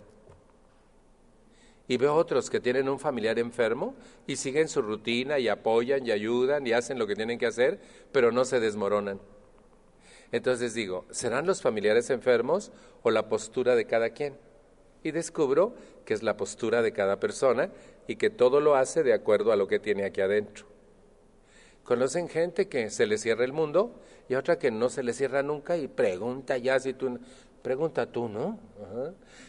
Y 1.88 1.96
veo 1.96 2.14
otros 2.14 2.48
que 2.48 2.60
tienen 2.60 2.88
un 2.88 3.00
familiar 3.00 3.40
enfermo 3.40 3.96
y 4.28 4.36
siguen 4.36 4.68
su 4.68 4.80
rutina 4.80 5.40
y 5.40 5.48
apoyan 5.48 6.06
y 6.06 6.12
ayudan 6.12 6.64
y 6.68 6.72
hacen 6.72 7.00
lo 7.00 7.08
que 7.08 7.16
tienen 7.16 7.36
que 7.36 7.46
hacer, 7.46 7.80
pero 8.12 8.30
no 8.30 8.44
se 8.44 8.60
desmoronan. 8.60 9.20
Entonces 10.30 10.72
digo, 10.72 11.04
¿serán 11.10 11.44
los 11.44 11.60
familiares 11.60 12.08
enfermos 12.08 12.70
o 13.02 13.10
la 13.10 13.28
postura 13.28 13.74
de 13.74 13.86
cada 13.86 14.10
quien? 14.10 14.36
Y 15.02 15.10
descubro 15.10 15.74
que 16.04 16.14
es 16.14 16.22
la 16.22 16.36
postura 16.36 16.80
de 16.82 16.92
cada 16.92 17.18
persona 17.18 17.72
y 18.06 18.14
que 18.14 18.30
todo 18.30 18.60
lo 18.60 18.76
hace 18.76 19.02
de 19.02 19.14
acuerdo 19.14 19.50
a 19.50 19.56
lo 19.56 19.66
que 19.66 19.80
tiene 19.80 20.04
aquí 20.04 20.20
adentro. 20.20 20.68
Conocen 21.88 22.28
gente 22.28 22.68
que 22.68 22.90
se 22.90 23.06
le 23.06 23.16
cierra 23.16 23.46
el 23.46 23.54
mundo 23.54 23.98
y 24.28 24.34
otra 24.34 24.58
que 24.58 24.70
no 24.70 24.88
se 24.90 25.02
le 25.02 25.12
cierra 25.12 25.42
nunca 25.42 25.76
y 25.76 25.88
pregunta 25.88 26.58
ya 26.58 26.78
si 26.78 26.92
tú, 26.92 27.18
pregunta 27.62 28.06
tú, 28.06 28.28
¿no? 28.28 28.58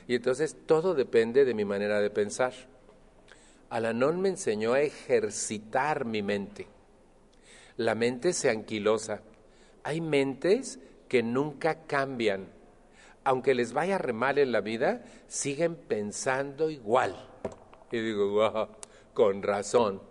Y 0.08 0.16
entonces 0.16 0.56
todo 0.66 0.94
depende 0.94 1.46
de 1.46 1.54
mi 1.54 1.66
manera 1.66 2.00
de 2.00 2.10
pensar. 2.10 2.54
Alanón 3.70 4.22
me 4.22 4.30
enseñó 4.30 4.74
a 4.74 4.82
ejercitar 4.82 6.06
mi 6.06 6.22
mente. 6.22 6.68
La 7.78 7.96
mente 7.96 8.34
se 8.34 8.50
anquilosa. 8.50 9.22
Hay 9.84 10.02
mentes 10.02 10.80
que 11.08 11.24
nunca 11.24 11.86
cambian. 11.86 12.48
Aunque 13.24 13.54
les 13.54 13.74
vaya 13.74 13.98
re 13.98 14.14
mal 14.14 14.38
en 14.38 14.52
la 14.52 14.62
vida, 14.62 15.04
siguen 15.28 15.76
pensando 15.76 16.70
igual. 16.70 17.16
Y 17.92 18.00
digo, 18.00 18.30
wow, 18.32 18.68
con 19.14 19.44
razón. 19.44 20.09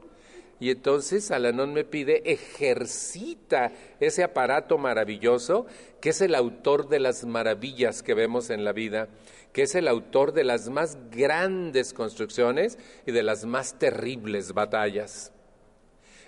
Y 0.61 0.71
entonces 0.71 1.31
Alanón 1.31 1.73
me 1.73 1.85
pide, 1.85 2.23
ejercita 2.31 3.73
ese 4.01 4.25
aparato 4.25 4.77
maravilloso 4.77 5.67
que 6.01 6.11
es 6.11 6.21
el 6.21 6.35
autor 6.35 6.89
de 6.89 6.99
las 6.99 7.25
maravillas 7.25 8.03
que 8.03 8.15
vemos 8.15 8.51
en 8.51 8.65
la 8.65 8.73
vida, 8.73 9.09
que 9.53 9.63
es 9.63 9.75
el 9.77 9.87
autor 9.87 10.33
de 10.33 10.45
las 10.45 10.69
más 10.69 10.99
grandes 11.11 11.93
construcciones 11.93 12.77
y 13.07 13.13
de 13.13 13.23
las 13.23 13.45
más 13.45 13.79
terribles 13.79 14.53
batallas. 14.53 15.33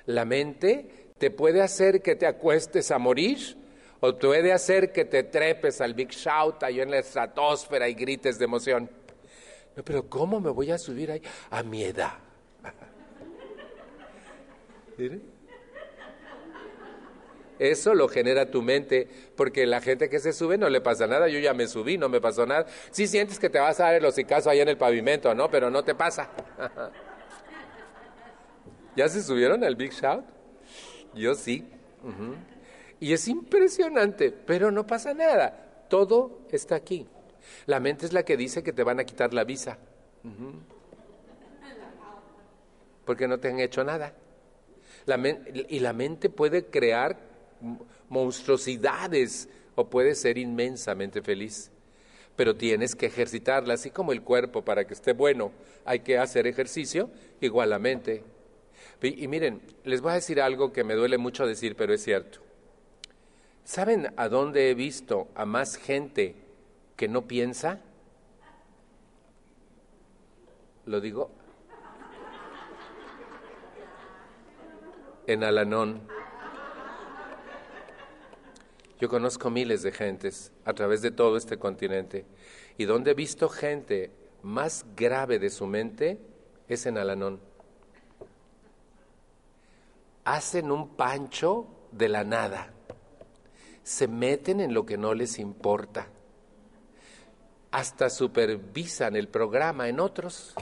La 0.06 0.24
mente 0.24 1.10
te 1.18 1.30
puede 1.30 1.60
hacer 1.60 2.00
que 2.00 2.14
te 2.14 2.26
acuestes 2.26 2.90
a 2.92 2.98
morir 2.98 3.56
o 3.98 4.16
puede 4.16 4.52
hacer 4.52 4.92
que 4.92 5.04
te 5.04 5.24
trepes 5.24 5.80
al 5.80 5.94
Big 5.94 6.10
Shout 6.10 6.62
ahí 6.62 6.80
en 6.80 6.90
la 6.90 6.98
estratosfera 6.98 7.88
y 7.88 7.94
grites 7.94 8.38
de 8.38 8.44
emoción. 8.44 8.90
No, 9.76 9.84
pero 9.84 10.08
¿cómo 10.08 10.40
me 10.40 10.50
voy 10.50 10.70
a 10.70 10.78
subir 10.78 11.10
ahí 11.10 11.22
a 11.50 11.62
mi 11.62 11.84
edad? 11.84 12.29
Eso 17.60 17.94
lo 17.94 18.08
genera 18.08 18.50
tu 18.50 18.62
mente, 18.62 19.06
porque 19.36 19.66
la 19.66 19.82
gente 19.82 20.08
que 20.08 20.18
se 20.18 20.32
sube 20.32 20.56
no 20.56 20.70
le 20.70 20.80
pasa 20.80 21.06
nada. 21.06 21.28
Yo 21.28 21.38
ya 21.38 21.52
me 21.52 21.66
subí, 21.66 21.98
no 21.98 22.08
me 22.08 22.18
pasó 22.18 22.46
nada. 22.46 22.64
Sí 22.90 23.06
sientes 23.06 23.38
que 23.38 23.50
te 23.50 23.58
vas 23.58 23.78
a 23.80 23.84
dar 23.84 23.96
el 23.96 24.04
hocicazo 24.06 24.48
ahí 24.48 24.60
en 24.60 24.68
el 24.68 24.78
pavimento, 24.78 25.34
¿no? 25.34 25.50
Pero 25.50 25.70
no 25.70 25.84
te 25.84 25.94
pasa. 25.94 26.30
¿Ya 28.96 29.10
se 29.10 29.22
subieron 29.22 29.62
al 29.62 29.76
Big 29.76 29.92
Shout? 29.92 30.24
Yo 31.14 31.34
sí. 31.34 31.68
Y 32.98 33.12
es 33.12 33.28
impresionante, 33.28 34.32
pero 34.32 34.70
no 34.70 34.86
pasa 34.86 35.12
nada. 35.12 35.84
Todo 35.90 36.40
está 36.50 36.76
aquí. 36.76 37.06
La 37.66 37.78
mente 37.78 38.06
es 38.06 38.14
la 38.14 38.22
que 38.22 38.38
dice 38.38 38.62
que 38.62 38.72
te 38.72 38.84
van 38.84 39.00
a 39.00 39.04
quitar 39.04 39.34
la 39.34 39.44
visa. 39.44 39.76
Porque 43.04 43.28
no 43.28 43.38
te 43.38 43.48
han 43.48 43.60
hecho 43.60 43.84
nada 43.84 44.14
y 45.06 45.80
la 45.80 45.92
mente 45.92 46.30
puede 46.30 46.66
crear 46.66 47.18
monstruosidades 48.08 49.48
o 49.74 49.88
puede 49.88 50.14
ser 50.14 50.38
inmensamente 50.38 51.22
feliz. 51.22 51.70
Pero 52.36 52.56
tienes 52.56 52.94
que 52.94 53.06
ejercitarla, 53.06 53.74
así 53.74 53.90
como 53.90 54.12
el 54.12 54.22
cuerpo 54.22 54.62
para 54.62 54.86
que 54.86 54.94
esté 54.94 55.12
bueno, 55.12 55.52
hay 55.84 56.00
que 56.00 56.18
hacer 56.18 56.46
ejercicio, 56.46 57.10
igual 57.40 57.70
la 57.70 57.78
mente. 57.78 58.22
Y, 59.02 59.24
y 59.24 59.28
miren, 59.28 59.60
les 59.84 60.00
voy 60.00 60.12
a 60.12 60.16
decir 60.16 60.40
algo 60.40 60.72
que 60.72 60.84
me 60.84 60.94
duele 60.94 61.18
mucho 61.18 61.46
decir, 61.46 61.76
pero 61.76 61.92
es 61.92 62.02
cierto. 62.02 62.40
¿Saben 63.64 64.12
a 64.16 64.28
dónde 64.28 64.70
he 64.70 64.74
visto 64.74 65.28
a 65.34 65.44
más 65.44 65.76
gente 65.76 66.34
que 66.96 67.08
no 67.08 67.26
piensa? 67.26 67.80
Lo 70.86 71.00
digo 71.00 71.30
en 75.32 75.44
Alanón. 75.44 76.02
Yo 79.00 79.08
conozco 79.08 79.48
miles 79.48 79.82
de 79.82 79.92
gentes 79.92 80.52
a 80.64 80.72
través 80.72 81.02
de 81.02 81.12
todo 81.12 81.36
este 81.36 81.56
continente 81.56 82.26
y 82.76 82.84
donde 82.84 83.12
he 83.12 83.14
visto 83.14 83.48
gente 83.48 84.10
más 84.42 84.84
grave 84.96 85.38
de 85.38 85.50
su 85.50 85.66
mente 85.66 86.18
es 86.68 86.84
en 86.86 86.98
Alanón. 86.98 87.40
Hacen 90.24 90.72
un 90.72 90.96
pancho 90.96 91.66
de 91.92 92.08
la 92.08 92.24
nada. 92.24 92.72
Se 93.84 94.08
meten 94.08 94.60
en 94.60 94.74
lo 94.74 94.84
que 94.84 94.98
no 94.98 95.14
les 95.14 95.38
importa. 95.38 96.08
Hasta 97.70 98.10
supervisan 98.10 99.14
el 99.14 99.28
programa 99.28 99.88
en 99.88 100.00
otros. 100.00 100.54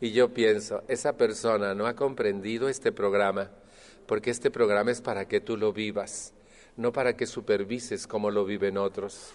Y 0.00 0.12
yo 0.12 0.32
pienso, 0.32 0.84
esa 0.86 1.16
persona 1.16 1.74
no 1.74 1.86
ha 1.86 1.96
comprendido 1.96 2.68
este 2.68 2.92
programa, 2.92 3.50
porque 4.06 4.30
este 4.30 4.50
programa 4.50 4.92
es 4.92 5.00
para 5.00 5.26
que 5.26 5.40
tú 5.40 5.56
lo 5.56 5.72
vivas, 5.72 6.32
no 6.76 6.92
para 6.92 7.16
que 7.16 7.26
supervises 7.26 8.06
como 8.06 8.30
lo 8.30 8.44
viven 8.44 8.78
otros. 8.78 9.32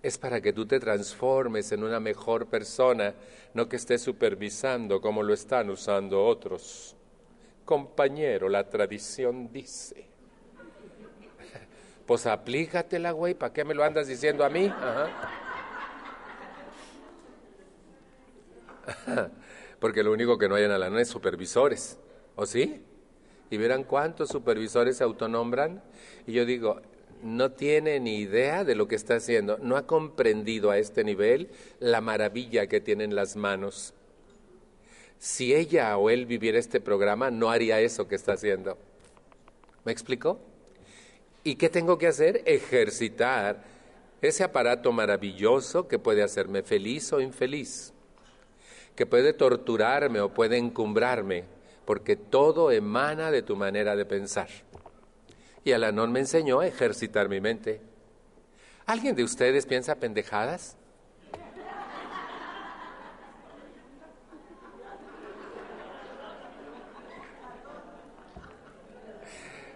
Es 0.00 0.18
para 0.18 0.40
que 0.40 0.52
tú 0.52 0.66
te 0.66 0.78
transformes 0.78 1.72
en 1.72 1.82
una 1.82 1.98
mejor 1.98 2.46
persona, 2.46 3.14
no 3.54 3.68
que 3.68 3.76
estés 3.76 4.02
supervisando 4.02 5.00
como 5.00 5.24
lo 5.24 5.34
están 5.34 5.68
usando 5.68 6.24
otros. 6.24 6.94
Compañero, 7.64 8.48
la 8.48 8.68
tradición 8.68 9.52
dice. 9.52 10.06
Pues 12.06 12.26
aplícatela, 12.26 13.12
güey, 13.12 13.34
¿para 13.34 13.52
qué 13.52 13.64
me 13.64 13.74
lo 13.74 13.84
andas 13.84 14.08
diciendo 14.08 14.44
a 14.44 14.48
mí? 14.48 14.72
Porque 19.82 20.04
lo 20.04 20.12
único 20.12 20.38
que 20.38 20.48
no 20.48 20.54
hay 20.54 20.62
en 20.62 20.70
Alanón 20.70 21.00
es 21.00 21.08
supervisores, 21.08 21.98
¿o 22.36 22.46
sí? 22.46 22.82
Y 23.50 23.56
verán 23.56 23.82
cuántos 23.82 24.28
supervisores 24.28 24.98
se 24.98 25.02
autonombran. 25.02 25.82
Y 26.24 26.34
yo 26.34 26.46
digo, 26.46 26.80
no 27.20 27.50
tiene 27.50 27.98
ni 27.98 28.18
idea 28.18 28.62
de 28.62 28.76
lo 28.76 28.86
que 28.86 28.94
está 28.94 29.16
haciendo, 29.16 29.58
no 29.58 29.76
ha 29.76 29.88
comprendido 29.88 30.70
a 30.70 30.78
este 30.78 31.02
nivel 31.02 31.50
la 31.80 32.00
maravilla 32.00 32.68
que 32.68 32.80
tienen 32.80 33.16
las 33.16 33.34
manos. 33.34 33.92
Si 35.18 35.52
ella 35.52 35.98
o 35.98 36.10
él 36.10 36.26
viviera 36.26 36.60
este 36.60 36.80
programa, 36.80 37.32
no 37.32 37.50
haría 37.50 37.80
eso 37.80 38.06
que 38.06 38.14
está 38.14 38.34
haciendo. 38.34 38.78
¿Me 39.84 39.90
explico? 39.90 40.38
¿Y 41.42 41.56
qué 41.56 41.68
tengo 41.68 41.98
que 41.98 42.06
hacer? 42.06 42.42
Ejercitar 42.46 43.64
ese 44.20 44.44
aparato 44.44 44.92
maravilloso 44.92 45.88
que 45.88 45.98
puede 45.98 46.22
hacerme 46.22 46.62
feliz 46.62 47.12
o 47.12 47.20
infeliz, 47.20 47.92
que 48.96 49.06
puede 49.06 49.32
torturarme 49.32 50.20
o 50.20 50.34
puede 50.34 50.58
encumbrarme, 50.58 51.44
porque 51.84 52.16
todo 52.16 52.70
emana 52.70 53.30
de 53.30 53.42
tu 53.42 53.56
manera 53.56 53.96
de 53.96 54.04
pensar. 54.04 54.48
Y 55.64 55.72
Alanón 55.72 56.12
me 56.12 56.20
enseñó 56.20 56.60
a 56.60 56.66
ejercitar 56.66 57.28
mi 57.28 57.40
mente. 57.40 57.80
¿Alguien 58.86 59.14
de 59.14 59.24
ustedes 59.24 59.66
piensa 59.66 59.94
pendejadas? 59.94 60.76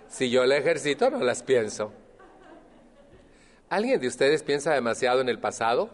Si 0.08 0.30
yo 0.30 0.46
la 0.46 0.56
ejercito, 0.56 1.10
no 1.10 1.18
las 1.18 1.42
pienso. 1.42 1.92
¿Alguien 3.68 4.00
de 4.00 4.08
ustedes 4.08 4.42
piensa 4.42 4.72
demasiado 4.72 5.20
en 5.20 5.28
el 5.28 5.38
pasado? 5.38 5.90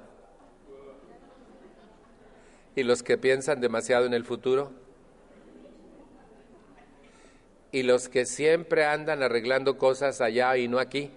¿Y 2.75 2.85
los 2.85 3.03
que 3.03 3.19
piensan 3.19 3.61
demasiado 3.61 4.07
en 4.07 4.15
el 4.15 4.25
futuro? 4.25 4.73
¿Y 7.71 7.83
los 7.83 8.09
que 8.09 8.27
siempre 8.27 8.85
andan 8.85 9.23
arreglando 9.23 9.79
cosas 9.79 10.21
allá 10.21 10.57
y 10.57 10.69
no 10.69 10.79
aquí? 10.79 11.11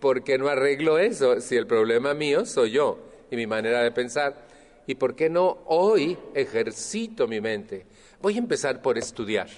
¿Por 0.00 0.22
qué 0.22 0.38
no 0.38 0.48
arreglo 0.48 0.98
eso 0.98 1.40
si 1.40 1.56
el 1.56 1.66
problema 1.66 2.14
mío 2.14 2.44
soy 2.44 2.70
yo 2.70 2.98
y 3.30 3.36
mi 3.36 3.46
manera 3.46 3.82
de 3.82 3.90
pensar? 3.90 4.46
¿Y 4.86 4.94
por 4.94 5.16
qué 5.16 5.28
no 5.28 5.58
hoy 5.66 6.16
ejercito 6.34 7.26
mi 7.26 7.40
mente? 7.40 7.84
Voy 8.22 8.36
a 8.36 8.38
empezar 8.38 8.80
por 8.80 8.96
estudiar. 8.96 9.48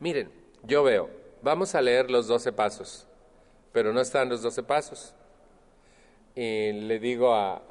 Miren, 0.00 0.30
yo 0.62 0.82
veo, 0.82 1.10
vamos 1.42 1.74
a 1.74 1.82
leer 1.82 2.10
los 2.10 2.26
doce 2.26 2.50
pasos, 2.50 3.06
pero 3.72 3.92
no 3.92 4.00
están 4.00 4.28
los 4.30 4.42
doce 4.42 4.62
pasos. 4.62 5.14
Y 6.34 6.72
le 6.72 6.98
digo 6.98 7.34
a, 7.34 7.62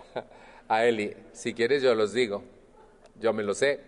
a 0.67 0.85
Eli, 0.85 1.13
si 1.31 1.53
quieres 1.53 1.81
yo 1.83 1.93
los 1.95 2.13
digo, 2.13 2.43
yo 3.19 3.33
me 3.33 3.43
los 3.43 3.57
sé. 3.57 3.79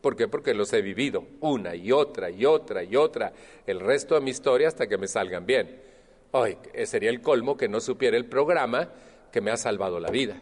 ¿Por 0.00 0.16
qué? 0.16 0.28
Porque 0.28 0.52
los 0.52 0.72
he 0.72 0.82
vivido 0.82 1.24
una 1.40 1.74
y 1.74 1.90
otra 1.90 2.28
y 2.30 2.44
otra 2.44 2.84
y 2.84 2.94
otra, 2.96 3.32
el 3.66 3.80
resto 3.80 4.14
de 4.14 4.20
mi 4.20 4.30
historia 4.30 4.68
hasta 4.68 4.86
que 4.86 4.98
me 4.98 5.08
salgan 5.08 5.46
bien. 5.46 5.80
Hoy 6.32 6.58
sería 6.84 7.10
el 7.10 7.22
colmo 7.22 7.56
que 7.56 7.68
no 7.68 7.80
supiera 7.80 8.16
el 8.16 8.26
programa 8.26 8.90
que 9.32 9.40
me 9.40 9.50
ha 9.50 9.56
salvado 9.56 10.00
la 10.00 10.10
vida. 10.10 10.40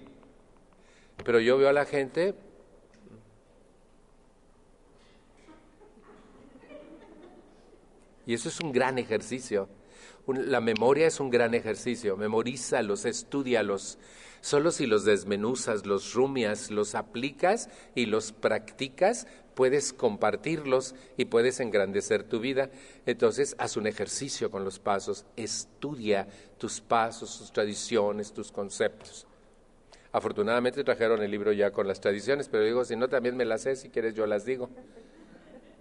Pero 1.24 1.38
yo 1.38 1.59
veo 1.59 1.68
a 1.68 1.72
la 1.72 1.84
gente 1.84 2.34
Y 8.26 8.34
eso 8.34 8.48
es 8.48 8.61
un 8.61 8.72
gran 8.72 8.98
ejercicio. 8.98 9.68
La 10.27 10.61
memoria 10.61 11.07
es 11.07 11.20
un 11.20 11.31
gran 11.31 11.55
ejercicio. 11.55 12.16
Memorízalos, 12.16 13.05
estudialos. 13.05 13.99
Solo 14.41 14.70
si 14.70 14.87
los 14.87 15.05
desmenuzas, 15.05 15.87
los 15.87 16.14
rumias, 16.14 16.70
los 16.70 16.95
aplicas 16.95 17.68
y 17.95 18.07
los 18.07 18.33
practicas, 18.33 19.27
puedes 19.55 19.93
compartirlos 19.93 20.95
y 21.16 21.27
puedes 21.27 21.61
engrandecer 21.61 22.25
tu 22.25 22.41
vida. 22.41 22.70
Entonces, 23.07 23.55
haz 23.59 23.77
un 23.77 23.87
ejercicio 23.87 24.51
con 24.51 24.64
los 24.64 24.79
pasos. 24.79 25.27
Estudia 25.37 26.27
tus 26.59 26.81
pasos, 26.81 27.39
tus 27.39 27.53
tradiciones, 27.53 28.33
tus 28.33 28.51
conceptos. 28.51 29.27
Afortunadamente 30.12 30.85
trajeron 30.85 31.23
el 31.23 31.31
libro 31.31 31.53
ya 31.53 31.70
con 31.70 31.89
las 31.89 32.01
tradiciones, 32.01 32.49
pero 32.49 32.64
digo, 32.64 32.85
si 32.85 32.97
no, 32.97 33.09
también 33.09 33.37
me 33.37 33.45
las 33.45 33.62
sé, 33.62 33.77
si 33.77 33.89
quieres 33.89 34.14
yo 34.14 34.27
las 34.27 34.45
digo. 34.45 34.68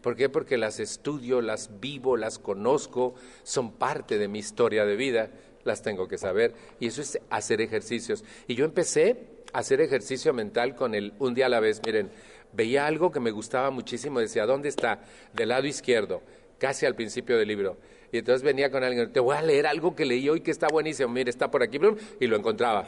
¿Por 0.02 0.16
qué? 0.16 0.30
Porque 0.30 0.58
las 0.58 0.80
estudio, 0.80 1.41
las 1.41 1.80
vivo, 1.80 2.18
las 2.18 2.39
conozco, 2.39 3.14
son 3.43 3.74
parte 3.74 4.18
de 4.18 4.28
mi 4.28 4.39
historia 4.39 4.86
de 4.86 4.95
vida, 4.95 5.30
las 5.64 5.84
tengo 5.84 6.08
que 6.08 6.18
saber. 6.18 6.54
Y 6.80 6.88
eso 6.88 7.02
es 7.02 7.20
hacer 7.30 7.62
ejercicios. 7.62 8.24
Y 8.47 8.56
yo 8.56 8.66
empecé 8.66 9.28
a 9.54 9.60
hacer 9.60 9.82
ejercicio 9.82 10.34
mental 10.34 10.76
con 10.76 10.95
el 10.95 11.14
un 11.20 11.34
día 11.34 11.45
a 11.45 11.49
la 11.49 11.60
vez. 11.60 11.82
Miren, 11.86 12.10
veía 12.54 12.88
algo 12.88 13.12
que 13.12 13.20
me 13.20 13.32
gustaba 13.32 13.70
muchísimo, 13.70 14.20
decía, 14.20 14.45
¿dónde 14.45 14.70
está? 14.70 15.02
Del 15.34 15.49
lado 15.49 15.68
izquierdo, 15.68 16.22
casi 16.58 16.86
al 16.86 16.95
principio 16.95 17.38
del 17.38 17.47
libro. 17.47 17.78
Y 18.12 18.18
entonces 18.18 18.43
venía 18.43 18.70
con 18.72 18.84
alguien, 18.84 19.14
te 19.14 19.20
voy 19.20 19.36
a 19.36 19.41
leer 19.41 19.68
algo 19.68 19.95
que 19.95 20.06
leí 20.06 20.28
hoy 20.28 20.41
que 20.41 20.52
está 20.52 20.68
buenísimo, 20.68 21.10
mire, 21.10 21.30
está 21.30 21.49
por 21.49 21.64
aquí, 21.64 21.80
y 22.20 22.28
lo 22.28 22.36
encontraba. 22.36 22.86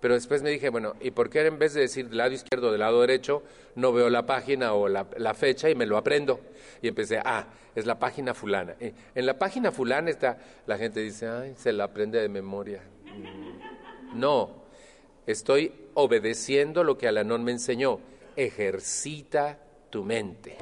Pero 0.00 0.14
después 0.14 0.42
me 0.42 0.50
dije, 0.50 0.68
bueno, 0.68 0.94
¿y 1.00 1.10
por 1.10 1.30
qué 1.30 1.46
en 1.46 1.58
vez 1.58 1.74
de 1.74 1.80
decir 1.82 2.08
del 2.08 2.18
lado 2.18 2.32
izquierdo, 2.32 2.70
del 2.70 2.80
lado 2.80 3.00
derecho, 3.00 3.42
no 3.74 3.92
veo 3.92 4.10
la 4.10 4.26
página 4.26 4.74
o 4.74 4.88
la, 4.88 5.34
fecha 5.34 5.70
y 5.70 5.74
me 5.74 5.86
lo 5.86 5.96
aprendo? 5.96 6.40
Y 6.82 6.88
empecé, 6.88 7.18
ah, 7.24 7.46
es 7.74 7.86
la 7.86 7.98
página 7.98 8.34
fulana. 8.34 8.76
en 8.78 9.26
la 9.26 9.38
página 9.38 9.72
fulana 9.72 10.10
está, 10.10 10.38
la 10.66 10.76
gente 10.78 11.00
dice, 11.00 11.28
ay, 11.28 11.54
se 11.56 11.72
la 11.72 11.84
aprende 11.84 12.20
de 12.20 12.28
memoria. 12.28 12.82
Mm, 13.04 14.18
no, 14.18 14.64
estoy 15.26 15.72
obedeciendo 15.94 16.84
lo 16.84 16.98
que 16.98 17.08
Alanón 17.08 17.42
me 17.42 17.52
enseñó. 17.52 18.00
Ejercita 18.36 19.58
tu 19.90 20.04
mente. 20.04 20.56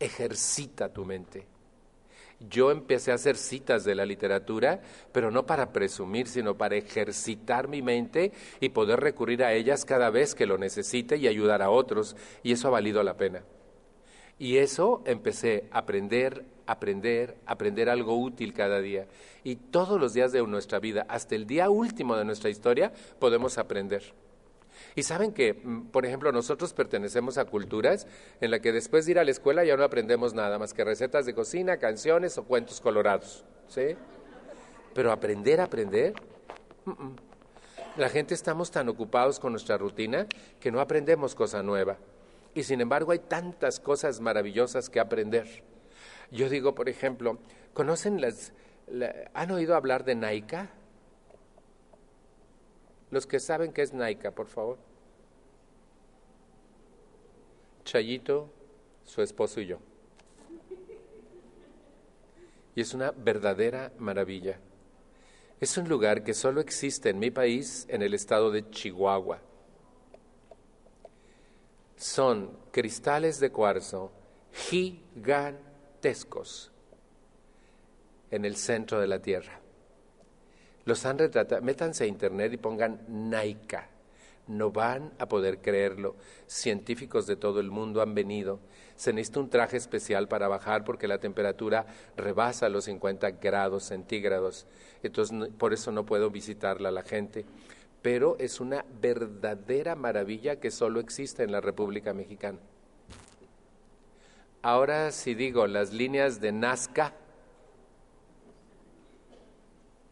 Ejercita 0.00 0.88
tu 0.88 1.04
mente 1.04 1.57
yo 2.40 2.70
empecé 2.70 3.10
a 3.10 3.16
hacer 3.16 3.36
citas 3.36 3.84
de 3.84 3.94
la 3.94 4.06
literatura, 4.06 4.80
pero 5.12 5.30
no 5.30 5.44
para 5.44 5.72
presumir, 5.72 6.28
sino 6.28 6.56
para 6.56 6.76
ejercitar 6.76 7.68
mi 7.68 7.82
mente 7.82 8.32
y 8.60 8.68
poder 8.68 9.00
recurrir 9.00 9.42
a 9.42 9.52
ellas 9.52 9.84
cada 9.84 10.10
vez 10.10 10.34
que 10.34 10.46
lo 10.46 10.56
necesite 10.56 11.16
y 11.16 11.26
ayudar 11.26 11.62
a 11.62 11.70
otros. 11.70 12.16
Y 12.42 12.52
eso 12.52 12.68
ha 12.68 12.72
valido 12.72 13.02
la 13.02 13.16
pena. 13.16 13.42
Y 14.38 14.58
eso 14.58 15.02
empecé 15.04 15.68
a 15.72 15.78
aprender, 15.78 16.44
aprender, 16.66 17.36
aprender 17.44 17.90
algo 17.90 18.16
útil 18.16 18.54
cada 18.54 18.80
día. 18.80 19.08
Y 19.42 19.56
todos 19.56 20.00
los 20.00 20.14
días 20.14 20.30
de 20.30 20.46
nuestra 20.46 20.78
vida, 20.78 21.06
hasta 21.08 21.34
el 21.34 21.44
día 21.44 21.70
último 21.70 22.16
de 22.16 22.24
nuestra 22.24 22.50
historia, 22.50 22.92
podemos 23.18 23.58
aprender. 23.58 24.14
Y 24.98 25.04
saben 25.04 25.32
que, 25.32 25.54
mm, 25.54 25.90
por 25.90 26.06
ejemplo, 26.06 26.32
nosotros 26.32 26.72
pertenecemos 26.72 27.38
a 27.38 27.44
culturas 27.44 28.08
en 28.40 28.50
las 28.50 28.58
que 28.58 28.72
después 28.72 29.06
de 29.06 29.12
ir 29.12 29.20
a 29.20 29.24
la 29.24 29.30
escuela 29.30 29.64
ya 29.64 29.76
no 29.76 29.84
aprendemos 29.84 30.34
nada 30.34 30.58
más 30.58 30.74
que 30.74 30.82
recetas 30.82 31.24
de 31.24 31.34
cocina, 31.34 31.76
canciones 31.76 32.36
o 32.36 32.42
cuentos 32.42 32.80
colorados. 32.80 33.44
¿Sí? 33.68 33.94
Pero 34.94 35.12
aprender, 35.12 35.60
aprender. 35.60 36.14
La 37.96 38.08
gente 38.08 38.34
estamos 38.34 38.72
tan 38.72 38.88
ocupados 38.88 39.38
con 39.38 39.52
nuestra 39.52 39.78
rutina 39.78 40.26
que 40.58 40.72
no 40.72 40.80
aprendemos 40.80 41.36
cosa 41.36 41.62
nueva. 41.62 41.96
Y 42.52 42.64
sin 42.64 42.80
embargo 42.80 43.12
hay 43.12 43.20
tantas 43.20 43.78
cosas 43.78 44.20
maravillosas 44.20 44.90
que 44.90 44.98
aprender. 44.98 45.62
Yo 46.32 46.48
digo, 46.48 46.74
por 46.74 46.88
ejemplo, 46.88 47.38
¿conocen 47.72 48.20
las... 48.20 48.52
¿Han 49.32 49.52
oído 49.52 49.76
hablar 49.76 50.04
de 50.04 50.16
Naika? 50.16 50.70
Los 53.12 53.28
que 53.28 53.38
saben 53.38 53.72
qué 53.72 53.82
es 53.82 53.94
Naika, 53.94 54.32
por 54.32 54.48
favor. 54.48 54.87
Chayito, 57.88 58.48
su 59.06 59.22
esposo 59.22 59.62
y 59.62 59.66
yo. 59.66 59.78
Y 62.76 62.82
es 62.82 62.92
una 62.92 63.12
verdadera 63.12 63.90
maravilla. 63.98 64.58
Es 65.58 65.78
un 65.78 65.88
lugar 65.88 66.22
que 66.22 66.34
solo 66.34 66.60
existe 66.60 67.08
en 67.08 67.18
mi 67.18 67.30
país, 67.30 67.86
en 67.88 68.02
el 68.02 68.12
estado 68.12 68.50
de 68.50 68.68
Chihuahua. 68.68 69.40
Son 71.96 72.50
cristales 72.72 73.40
de 73.40 73.50
cuarzo 73.50 74.12
gigantescos 74.52 76.70
en 78.30 78.44
el 78.44 78.56
centro 78.56 79.00
de 79.00 79.06
la 79.06 79.22
Tierra. 79.22 79.60
Los 80.84 81.06
han 81.06 81.16
retratado, 81.16 81.62
métanse 81.62 82.04
a 82.04 82.06
internet 82.06 82.52
y 82.52 82.58
pongan 82.58 83.00
Naika. 83.08 83.88
No 84.48 84.72
van 84.72 85.12
a 85.18 85.28
poder 85.28 85.58
creerlo. 85.58 86.16
Científicos 86.46 87.26
de 87.26 87.36
todo 87.36 87.60
el 87.60 87.70
mundo 87.70 88.02
han 88.02 88.14
venido. 88.14 88.60
Se 88.96 89.12
necesita 89.12 89.40
un 89.40 89.50
traje 89.50 89.76
especial 89.76 90.26
para 90.26 90.48
bajar 90.48 90.84
porque 90.84 91.06
la 91.06 91.18
temperatura 91.18 91.86
rebasa 92.16 92.68
los 92.68 92.84
50 92.84 93.30
grados 93.32 93.84
centígrados. 93.84 94.66
Entonces, 95.02 95.50
por 95.58 95.72
eso 95.72 95.92
no 95.92 96.04
puedo 96.04 96.30
visitarla 96.30 96.90
la 96.90 97.02
gente. 97.02 97.44
Pero 98.02 98.36
es 98.38 98.58
una 98.60 98.84
verdadera 99.00 99.94
maravilla 99.94 100.58
que 100.60 100.70
solo 100.70 100.98
existe 100.98 101.42
en 101.42 101.52
la 101.52 101.60
República 101.60 102.14
Mexicana. 102.14 102.58
Ahora, 104.62 105.12
si 105.12 105.34
digo 105.34 105.66
las 105.66 105.92
líneas 105.92 106.40
de 106.40 106.52
Nazca, 106.52 107.14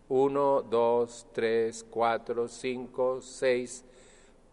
uno, 0.09 0.63
dos, 0.63 1.27
tres, 1.33 1.85
cuatro, 1.91 2.47
cinco, 2.47 3.21
seis, 3.21 3.85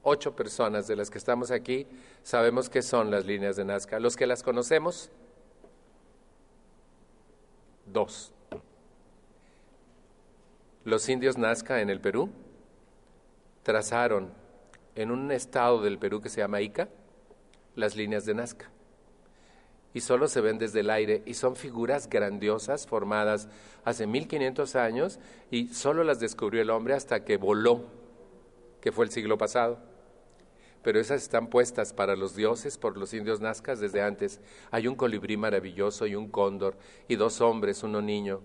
ocho 0.04 0.36
personas 0.36 0.88
de 0.88 0.95
las 0.95 1.10
que 1.10 1.18
estamos 1.18 1.49
aquí 1.49 1.88
sabemos 2.22 2.70
qué 2.70 2.82
son 2.82 3.10
las 3.10 3.26
líneas 3.26 3.56
de 3.56 3.66
Nazca. 3.66 3.99
Los 3.99 4.16
que 4.16 4.28
las 4.28 4.43
conocemos, 4.43 5.10
dos. 7.86 8.32
Los 10.84 11.08
indios 11.10 11.38
Nazca 11.38 11.82
en 11.82 11.89
el 11.89 12.01
Perú 12.01 12.30
trazaron 13.64 14.32
en 14.95 15.10
un 15.10 15.32
estado 15.32 15.82
del 15.82 15.97
Perú 15.97 16.22
que 16.22 16.30
se 16.30 16.41
llama 16.41 16.62
Ica 16.62 16.89
las 17.76 17.95
líneas 17.95 18.26
de 18.26 18.34
Nazca 18.36 18.70
y 19.93 20.01
solo 20.01 20.28
se 20.28 20.41
ven 20.41 20.58
desde 20.58 20.82
el 20.82 20.89
aire 20.89 21.24
y 21.26 21.36
son 21.36 21.56
figuras 21.56 22.10
grandiosas 22.10 22.88
formadas 22.88 23.47
hace 23.86 24.08
1500 24.08 24.76
años 24.76 25.20
y 25.51 25.68
solo 25.68 26.04
las 26.04 26.20
descubrió 26.20 26.62
el 26.62 26.72
hombre 26.72 26.95
hasta 26.95 27.24
que 27.24 27.38
voló, 27.38 27.86
que 28.82 28.91
fue 28.91 29.06
el 29.06 29.12
siglo 29.12 29.38
pasado. 29.38 29.93
Pero 30.84 30.99
esas 30.99 31.23
están 31.23 31.47
puestas 31.47 31.93
para 31.93 32.15
los 32.15 32.36
dioses 32.36 32.77
por 32.77 32.97
los 32.97 33.13
indios 33.13 33.39
nazcas 33.39 33.79
desde 33.79 34.01
antes. 34.01 34.41
Hay 34.69 34.88
un 34.88 34.95
colibrí 34.95 35.38
maravilloso 35.38 36.05
y 36.05 36.15
un 36.15 36.27
cóndor 36.29 36.75
y 37.07 37.15
dos 37.15 37.41
hombres, 37.41 37.84
uno 37.84 38.01
niño. 38.01 38.41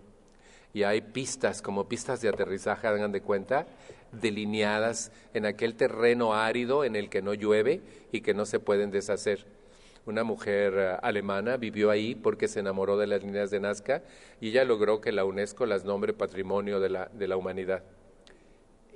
Y 0.72 0.84
hay 0.84 1.00
pistas, 1.00 1.62
como 1.62 1.88
pistas 1.88 2.20
de 2.20 2.28
aterrizaje, 2.28 2.86
hagan 2.86 3.10
de 3.10 3.22
cuenta, 3.22 3.66
delineadas 4.12 5.10
en 5.34 5.46
aquel 5.46 5.74
terreno 5.74 6.34
árido 6.34 6.84
en 6.84 6.94
el 6.94 7.10
que 7.10 7.22
no 7.22 7.34
llueve 7.34 7.80
y 8.12 8.20
que 8.20 8.34
no 8.34 8.46
se 8.46 8.60
pueden 8.60 8.90
deshacer 8.90 9.46
una 10.08 10.24
mujer 10.24 10.74
eh, 10.76 10.96
alemana, 11.02 11.58
vivió 11.58 11.90
ahí 11.90 12.14
porque 12.14 12.48
se 12.48 12.60
enamoró 12.60 12.96
de 12.96 13.06
las 13.06 13.22
líneas 13.22 13.50
de 13.50 13.60
Nazca 13.60 14.02
y 14.40 14.48
ella 14.48 14.64
logró 14.64 15.00
que 15.00 15.12
la 15.12 15.24
UNESCO 15.24 15.66
las 15.66 15.84
nombre 15.84 16.14
Patrimonio 16.14 16.80
de 16.80 16.88
la, 16.88 17.10
de 17.12 17.28
la 17.28 17.36
Humanidad. 17.36 17.82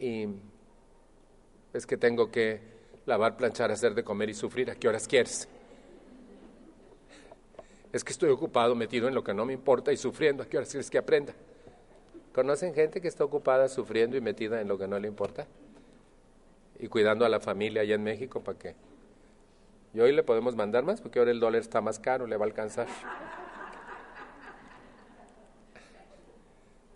Y 0.01 0.28
es 1.74 1.86
que 1.86 1.99
tengo 1.99 2.30
que 2.30 2.72
lavar, 3.07 3.37
planchar, 3.37 3.71
hacer 3.71 3.95
de 3.95 4.05
comer 4.05 4.31
y 4.31 4.35
sufrir. 4.35 4.71
¿A 4.71 4.75
qué 4.75 4.89
horas 4.89 5.07
quieres? 5.07 5.49
Es 7.93 8.03
que 8.03 8.13
estoy 8.13 8.31
ocupado, 8.31 8.75
metido 8.75 9.09
en 9.09 9.15
lo 9.15 9.23
que 9.23 9.35
no 9.35 9.45
me 9.45 9.53
importa 9.53 9.93
y 9.93 9.97
sufriendo. 9.97 10.43
¿A 10.43 10.47
qué 10.47 10.57
horas 10.57 10.71
quieres 10.71 10.91
que 10.91 10.99
aprenda? 10.99 11.35
¿Conocen 12.35 12.75
gente 12.75 13.01
que 13.01 13.09
está 13.09 13.25
ocupada 13.25 13.69
sufriendo 13.69 14.17
y 14.17 14.21
metida 14.21 14.61
en 14.61 14.69
lo 14.69 14.79
que 14.79 14.89
no 14.89 14.99
le 14.99 15.09
importa? 15.09 15.47
Y 16.79 16.89
cuidando 16.89 17.27
a 17.27 17.29
la 17.29 17.41
familia 17.41 17.83
allá 17.83 17.95
en 17.95 18.03
México 18.03 18.41
para 18.43 18.59
qué? 18.59 18.75
Y 19.95 20.01
hoy 20.01 20.13
le 20.13 20.23
podemos 20.23 20.57
mandar 20.57 20.85
más 20.85 21.03
porque 21.03 21.19
ahora 21.19 21.31
el 21.31 21.41
dólar 21.41 21.61
está 21.61 21.83
más 21.83 21.99
caro, 21.99 22.27
le 22.27 22.37
va 22.37 22.47
a 22.47 22.49
alcanzar. 22.49 22.89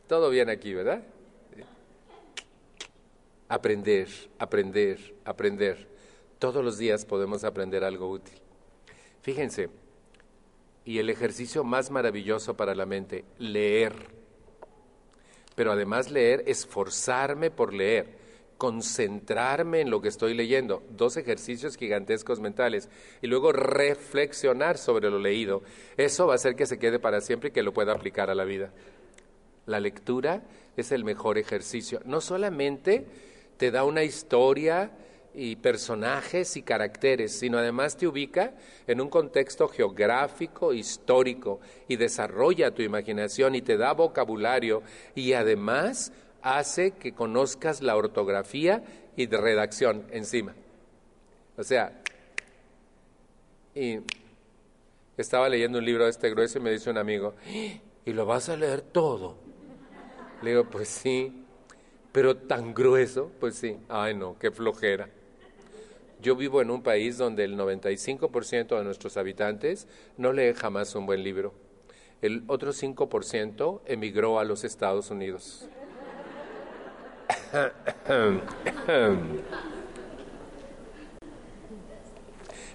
Todo 0.08 0.30
bien 0.30 0.48
aquí, 0.48 0.72
¿verdad? 0.72 1.02
Aprender, 3.48 4.08
aprender, 4.38 5.14
aprender. 5.24 5.95
Todos 6.38 6.64
los 6.64 6.78
días 6.78 7.04
podemos 7.04 7.44
aprender 7.44 7.84
algo 7.84 8.10
útil. 8.10 8.38
Fíjense, 9.22 9.68
y 10.84 10.98
el 10.98 11.10
ejercicio 11.10 11.64
más 11.64 11.90
maravilloso 11.90 12.56
para 12.56 12.74
la 12.74 12.86
mente, 12.86 13.24
leer. 13.38 13.94
Pero 15.54 15.72
además 15.72 16.10
leer, 16.10 16.44
esforzarme 16.46 17.50
por 17.50 17.72
leer 17.72 18.26
concentrarme 18.58 19.80
en 19.80 19.90
lo 19.90 20.00
que 20.00 20.08
estoy 20.08 20.34
leyendo, 20.34 20.82
dos 20.90 21.16
ejercicios 21.16 21.76
gigantescos 21.76 22.40
mentales, 22.40 22.88
y 23.20 23.26
luego 23.26 23.52
reflexionar 23.52 24.78
sobre 24.78 25.10
lo 25.10 25.18
leído. 25.18 25.62
Eso 25.96 26.26
va 26.26 26.32
a 26.32 26.36
hacer 26.36 26.56
que 26.56 26.66
se 26.66 26.78
quede 26.78 26.98
para 26.98 27.20
siempre 27.20 27.50
y 27.50 27.52
que 27.52 27.62
lo 27.62 27.72
pueda 27.72 27.92
aplicar 27.92 28.30
a 28.30 28.34
la 28.34 28.44
vida. 28.44 28.72
La 29.66 29.80
lectura 29.80 30.42
es 30.76 30.92
el 30.92 31.04
mejor 31.04 31.38
ejercicio. 31.38 32.00
No 32.04 32.20
solamente 32.20 33.04
te 33.56 33.70
da 33.70 33.84
una 33.84 34.04
historia 34.04 34.90
y 35.36 35.56
personajes 35.56 36.56
y 36.56 36.62
caracteres, 36.62 37.38
sino 37.38 37.58
además 37.58 37.96
te 37.96 38.08
ubica 38.08 38.54
en 38.86 39.02
un 39.02 39.10
contexto 39.10 39.68
geográfico, 39.68 40.72
histórico, 40.72 41.60
y 41.86 41.96
desarrolla 41.96 42.74
tu 42.74 42.80
imaginación 42.80 43.54
y 43.54 43.60
te 43.60 43.76
da 43.76 43.92
vocabulario 43.92 44.82
y 45.14 45.34
además 45.34 46.10
hace 46.40 46.92
que 46.92 47.12
conozcas 47.12 47.82
la 47.82 47.96
ortografía 47.96 48.82
y 49.14 49.26
de 49.26 49.36
redacción 49.36 50.06
encima. 50.10 50.54
O 51.58 51.62
sea, 51.62 52.00
y 53.74 53.98
estaba 55.18 55.50
leyendo 55.50 55.78
un 55.78 55.84
libro 55.84 56.04
de 56.04 56.10
este 56.10 56.30
grueso 56.30 56.58
y 56.58 56.62
me 56.62 56.70
dice 56.70 56.88
un 56.88 56.96
amigo, 56.96 57.34
¿y 58.06 58.12
lo 58.12 58.24
vas 58.24 58.48
a 58.48 58.56
leer 58.56 58.80
todo? 58.80 59.36
Le 60.40 60.50
digo, 60.50 60.64
pues 60.64 60.88
sí, 60.88 61.44
pero 62.10 62.38
tan 62.38 62.72
grueso, 62.72 63.30
pues 63.38 63.56
sí, 63.56 63.76
ay 63.90 64.14
no, 64.14 64.38
qué 64.38 64.50
flojera. 64.50 65.10
Yo 66.20 66.34
vivo 66.34 66.62
en 66.62 66.70
un 66.70 66.82
país 66.82 67.18
donde 67.18 67.44
el 67.44 67.56
95% 67.56 68.78
de 68.78 68.84
nuestros 68.84 69.16
habitantes 69.16 69.86
no 70.16 70.32
lee 70.32 70.54
jamás 70.54 70.94
un 70.94 71.06
buen 71.06 71.22
libro. 71.22 71.52
El 72.22 72.44
otro 72.46 72.72
5% 72.72 73.82
emigró 73.86 74.38
a 74.38 74.44
los 74.44 74.64
Estados 74.64 75.10
Unidos. 75.10 75.68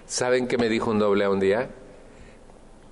¿Saben 0.06 0.46
qué 0.46 0.58
me 0.58 0.68
dijo 0.68 0.90
un 0.90 0.98
doble 0.98 1.24
a 1.24 1.30
un 1.30 1.40
día? 1.40 1.70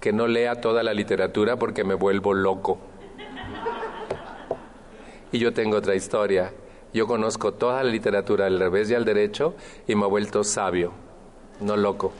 Que 0.00 0.12
no 0.12 0.26
lea 0.26 0.60
toda 0.60 0.82
la 0.82 0.92
literatura 0.94 1.56
porque 1.56 1.84
me 1.84 1.94
vuelvo 1.94 2.34
loco. 2.34 2.78
Y 5.30 5.38
yo 5.38 5.52
tengo 5.52 5.76
otra 5.76 5.94
historia. 5.94 6.52
Yo 6.92 7.06
conozco 7.06 7.54
toda 7.54 7.84
la 7.84 7.90
literatura 7.90 8.46
al 8.46 8.58
revés 8.58 8.90
y 8.90 8.94
al 8.94 9.04
derecho 9.04 9.54
y 9.86 9.94
me 9.94 10.06
he 10.06 10.08
vuelto 10.08 10.42
sabio, 10.42 10.92
no 11.60 11.76
loco. 11.76 12.12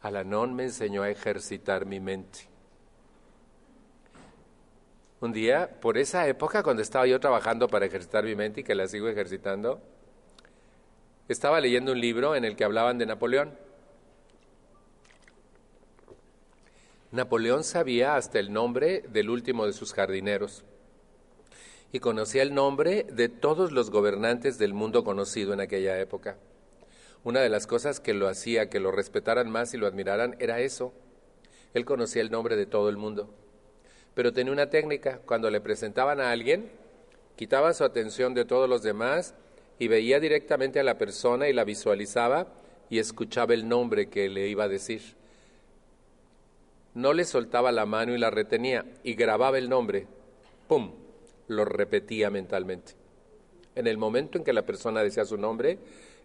Alanón 0.00 0.54
me 0.54 0.64
enseñó 0.64 1.02
a 1.02 1.10
ejercitar 1.10 1.86
mi 1.86 1.98
mente. 1.98 2.48
Un 5.20 5.32
día, 5.32 5.80
por 5.80 5.98
esa 5.98 6.28
época, 6.28 6.62
cuando 6.62 6.82
estaba 6.82 7.06
yo 7.06 7.18
trabajando 7.18 7.66
para 7.68 7.84
ejercitar 7.84 8.24
mi 8.24 8.36
mente 8.36 8.60
y 8.60 8.64
que 8.64 8.76
la 8.76 8.86
sigo 8.86 9.08
ejercitando, 9.08 9.82
estaba 11.28 11.60
leyendo 11.60 11.92
un 11.92 12.00
libro 12.00 12.36
en 12.36 12.44
el 12.44 12.54
que 12.54 12.64
hablaban 12.64 12.96
de 12.96 13.06
Napoleón. 13.06 13.52
Napoleón 17.10 17.64
sabía 17.64 18.14
hasta 18.14 18.38
el 18.38 18.52
nombre 18.52 19.02
del 19.08 19.30
último 19.30 19.66
de 19.66 19.72
sus 19.72 19.92
jardineros 19.92 20.64
y 21.92 22.00
conocía 22.00 22.42
el 22.42 22.54
nombre 22.54 23.06
de 23.10 23.28
todos 23.28 23.72
los 23.72 23.90
gobernantes 23.90 24.58
del 24.58 24.74
mundo 24.74 25.04
conocido 25.04 25.52
en 25.52 25.60
aquella 25.60 25.98
época. 25.98 26.36
Una 27.24 27.40
de 27.40 27.48
las 27.48 27.66
cosas 27.66 28.00
que 28.00 28.14
lo 28.14 28.28
hacía 28.28 28.70
que 28.70 28.80
lo 28.80 28.92
respetaran 28.92 29.50
más 29.50 29.74
y 29.74 29.76
lo 29.76 29.86
admiraran 29.86 30.36
era 30.38 30.60
eso. 30.60 30.92
Él 31.74 31.84
conocía 31.84 32.22
el 32.22 32.30
nombre 32.30 32.56
de 32.56 32.66
todo 32.66 32.88
el 32.88 32.96
mundo 32.96 33.34
pero 34.14 34.32
tenía 34.32 34.52
una 34.52 34.70
técnica. 34.70 35.20
Cuando 35.24 35.50
le 35.50 35.60
presentaban 35.60 36.20
a 36.20 36.30
alguien, 36.30 36.70
quitaba 37.36 37.72
su 37.74 37.84
atención 37.84 38.34
de 38.34 38.44
todos 38.44 38.68
los 38.68 38.82
demás 38.82 39.34
y 39.78 39.88
veía 39.88 40.20
directamente 40.20 40.80
a 40.80 40.84
la 40.84 40.98
persona 40.98 41.48
y 41.48 41.52
la 41.52 41.64
visualizaba 41.64 42.46
y 42.88 42.98
escuchaba 42.98 43.54
el 43.54 43.68
nombre 43.68 44.08
que 44.08 44.28
le 44.28 44.48
iba 44.48 44.64
a 44.64 44.68
decir. 44.68 45.00
No 46.94 47.12
le 47.12 47.24
soltaba 47.24 47.72
la 47.72 47.86
mano 47.86 48.14
y 48.14 48.18
la 48.18 48.30
retenía 48.30 48.84
y 49.04 49.14
grababa 49.14 49.58
el 49.58 49.68
nombre. 49.68 50.06
¡Pum! 50.68 50.92
Lo 51.50 51.64
repetía 51.64 52.30
mentalmente. 52.30 52.92
En 53.74 53.86
el 53.86 53.98
momento 53.98 54.38
en 54.38 54.44
que 54.44 54.52
la 54.52 54.62
persona 54.62 55.02
decía 55.02 55.24
su 55.24 55.36
nombre, 55.36 55.78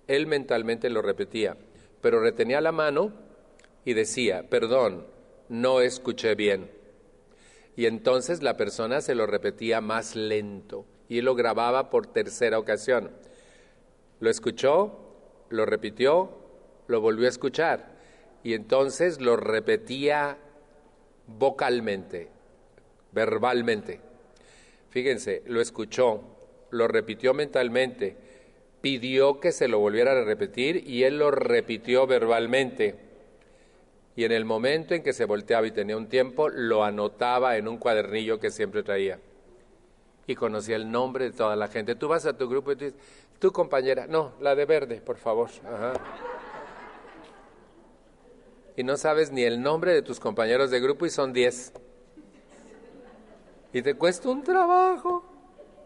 él 0.08 0.28
mentalmente 0.28 0.90
lo 0.90 1.02
repetía 1.02 1.58
pero 2.06 2.20
retenía 2.20 2.62
la 2.62 2.72
mano 2.72 3.14
y 3.84 3.96
decía, 3.96 4.48
perdón, 4.48 5.08
no 5.50 5.82
escuché 5.82 6.36
bien. 6.36 6.70
Y 7.76 7.88
entonces 7.88 8.44
la 8.44 8.58
persona 8.58 9.02
se 9.02 9.16
lo 9.16 9.26
repetía 9.26 9.82
más 9.82 10.16
lento 10.16 10.86
y 11.10 11.22
lo 11.22 11.34
grababa 11.34 11.90
por 11.90 12.06
tercera 12.06 12.60
ocasión. 12.60 13.10
Lo 14.20 14.30
escuchó, 14.30 15.00
lo 15.50 15.66
repitió, 15.66 16.30
lo 16.86 17.02
volvió 17.02 17.26
a 17.26 17.30
escuchar 17.30 17.96
y 18.44 18.54
entonces 18.54 19.20
lo 19.20 19.36
repetía 19.36 20.38
vocalmente, 21.26 22.30
verbalmente. 23.14 24.00
Fíjense, 24.96 25.44
lo 25.48 25.60
escuchó, 25.60 26.22
lo 26.70 26.88
repitió 26.88 27.34
mentalmente, 27.34 28.16
pidió 28.80 29.42
que 29.42 29.52
se 29.52 29.68
lo 29.68 29.80
volviera 29.80 30.14
a 30.14 30.24
repetir 30.24 30.88
y 30.88 31.04
él 31.04 31.18
lo 31.18 31.32
repitió 31.32 32.08
verbalmente. 32.08 32.96
Y 34.16 34.24
en 34.24 34.32
el 34.32 34.46
momento 34.46 34.94
en 34.94 35.04
que 35.04 35.12
se 35.12 35.26
volteaba 35.26 35.68
y 35.68 35.72
tenía 35.72 35.98
un 35.98 36.08
tiempo, 36.08 36.48
lo 36.48 36.86
anotaba 36.86 37.58
en 37.58 37.68
un 37.68 37.78
cuadernillo 37.78 38.40
que 38.40 38.52
siempre 38.52 38.84
traía. 38.84 39.20
Y 40.28 40.36
conocía 40.36 40.78
el 40.78 40.90
nombre 40.90 41.26
de 41.26 41.32
toda 41.32 41.58
la 41.58 41.68
gente. 41.68 41.96
Tú 41.96 42.08
vas 42.08 42.26
a 42.26 42.38
tu 42.38 42.48
grupo 42.48 42.72
y 42.72 42.78
tú 42.78 42.86
dices, 42.86 43.00
tu 43.38 43.52
compañera, 43.52 44.08
no, 44.08 44.32
la 44.40 44.56
de 44.56 44.64
verde, 44.64 45.02
por 45.02 45.18
favor. 45.18 45.50
Y 48.78 48.84
no 48.86 48.96
sabes 48.96 49.30
ni 49.30 49.44
el 49.44 49.62
nombre 49.62 49.94
de 49.94 50.02
tus 50.02 50.22
compañeros 50.22 50.72
de 50.72 50.80
grupo 50.80 51.06
y 51.06 51.10
son 51.10 51.34
diez. 51.34 51.74
Y 53.76 53.82
te 53.82 53.94
cuesta 53.96 54.30
un 54.30 54.42
trabajo. 54.42 55.22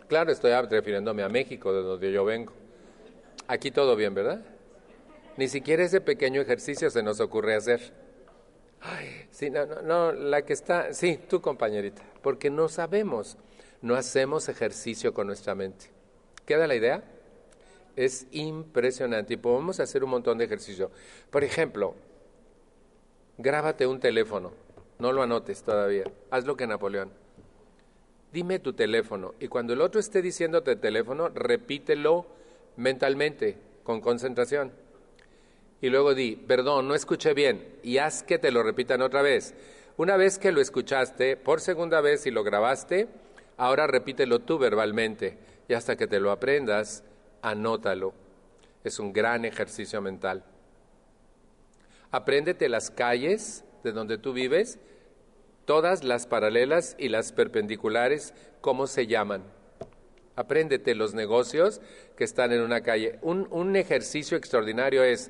Claro, 0.08 0.32
estoy 0.32 0.52
refiriéndome 0.70 1.24
a 1.24 1.28
México, 1.28 1.74
de 1.74 1.82
donde 1.82 2.12
yo 2.12 2.24
vengo. 2.24 2.54
Aquí 3.48 3.72
todo 3.72 3.96
bien, 3.96 4.14
¿verdad? 4.14 4.46
Ni 5.38 5.48
siquiera 5.48 5.84
ese 5.84 6.00
pequeño 6.00 6.40
ejercicio 6.40 6.92
se 6.92 7.02
nos 7.02 7.20
ocurre 7.20 7.56
hacer. 7.56 7.92
Ay, 8.80 9.26
sí, 9.32 9.50
no, 9.50 9.66
no, 9.66 9.82
no, 9.82 10.12
la 10.12 10.44
que 10.44 10.54
está, 10.54 10.94
sí, 10.94 11.18
tu 11.28 11.42
compañerita, 11.42 12.04
porque 12.22 12.52
no 12.52 12.70
sabemos, 12.70 13.40
no 13.82 13.96
hacemos 13.96 14.50
ejercicio 14.50 15.12
con 15.12 15.26
nuestra 15.26 15.56
mente. 15.56 15.88
¿Queda 16.46 16.68
la 16.68 16.76
idea? 16.76 17.04
Es 17.96 18.28
impresionante 18.30 19.34
y 19.34 19.38
podemos 19.38 19.80
hacer 19.80 20.04
un 20.04 20.12
montón 20.12 20.38
de 20.38 20.46
ejercicio. 20.46 20.92
Por 21.32 21.44
ejemplo, 21.44 21.96
grábate 23.40 23.88
un 23.88 24.00
teléfono, 24.00 24.52
no 25.00 25.12
lo 25.12 25.24
anotes 25.24 25.64
todavía, 25.64 26.04
haz 26.30 26.46
lo 26.46 26.56
que 26.56 26.68
Napoleón. 26.68 27.29
Dime 28.32 28.60
tu 28.60 28.74
teléfono 28.74 29.34
y 29.40 29.48
cuando 29.48 29.74
el 29.74 29.82
otro 29.82 30.00
esté 30.00 30.22
diciéndote 30.22 30.72
el 30.72 30.80
teléfono, 30.80 31.30
repítelo 31.30 32.26
mentalmente, 32.78 33.58
con 33.84 34.02
concentración. 34.02 34.72
Y 35.82 35.90
luego 35.90 36.14
di, 36.14 36.36
perdón, 36.36 36.88
no 36.88 36.96
escuché 36.96 37.34
bien, 37.34 37.66
y 37.84 37.98
haz 37.98 38.24
que 38.24 38.38
te 38.38 38.52
lo 38.52 38.64
repitan 38.64 39.02
otra 39.02 39.22
vez. 39.22 39.56
Una 39.98 40.18
vez 40.18 40.38
que 40.38 40.52
lo 40.52 40.62
escuchaste 40.62 41.38
por 41.38 41.62
segunda 41.62 42.02
vez 42.02 42.26
y 42.26 42.32
lo 42.32 42.44
grabaste, 42.44 43.08
ahora 43.58 43.88
repítelo 43.88 44.40
tú 44.40 44.58
verbalmente, 44.58 45.38
y 45.68 45.74
hasta 45.74 45.96
que 45.96 46.08
te 46.08 46.20
lo 46.20 46.32
aprendas, 46.32 47.04
anótalo. 47.42 48.14
Es 48.84 49.00
un 49.00 49.14
gran 49.14 49.46
ejercicio 49.46 50.02
mental. 50.02 50.44
Apréndete 52.12 52.70
las 52.70 52.92
calles 52.92 53.64
de 53.84 53.92
donde 53.92 54.18
tú 54.18 54.34
vives, 54.34 54.80
todas 55.70 56.04
las 56.04 56.26
paralelas 56.26 56.96
y 56.98 57.10
las 57.10 57.32
perpendiculares, 57.32 58.34
cómo 58.60 58.88
se 58.88 59.06
llaman. 59.06 59.44
Apréndete 60.36 60.96
los 60.96 61.14
negocios 61.14 61.80
que 62.18 62.24
están 62.24 62.52
en 62.52 62.62
una 62.62 62.82
calle. 62.82 63.20
Un, 63.22 63.48
un 63.52 63.76
ejercicio 63.76 64.36
extraordinario 64.36 65.04
es, 65.04 65.30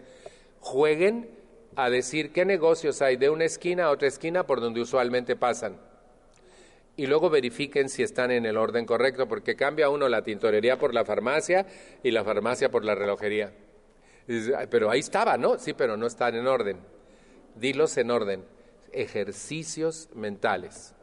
jueguen 0.62 1.30
a 1.76 1.90
decir 1.90 2.32
qué 2.32 2.46
negocios 2.46 3.02
hay 3.02 3.18
de 3.18 3.30
una 3.30 3.44
esquina 3.44 3.88
a 3.88 3.90
otra 3.90 4.08
esquina 4.08 4.48
por 4.48 4.62
donde 4.62 4.80
usualmente 4.80 5.36
pasan. 5.36 5.76
Y 6.96 7.08
luego 7.08 7.30
verifiquen 7.30 7.90
si 7.90 8.02
están 8.02 8.32
en 8.32 8.46
el 8.46 8.56
orden 8.56 8.86
correcto, 8.86 9.28
porque 9.28 9.58
cambia 9.58 9.90
uno 9.90 10.08
la 10.08 10.24
tintorería 10.24 10.80
por 10.80 10.94
la 10.94 11.04
farmacia 11.04 11.66
y 12.02 12.12
la 12.12 12.24
farmacia 12.24 12.72
por 12.72 12.86
la 12.86 12.96
relojería. 12.96 13.52
pero 14.70 14.90
ahí 14.90 15.02
estaba, 15.02 15.36
¿no? 15.36 15.60
Sí, 15.60 15.74
pero 15.74 15.98
no 15.98 16.08
están 16.08 16.34
en 16.36 16.48
orden. 16.48 16.78
Dilos 17.56 17.98
en 17.98 18.10
orden. 18.10 18.59
Ejercicios 18.94 20.10
mentales. 20.14 20.94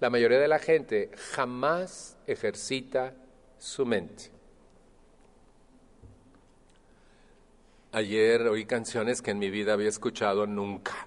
La 0.00 0.10
mayoría 0.10 0.38
de 0.38 0.48
la 0.48 0.58
gente 0.58 1.10
jamás 1.32 2.16
ejercita 2.26 3.14
su 3.58 3.86
mente. 3.86 4.30
Ayer 7.92 8.42
oí 8.42 8.66
canciones 8.66 9.22
que 9.22 9.30
en 9.30 9.38
mi 9.38 9.48
vida 9.48 9.72
había 9.72 9.88
escuchado 9.88 10.46
nunca. 10.46 11.06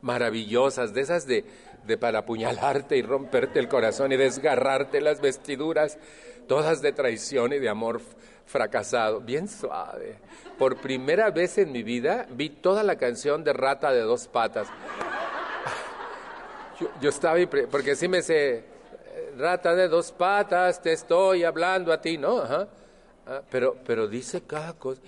Maravillosas, 0.00 0.94
de 0.94 1.00
esas 1.02 1.26
de, 1.26 1.44
de 1.86 1.98
para 1.98 2.20
apuñalarte 2.20 2.96
y 2.96 3.02
romperte 3.02 3.58
el 3.58 3.68
corazón 3.68 4.12
y 4.12 4.16
desgarrarte 4.16 5.02
las 5.02 5.20
vestiduras, 5.20 5.98
todas 6.46 6.80
de 6.80 6.92
traición 6.92 7.52
y 7.52 7.58
de 7.58 7.68
amor 7.68 8.00
fracasado, 8.48 9.20
bien 9.20 9.48
suave. 9.48 10.16
Por 10.58 10.78
primera 10.78 11.30
vez 11.30 11.58
en 11.58 11.70
mi 11.70 11.82
vida 11.82 12.26
vi 12.30 12.50
toda 12.50 12.82
la 12.82 12.96
canción 12.96 13.44
de 13.44 13.52
Rata 13.52 13.92
de 13.92 14.00
dos 14.00 14.26
patas. 14.26 14.68
Yo, 16.80 16.90
yo 17.00 17.10
estaba, 17.10 17.38
porque 17.70 17.94
sí 17.94 18.08
me 18.08 18.22
sé, 18.22 18.64
Rata 19.36 19.74
de 19.74 19.88
dos 19.88 20.10
patas, 20.10 20.82
te 20.82 20.92
estoy 20.92 21.44
hablando 21.44 21.92
a 21.92 22.00
ti, 22.00 22.18
¿no? 22.18 22.40
Ajá. 22.40 22.68
Ah, 23.30 23.42
pero, 23.50 23.76
pero 23.84 24.08
dice 24.08 24.40
cada 24.40 24.72
cosa. 24.72 25.02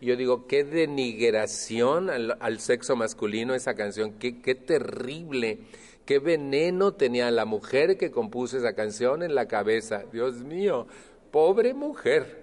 Yo 0.00 0.16
digo, 0.16 0.46
qué 0.46 0.64
denigración 0.64 2.08
al, 2.08 2.58
sexo 2.58 2.96
masculino 2.96 3.54
esa 3.54 3.74
canción, 3.74 4.14
qué, 4.14 4.32
terrible, 4.54 5.58
qué 6.06 6.18
veneno 6.18 6.94
tenía 6.94 7.30
la 7.30 7.44
mujer 7.44 7.98
que 7.98 8.10
compuso 8.10 8.56
esa 8.56 8.72
canción 8.72 9.22
en 9.22 9.34
la 9.34 9.46
cabeza. 9.46 10.04
Dios 10.10 10.36
mío, 10.36 10.86
pobre 11.30 11.74
mujer. 11.74 12.39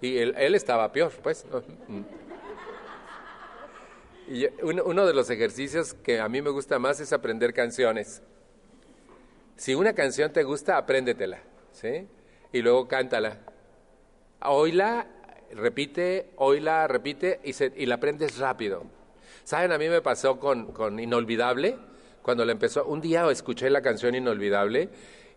Y 0.00 0.18
él, 0.18 0.54
estaba 0.54 0.92
peor, 0.92 1.12
pues. 1.22 1.44
Y 4.28 4.46
uno, 4.62 5.06
de 5.06 5.14
los 5.14 5.30
ejercicios 5.30 5.94
que 5.94 6.20
a 6.20 6.28
mí 6.28 6.42
me 6.42 6.50
gusta 6.50 6.78
más 6.78 7.00
es 7.00 7.12
aprender 7.12 7.54
canciones. 7.54 8.22
Si 9.56 9.74
una 9.74 9.94
canción 9.94 10.32
te 10.32 10.44
gusta, 10.44 10.76
apréndetela, 10.76 11.40
¿sí? 11.72 12.06
Y 12.52 12.62
luego 12.62 12.86
cántala 12.86 13.38
oíla, 14.40 15.06
repite, 15.52 16.30
oíla, 16.36 16.86
repite 16.86 17.40
y, 17.44 17.52
se, 17.52 17.72
y 17.76 17.86
la 17.86 17.96
aprendes 17.96 18.38
rápido. 18.38 18.84
¿Saben? 19.44 19.72
A 19.72 19.78
mí 19.78 19.88
me 19.88 20.02
pasó 20.02 20.38
con, 20.38 20.72
con 20.72 20.98
Inolvidable, 21.00 21.76
cuando 22.22 22.44
le 22.44 22.52
empezó, 22.52 22.84
un 22.84 23.00
día 23.00 23.28
escuché 23.30 23.70
la 23.70 23.80
canción 23.80 24.14
Inolvidable 24.14 24.90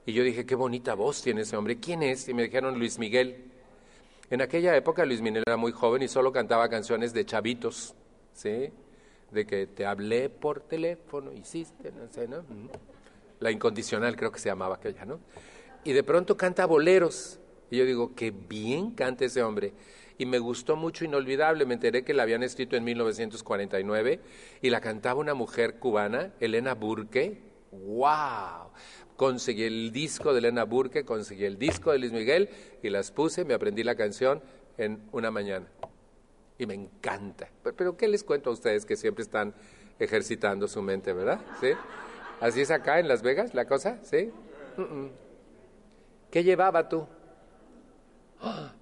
y 0.05 0.13
yo 0.13 0.23
dije, 0.23 0.45
qué 0.45 0.55
bonita 0.55 0.93
voz 0.95 1.21
tiene 1.21 1.41
ese 1.41 1.55
hombre, 1.55 1.79
¿quién 1.79 2.03
es? 2.03 2.27
Y 2.27 2.33
me 2.33 2.43
dijeron 2.43 2.77
Luis 2.77 2.99
Miguel. 2.99 3.50
En 4.31 4.41
aquella 4.41 4.73
época 4.77 5.05
Luis 5.05 5.19
Miguel 5.19 5.43
era 5.45 5.57
muy 5.57 5.73
joven 5.73 6.03
y 6.03 6.07
solo 6.07 6.31
cantaba 6.31 6.69
canciones 6.69 7.13
de 7.13 7.25
chavitos, 7.25 7.93
¿sí? 8.31 8.71
De 9.29 9.45
que 9.45 9.67
te 9.67 9.85
hablé 9.85 10.29
por 10.29 10.61
teléfono, 10.61 11.33
hiciste, 11.33 11.91
no 11.91 12.07
sé, 12.07 12.29
¿no? 12.29 12.45
La 13.41 13.51
incondicional 13.51 14.15
creo 14.15 14.31
que 14.31 14.39
se 14.39 14.47
llamaba 14.47 14.75
aquella, 14.75 15.03
¿no? 15.03 15.19
Y 15.83 15.91
de 15.91 16.03
pronto 16.03 16.37
canta 16.37 16.65
boleros. 16.65 17.41
Y 17.69 17.77
yo 17.77 17.85
digo, 17.85 18.15
qué 18.15 18.31
bien 18.31 18.91
canta 18.91 19.25
ese 19.25 19.43
hombre. 19.43 19.73
Y 20.17 20.25
me 20.25 20.39
gustó 20.39 20.77
mucho, 20.77 21.03
inolvidable. 21.03 21.65
Me 21.65 21.73
enteré 21.73 22.05
que 22.05 22.13
la 22.13 22.23
habían 22.23 22.41
escrito 22.41 22.77
en 22.77 22.85
1949 22.85 24.21
y 24.61 24.69
la 24.69 24.79
cantaba 24.79 25.19
una 25.19 25.33
mujer 25.33 25.75
cubana, 25.75 26.31
Elena 26.39 26.73
Burke. 26.73 27.37
¡Wow! 27.73 28.71
Conseguí 29.21 29.65
el 29.65 29.91
disco 29.91 30.33
de 30.33 30.39
Elena 30.39 30.63
Burke, 30.63 31.05
conseguí 31.05 31.45
el 31.45 31.59
disco 31.59 31.91
de 31.91 31.99
Luis 31.99 32.11
Miguel 32.11 32.49
y 32.81 32.89
las 32.89 33.11
puse, 33.11 33.45
me 33.45 33.53
aprendí 33.53 33.83
la 33.83 33.93
canción 33.93 34.41
en 34.79 34.99
una 35.11 35.29
mañana. 35.29 35.67
Y 36.57 36.65
me 36.65 36.73
encanta. 36.73 37.47
Pero, 37.77 37.95
¿qué 37.95 38.07
les 38.07 38.23
cuento 38.23 38.49
a 38.49 38.53
ustedes 38.53 38.83
que 38.83 38.95
siempre 38.95 39.21
están 39.21 39.53
ejercitando 39.99 40.67
su 40.67 40.81
mente, 40.81 41.13
verdad? 41.13 41.39
¿Sí? 41.59 41.67
¿Así 42.39 42.61
es 42.61 42.71
acá 42.71 42.99
en 42.99 43.07
Las 43.07 43.21
Vegas 43.21 43.53
la 43.53 43.65
cosa? 43.65 43.99
¿Sí? 44.01 44.31
¿Qué 46.31 46.43
llevaba 46.43 46.89
tú? 46.89 47.05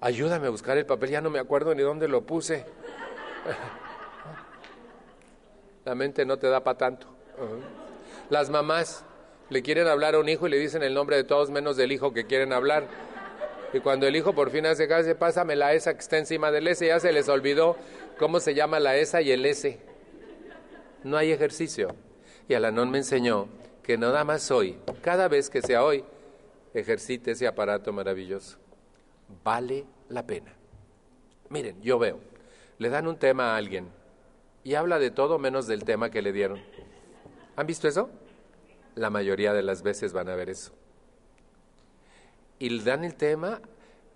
ayúdame 0.00 0.46
a 0.46 0.50
buscar 0.50 0.78
el 0.78 0.86
papel, 0.86 1.10
ya 1.10 1.20
no 1.20 1.28
me 1.28 1.38
acuerdo 1.38 1.74
ni 1.74 1.82
dónde 1.82 2.08
lo 2.08 2.22
puse. 2.22 2.64
La 5.84 5.94
mente 5.94 6.24
no 6.24 6.38
te 6.38 6.46
da 6.46 6.64
para 6.64 6.78
tanto. 6.78 7.08
Las 8.30 8.48
mamás 8.48 9.04
le 9.50 9.62
quieren 9.62 9.86
hablar 9.86 10.14
a 10.14 10.20
un 10.20 10.28
hijo 10.28 10.46
y 10.46 10.50
le 10.50 10.58
dicen 10.58 10.82
el 10.82 10.94
nombre 10.94 11.16
de 11.16 11.24
todos 11.24 11.50
menos 11.50 11.76
del 11.76 11.92
hijo 11.92 12.12
que 12.12 12.24
quieren 12.24 12.52
hablar. 12.52 12.86
Y 13.72 13.80
cuando 13.80 14.06
el 14.06 14.16
hijo 14.16 14.34
por 14.34 14.50
fin 14.50 14.66
hace 14.66 14.88
caso, 14.88 15.14
pásame 15.16 15.54
la 15.54 15.74
esa 15.74 15.92
que 15.92 16.00
está 16.00 16.18
encima 16.18 16.50
del 16.50 16.66
S, 16.66 16.86
ya 16.86 16.98
se 16.98 17.12
les 17.12 17.28
olvidó 17.28 17.76
cómo 18.18 18.40
se 18.40 18.54
llama 18.54 18.80
la 18.80 18.96
esa 18.96 19.20
y 19.20 19.30
el 19.30 19.44
S. 19.44 19.78
No 21.04 21.16
hay 21.16 21.30
ejercicio. 21.30 21.94
Y 22.48 22.54
Alanón 22.54 22.90
me 22.90 22.98
enseñó 22.98 23.48
que 23.82 23.98
nada 23.98 24.24
más 24.24 24.50
hoy, 24.50 24.78
cada 25.02 25.28
vez 25.28 25.50
que 25.50 25.62
sea 25.62 25.84
hoy, 25.84 26.04
ejercite 26.74 27.32
ese 27.32 27.46
aparato 27.46 27.92
maravilloso 27.92 28.58
vale 29.44 29.84
la 30.08 30.26
pena. 30.26 30.52
Miren, 31.48 31.80
yo 31.82 31.98
veo, 31.98 32.20
le 32.78 32.88
dan 32.88 33.06
un 33.06 33.16
tema 33.16 33.52
a 33.52 33.56
alguien 33.56 33.88
y 34.62 34.74
habla 34.74 34.98
de 34.98 35.10
todo 35.10 35.38
menos 35.38 35.66
del 35.66 35.84
tema 35.84 36.10
que 36.10 36.22
le 36.22 36.32
dieron. 36.32 36.60
¿Han 37.56 37.66
visto 37.66 37.88
eso? 37.88 38.10
La 38.94 39.10
mayoría 39.10 39.52
de 39.52 39.62
las 39.62 39.82
veces 39.82 40.12
van 40.12 40.28
a 40.28 40.34
ver 40.34 40.50
eso. 40.50 40.72
Y 42.58 42.78
dan 42.82 43.04
el 43.04 43.14
tema 43.14 43.60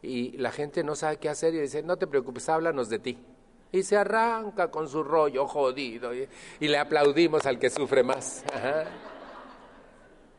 y 0.03 0.37
la 0.37 0.53
gente 0.53 0.85
no 0.85 0.95
sabe 0.95 1.17
qué 1.17 1.29
hacer 1.29 1.55
y 1.55 1.61
dice, 1.61 1.83
no 1.83 1.97
te 1.97 2.07
preocupes, 2.07 2.49
háblanos 2.49 2.89
de 2.89 2.99
ti. 2.99 3.19
Y 3.73 3.83
se 3.83 3.97
arranca 3.97 4.71
con 4.71 4.89
su 4.89 5.03
rollo 5.03 5.47
jodido 5.47 6.13
y, 6.15 6.29
le 6.61 6.79
aplaudimos 6.79 7.47
al 7.47 7.59
que 7.59 7.71
sufre 7.71 8.03
más. 8.03 8.45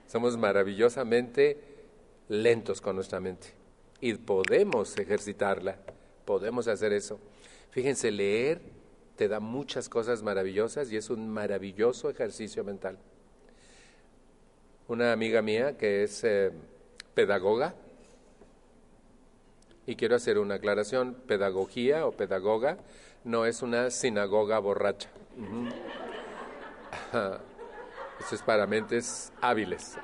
Somos 0.07 0.37
maravillosamente 0.37 1.57
lentos 2.29 2.79
con 2.79 2.95
nuestra 2.95 3.19
mente 3.19 3.47
y 3.99 4.13
podemos 4.13 4.97
ejercitarla, 4.97 5.77
podemos 6.23 6.67
hacer 6.67 6.93
eso. 6.93 7.19
Fíjense, 7.71 8.11
leer 8.11 8.61
te 9.15 9.27
da 9.27 9.39
muchas 9.39 9.89
cosas 9.89 10.23
maravillosas 10.23 10.91
y 10.91 10.97
es 10.97 11.09
un 11.09 11.29
maravilloso 11.29 12.09
ejercicio 12.09 12.63
mental. 12.63 12.97
Una 14.87 15.11
amiga 15.11 15.41
mía 15.41 15.77
que 15.77 16.03
es 16.03 16.23
eh, 16.23 16.51
pedagoga, 17.13 17.73
y 19.87 19.95
quiero 19.95 20.15
hacer 20.15 20.39
una 20.39 20.55
aclaración, 20.55 21.15
pedagogía 21.27 22.05
o 22.05 22.11
pedagoga 22.11 22.77
no 23.23 23.45
es 23.45 23.61
una 23.61 23.91
sinagoga 23.91 24.59
borracha. 24.59 25.09
Eso 28.19 28.35
es 28.35 28.41
para 28.41 28.65
mentes 28.65 29.31
hábiles. 29.41 29.97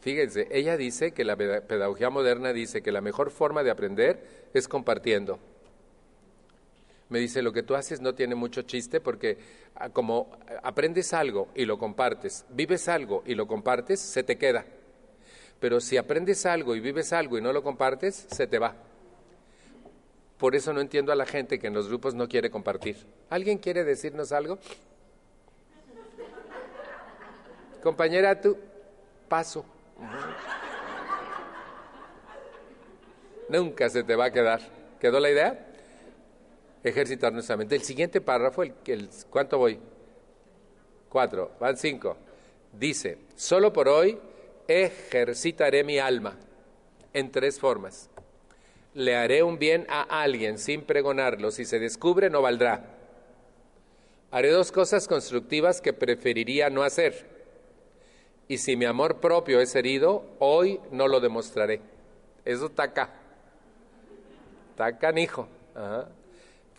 Fíjense, 0.00 0.48
ella 0.50 0.76
dice 0.76 1.12
que 1.12 1.24
la 1.24 1.36
pedagogía 1.36 2.10
moderna 2.10 2.52
dice 2.52 2.82
que 2.82 2.92
la 2.92 3.00
mejor 3.00 3.30
forma 3.30 3.62
de 3.62 3.70
aprender 3.70 4.48
es 4.54 4.68
compartiendo. 4.68 5.38
Me 7.10 7.18
dice, 7.18 7.42
lo 7.42 7.52
que 7.52 7.64
tú 7.64 7.74
haces 7.74 8.00
no 8.00 8.14
tiene 8.14 8.36
mucho 8.36 8.62
chiste 8.62 9.00
porque 9.00 9.36
ah, 9.74 9.90
como 9.90 10.30
aprendes 10.62 11.12
algo 11.12 11.48
y 11.56 11.64
lo 11.64 11.76
compartes, 11.76 12.46
vives 12.50 12.88
algo 12.88 13.24
y 13.26 13.34
lo 13.34 13.48
compartes, 13.48 14.00
se 14.00 14.22
te 14.22 14.38
queda. 14.38 14.64
Pero 15.58 15.80
si 15.80 15.96
aprendes 15.96 16.46
algo 16.46 16.74
y 16.74 16.80
vives 16.80 17.12
algo 17.12 17.36
y 17.36 17.42
no 17.42 17.52
lo 17.52 17.64
compartes, 17.64 18.26
se 18.30 18.46
te 18.46 18.60
va. 18.60 18.74
Por 20.38 20.54
eso 20.54 20.72
no 20.72 20.80
entiendo 20.80 21.12
a 21.12 21.16
la 21.16 21.26
gente 21.26 21.58
que 21.58 21.66
en 21.66 21.74
los 21.74 21.88
grupos 21.88 22.14
no 22.14 22.28
quiere 22.28 22.48
compartir. 22.48 22.96
¿Alguien 23.28 23.58
quiere 23.58 23.84
decirnos 23.84 24.30
algo? 24.30 24.58
Compañera, 27.82 28.40
tú, 28.40 28.56
paso. 29.28 29.64
Nunca 33.48 33.90
se 33.90 34.04
te 34.04 34.14
va 34.14 34.26
a 34.26 34.30
quedar. 34.30 34.60
¿Quedó 35.00 35.18
la 35.18 35.30
idea? 35.30 35.66
Ejercitar 36.82 37.32
nuestra 37.32 37.56
mente. 37.56 37.74
El 37.74 37.82
siguiente 37.82 38.20
párrafo, 38.20 38.62
el, 38.62 38.72
el, 38.86 39.08
¿cuánto 39.28 39.58
voy? 39.58 39.78
Cuatro, 41.08 41.52
van 41.60 41.76
cinco. 41.76 42.16
Dice, 42.72 43.18
solo 43.34 43.72
por 43.72 43.88
hoy 43.88 44.18
ejercitaré 44.68 45.82
mi 45.84 45.98
alma 45.98 46.36
en 47.12 47.30
tres 47.30 47.58
formas. 47.58 48.08
Le 48.94 49.16
haré 49.16 49.42
un 49.42 49.58
bien 49.58 49.86
a 49.88 50.02
alguien 50.22 50.58
sin 50.58 50.82
pregonarlo. 50.82 51.50
Si 51.50 51.64
se 51.64 51.78
descubre, 51.78 52.30
no 52.30 52.42
valdrá. 52.42 52.84
Haré 54.30 54.50
dos 54.50 54.70
cosas 54.72 55.08
constructivas 55.08 55.80
que 55.80 55.92
preferiría 55.92 56.70
no 56.70 56.82
hacer. 56.82 57.26
Y 58.48 58.58
si 58.58 58.76
mi 58.76 58.84
amor 58.84 59.20
propio 59.20 59.60
es 59.60 59.74
herido, 59.74 60.24
hoy 60.38 60.80
no 60.90 61.08
lo 61.08 61.20
demostraré. 61.20 61.80
Eso 62.44 62.66
está 62.66 62.84
acá. 62.84 63.10
Está 64.70 64.98
canijo. 64.98 65.48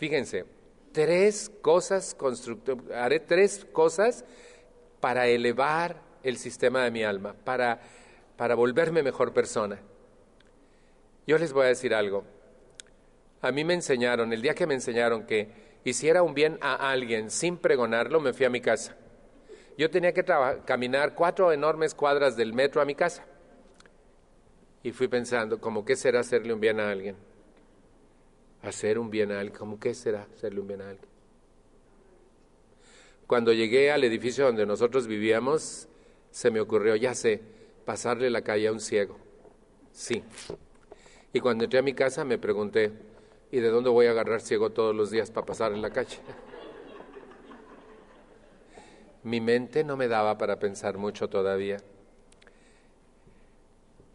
Fíjense, 0.01 0.45
tres 0.93 1.51
cosas. 1.61 2.17
Haré 2.95 3.19
tres 3.19 3.67
cosas 3.71 4.25
para 4.99 5.27
elevar 5.27 6.01
el 6.23 6.37
sistema 6.37 6.83
de 6.83 6.89
mi 6.89 7.03
alma, 7.03 7.35
para, 7.43 7.79
para 8.35 8.55
volverme 8.55 9.03
mejor 9.03 9.31
persona. 9.31 9.79
Yo 11.27 11.37
les 11.37 11.53
voy 11.53 11.65
a 11.65 11.67
decir 11.67 11.93
algo. 11.93 12.23
A 13.43 13.51
mí 13.51 13.63
me 13.63 13.75
enseñaron, 13.75 14.33
el 14.33 14.41
día 14.41 14.55
que 14.55 14.65
me 14.65 14.73
enseñaron 14.73 15.27
que 15.27 15.49
hiciera 15.83 16.23
un 16.23 16.33
bien 16.33 16.57
a 16.61 16.89
alguien 16.89 17.29
sin 17.29 17.57
pregonarlo, 17.57 18.19
me 18.19 18.33
fui 18.33 18.47
a 18.47 18.49
mi 18.49 18.59
casa. 18.59 18.95
Yo 19.77 19.91
tenía 19.91 20.13
que 20.13 20.25
caminar 20.65 21.13
cuatro 21.13 21.51
enormes 21.51 21.93
cuadras 21.93 22.35
del 22.35 22.53
metro 22.53 22.81
a 22.81 22.85
mi 22.85 22.95
casa. 22.95 23.23
Y 24.81 24.93
fui 24.93 25.07
pensando, 25.07 25.61
¿cómo 25.61 25.85
qué 25.85 25.95
será 25.95 26.21
hacerle 26.21 26.53
un 26.55 26.59
bien 26.59 26.79
a 26.79 26.89
alguien? 26.89 27.30
Hacer 28.61 28.99
un 28.99 29.09
bien 29.09 29.31
a 29.31 29.39
alguien, 29.39 29.57
¿cómo 29.57 29.79
qué 29.79 29.93
será 29.93 30.27
hacerle 30.35 30.61
un 30.61 30.67
bien 30.67 30.81
a 30.81 30.89
alguien? 30.89 31.09
Cuando 33.25 33.53
llegué 33.53 33.91
al 33.91 34.03
edificio 34.03 34.45
donde 34.45 34.65
nosotros 34.65 35.07
vivíamos, 35.07 35.87
se 36.31 36.51
me 36.51 36.59
ocurrió, 36.59 36.95
ya 36.95 37.15
sé, 37.15 37.41
pasarle 37.85 38.29
la 38.29 38.41
calle 38.41 38.67
a 38.67 38.71
un 38.71 38.79
ciego. 38.79 39.17
Sí. 39.91 40.23
Y 41.33 41.39
cuando 41.39 41.63
entré 41.63 41.79
a 41.79 41.81
mi 41.81 41.93
casa 41.93 42.25
me 42.25 42.37
pregunté, 42.37 42.91
¿y 43.51 43.59
de 43.59 43.69
dónde 43.69 43.89
voy 43.89 44.07
a 44.07 44.11
agarrar 44.11 44.41
ciego 44.41 44.71
todos 44.71 44.95
los 44.95 45.11
días 45.11 45.31
para 45.31 45.45
pasar 45.45 45.71
en 45.71 45.81
la 45.81 45.91
calle? 45.91 46.17
Mi 49.23 49.39
mente 49.39 49.83
no 49.83 49.97
me 49.97 50.07
daba 50.07 50.37
para 50.37 50.59
pensar 50.59 50.97
mucho 50.97 51.29
todavía. 51.29 51.77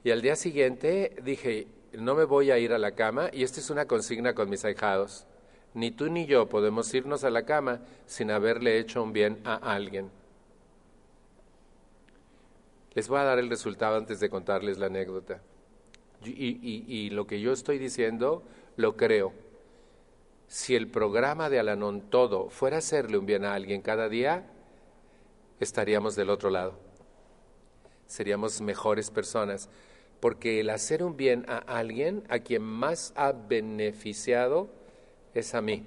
Y 0.04 0.10
al 0.10 0.20
día 0.20 0.36
siguiente 0.36 1.16
dije, 1.22 1.66
no 1.96 2.14
me 2.14 2.24
voy 2.24 2.50
a 2.50 2.58
ir 2.58 2.72
a 2.72 2.78
la 2.78 2.92
cama, 2.92 3.30
y 3.32 3.42
esta 3.42 3.60
es 3.60 3.70
una 3.70 3.86
consigna 3.86 4.34
con 4.34 4.48
mis 4.48 4.64
ahijados. 4.64 5.26
Ni 5.74 5.90
tú 5.90 6.08
ni 6.08 6.26
yo 6.26 6.48
podemos 6.48 6.92
irnos 6.94 7.24
a 7.24 7.30
la 7.30 7.44
cama 7.44 7.80
sin 8.06 8.30
haberle 8.30 8.78
hecho 8.78 9.02
un 9.02 9.12
bien 9.12 9.40
a 9.44 9.56
alguien. 9.56 10.10
Les 12.94 13.08
voy 13.08 13.18
a 13.18 13.24
dar 13.24 13.38
el 13.38 13.50
resultado 13.50 13.96
antes 13.96 14.20
de 14.20 14.30
contarles 14.30 14.78
la 14.78 14.86
anécdota. 14.86 15.42
Y, 16.24 17.10
lo 17.10 17.26
que 17.26 17.40
yo 17.42 17.52
estoy 17.52 17.78
diciendo 17.78 18.42
lo 18.76 18.96
creo. 18.96 19.34
Si 20.48 20.74
el 20.74 20.88
programa 20.88 21.50
de 21.50 21.58
Alanón 21.58 22.00
todo 22.08 22.48
fuera 22.48 22.78
hacerle 22.78 23.18
un 23.18 23.26
bien 23.26 23.44
a 23.44 23.52
alguien 23.52 23.82
cada 23.82 24.08
día, 24.08 24.46
estaríamos 25.60 26.16
del 26.16 26.30
otro 26.30 26.48
lado. 26.48 26.72
Seríamos 28.06 28.62
mejores 28.62 29.10
personas. 29.10 29.68
Porque 30.20 30.60
el 30.60 30.70
hacer 30.70 31.02
un 31.02 31.16
bien 31.16 31.44
a 31.48 31.58
alguien, 31.58 32.24
a 32.28 32.38
quien 32.38 32.62
más 32.62 33.12
ha 33.16 33.32
beneficiado, 33.32 34.68
es 35.34 35.54
a 35.54 35.60
mí. 35.60 35.86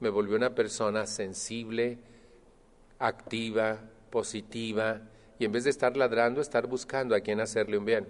Me 0.00 0.08
volvió 0.08 0.36
una 0.36 0.54
persona 0.54 1.06
sensible, 1.06 1.98
activa, 2.98 3.78
positiva, 4.10 5.00
y 5.38 5.44
en 5.44 5.52
vez 5.52 5.64
de 5.64 5.70
estar 5.70 5.96
ladrando, 5.96 6.40
estar 6.40 6.66
buscando 6.66 7.14
a 7.14 7.20
quien 7.20 7.40
hacerle 7.40 7.78
un 7.78 7.84
bien. 7.84 8.08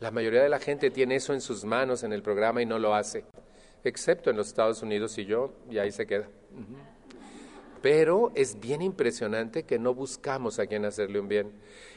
La 0.00 0.10
mayoría 0.10 0.42
de 0.42 0.48
la 0.48 0.60
gente 0.60 0.90
tiene 0.90 1.16
eso 1.16 1.34
en 1.34 1.40
sus 1.40 1.64
manos 1.64 2.04
en 2.04 2.12
el 2.12 2.22
programa 2.22 2.62
y 2.62 2.66
no 2.66 2.78
lo 2.78 2.94
hace, 2.94 3.24
excepto 3.82 4.30
en 4.30 4.36
los 4.36 4.48
Estados 4.48 4.82
Unidos 4.82 5.18
y 5.18 5.24
yo, 5.24 5.52
y 5.68 5.78
ahí 5.78 5.90
se 5.90 6.06
queda. 6.06 6.28
Pero 7.82 8.32
es 8.34 8.58
bien 8.60 8.82
impresionante 8.82 9.62
que 9.62 9.78
no 9.78 9.94
buscamos 9.94 10.58
a 10.58 10.66
quien 10.66 10.84
hacerle 10.84 11.20
un 11.20 11.28
bien. 11.28 11.52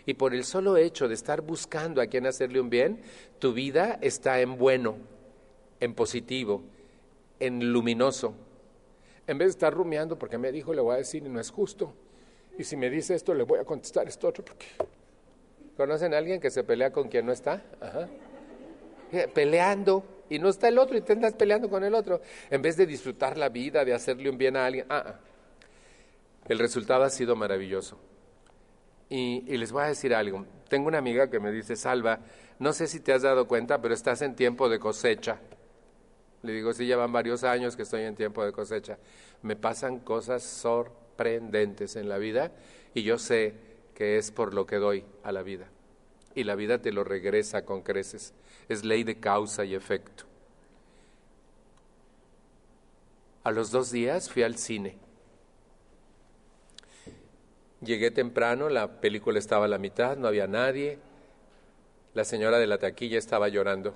Y 0.06 0.14
por 0.14 0.34
el 0.34 0.44
solo 0.44 0.78
hecho 0.78 1.08
de 1.08 1.16
estar 1.16 1.42
buscando 1.42 2.02
a 2.02 2.08
quien 2.08 2.26
hacerle 2.26 2.60
un 2.60 2.70
bien, 2.70 3.02
tu 3.40 3.54
vida 3.54 3.98
está 4.02 4.42
en 4.42 4.58
bueno, 4.58 4.98
en 5.80 5.94
positivo, 5.94 6.62
en 7.40 7.72
luminoso. 7.72 8.34
En 9.28 9.38
vez 9.38 9.48
de 9.48 9.52
estar 9.52 9.74
rumiando 9.74 10.18
porque 10.18 10.38
me 10.38 10.52
dijo, 10.52 10.74
le 10.74 10.82
voy 10.82 10.96
a 10.96 10.98
decir 10.98 11.24
y 11.26 11.30
no 11.30 11.40
es 11.40 11.50
justo 11.52 11.94
y 12.58 12.64
si 12.64 12.78
me 12.78 12.90
dice 12.90 13.16
esto, 13.16 13.34
le 13.34 13.44
voy 13.44 13.60
a 13.60 13.66
contestar 13.66 14.08
esto 14.08 14.28
otro 14.28 14.44
porque... 14.46 14.68
¿Conocen 15.78 16.14
a 16.14 16.18
alguien 16.18 16.40
que 16.40 16.52
se 16.52 16.64
pelea 16.64 16.92
con 16.92 17.08
quien 17.08 17.26
no 17.26 17.32
está? 17.32 17.64
Ajá. 17.80 18.08
Eh, 19.12 19.28
peleando 19.34 20.04
y 20.30 20.38
no 20.38 20.50
está 20.50 20.68
el 20.68 20.78
otro 20.78 20.96
y 20.96 21.02
te 21.02 21.14
andas 21.14 21.34
peleando 21.34 21.70
con 21.70 21.84
el 21.84 21.96
otro. 21.96 22.22
En 22.52 22.62
vez 22.62 22.78
de 22.78 22.86
disfrutar 22.86 23.38
la 23.38 23.50
vida, 23.50 23.84
de 23.84 23.94
hacerle 23.94 24.30
un 24.30 24.38
bien 24.38 24.58
a 24.58 24.66
alguien. 24.66 24.86
Ah, 24.90 25.04
ah. 25.08 25.20
El 26.52 26.60
resultado 26.60 27.06
ha 27.06 27.10
sido 27.10 27.38
maravilloso. 27.38 27.98
Y, 29.08 29.40
les 29.56 29.72
voy 29.72 29.84
a 29.84 29.88
decir 29.88 30.14
algo. 30.14 30.46
Tengo 30.68 30.90
una 30.90 30.98
amiga 30.98 31.30
que 31.30 31.40
me 31.40 31.50
dice, 31.50 31.78
Salva, 31.78 32.20
no 32.60 32.74
sé 32.74 32.88
si 32.88 33.00
te 33.00 33.14
has 33.14 33.22
dado 33.22 33.48
cuenta, 33.48 33.82
pero 33.82 33.94
estás 33.94 34.22
en 34.22 34.36
tiempo 34.36 34.68
de 34.68 34.78
cosecha. 34.78 35.40
Le 36.42 36.52
digo, 36.52 36.74
sí, 36.74 36.86
llevan 36.86 37.14
varios 37.14 37.46
años 37.46 37.78
que 37.78 37.84
estoy 37.84 38.02
en 38.02 38.16
tiempo 38.16 38.44
de 38.44 38.52
cosecha. 38.52 38.98
Me 39.44 39.56
pasan 39.56 40.00
cosas 40.00 40.44
sorprendentes 40.44 41.96
en 41.96 42.10
la 42.10 42.18
vida 42.18 42.52
y 42.94 43.04
yo 43.04 43.18
sé 43.18 43.54
que 43.96 44.18
es 44.18 44.30
por 44.32 44.54
lo 44.54 44.66
que 44.66 44.76
doy 44.76 45.06
a 45.24 45.32
la 45.32 45.44
vida. 45.44 45.70
Y 46.36 46.44
la 46.44 46.56
vida 46.56 46.82
te 46.82 46.92
lo 46.92 47.06
regresa 47.06 47.64
con 47.64 47.82
creces. 47.82 48.34
Es 48.68 48.84
ley 48.84 49.06
de 49.06 49.22
causa 49.22 49.64
y 49.64 49.74
efecto. 49.74 50.26
A 53.46 53.52
los 53.52 53.72
dos 53.72 53.90
días 53.90 54.30
fui 54.30 54.44
al 54.44 54.58
cine. 54.58 54.98
Llegué 57.84 58.12
temprano, 58.12 58.70
la 58.70 59.02
película 59.02 59.40
estaba 59.40 59.66
a 59.66 59.68
la 59.68 59.80
mitad, 59.80 60.16
no 60.16 60.28
había 60.28 60.46
nadie. 60.46 61.00
La 62.14 62.24
señora 62.24 62.60
de 62.60 62.68
la 62.68 62.78
taquilla 62.78 63.18
estaba 63.18 63.48
llorando. 63.50 63.96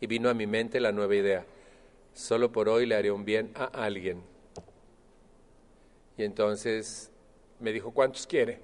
Y 0.00 0.06
vino 0.06 0.28
a 0.28 0.34
mi 0.34 0.46
mente 0.46 0.78
la 0.78 0.92
nueva 0.92 1.16
idea. 1.16 1.44
Solo 2.14 2.52
por 2.52 2.68
hoy 2.68 2.86
le 2.86 2.94
haré 2.94 3.10
un 3.10 3.24
bien 3.24 3.50
a 3.56 3.64
alguien. 3.64 4.22
Y 6.16 6.22
entonces 6.22 7.10
me 7.58 7.72
dijo, 7.72 7.92
¿cuántos 7.92 8.28
quiere? 8.28 8.60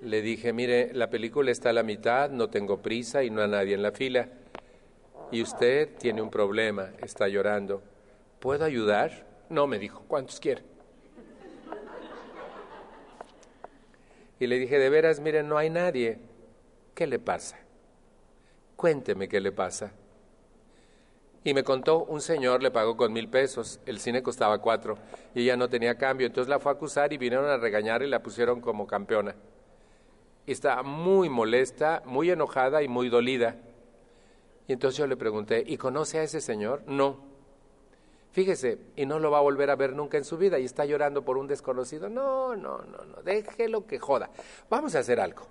Le 0.00 0.22
dije, 0.22 0.54
mire, 0.54 0.94
la 0.94 1.10
película 1.10 1.50
está 1.50 1.70
a 1.70 1.74
la 1.74 1.82
mitad, 1.82 2.30
no 2.30 2.48
tengo 2.48 2.80
prisa 2.80 3.24
y 3.24 3.30
no 3.30 3.42
hay 3.42 3.48
nadie 3.48 3.74
en 3.74 3.82
la 3.82 3.92
fila. 3.92 4.28
Y 5.30 5.42
usted 5.42 5.90
tiene 5.98 6.22
un 6.22 6.30
problema, 6.30 6.92
está 7.02 7.28
llorando. 7.28 7.82
¿Puedo 8.38 8.64
ayudar? 8.64 9.26
No, 9.50 9.66
me 9.66 9.78
dijo, 9.78 10.04
¿cuántos 10.08 10.40
quiere? 10.40 10.62
Y 14.40 14.46
le 14.46 14.58
dije, 14.58 14.78
de 14.78 14.90
veras, 14.90 15.20
mire, 15.20 15.42
no 15.42 15.58
hay 15.58 15.70
nadie. 15.70 16.18
¿Qué 16.94 17.06
le 17.06 17.18
pasa? 17.18 17.58
Cuénteme 18.76 19.28
qué 19.28 19.40
le 19.40 19.52
pasa. 19.52 19.92
Y 21.44 21.54
me 21.54 21.64
contó, 21.64 22.04
un 22.04 22.20
señor 22.20 22.62
le 22.62 22.70
pagó 22.70 22.96
con 22.96 23.12
mil 23.12 23.28
pesos, 23.28 23.80
el 23.86 24.00
cine 24.00 24.22
costaba 24.22 24.58
cuatro, 24.58 24.98
y 25.34 25.42
ella 25.42 25.56
no 25.56 25.68
tenía 25.68 25.96
cambio, 25.96 26.26
entonces 26.26 26.48
la 26.48 26.58
fue 26.58 26.72
a 26.72 26.74
acusar 26.74 27.12
y 27.12 27.16
vinieron 27.16 27.48
a 27.48 27.56
regañar 27.56 28.02
y 28.02 28.08
la 28.08 28.22
pusieron 28.22 28.60
como 28.60 28.86
campeona. 28.86 29.34
Y 30.46 30.52
estaba 30.52 30.82
muy 30.82 31.28
molesta, 31.28 32.02
muy 32.04 32.30
enojada 32.30 32.82
y 32.82 32.88
muy 32.88 33.08
dolida. 33.08 33.56
Y 34.66 34.72
entonces 34.72 34.98
yo 34.98 35.06
le 35.06 35.16
pregunté, 35.16 35.62
¿y 35.66 35.76
conoce 35.76 36.18
a 36.18 36.22
ese 36.22 36.40
señor? 36.40 36.82
No. 36.86 37.20
Fíjese, 38.32 38.78
y 38.94 39.06
no 39.06 39.18
lo 39.18 39.30
va 39.30 39.38
a 39.38 39.42
volver 39.42 39.70
a 39.70 39.76
ver 39.76 39.94
nunca 39.94 40.18
en 40.18 40.24
su 40.24 40.36
vida 40.36 40.58
y 40.58 40.64
está 40.64 40.84
llorando 40.84 41.24
por 41.24 41.38
un 41.38 41.46
desconocido. 41.46 42.08
No, 42.08 42.54
no, 42.54 42.78
no, 42.82 43.04
no, 43.04 43.22
déjelo 43.22 43.86
que 43.86 43.98
joda. 43.98 44.30
Vamos 44.68 44.94
a 44.94 45.00
hacer 45.00 45.18
algo. 45.18 45.46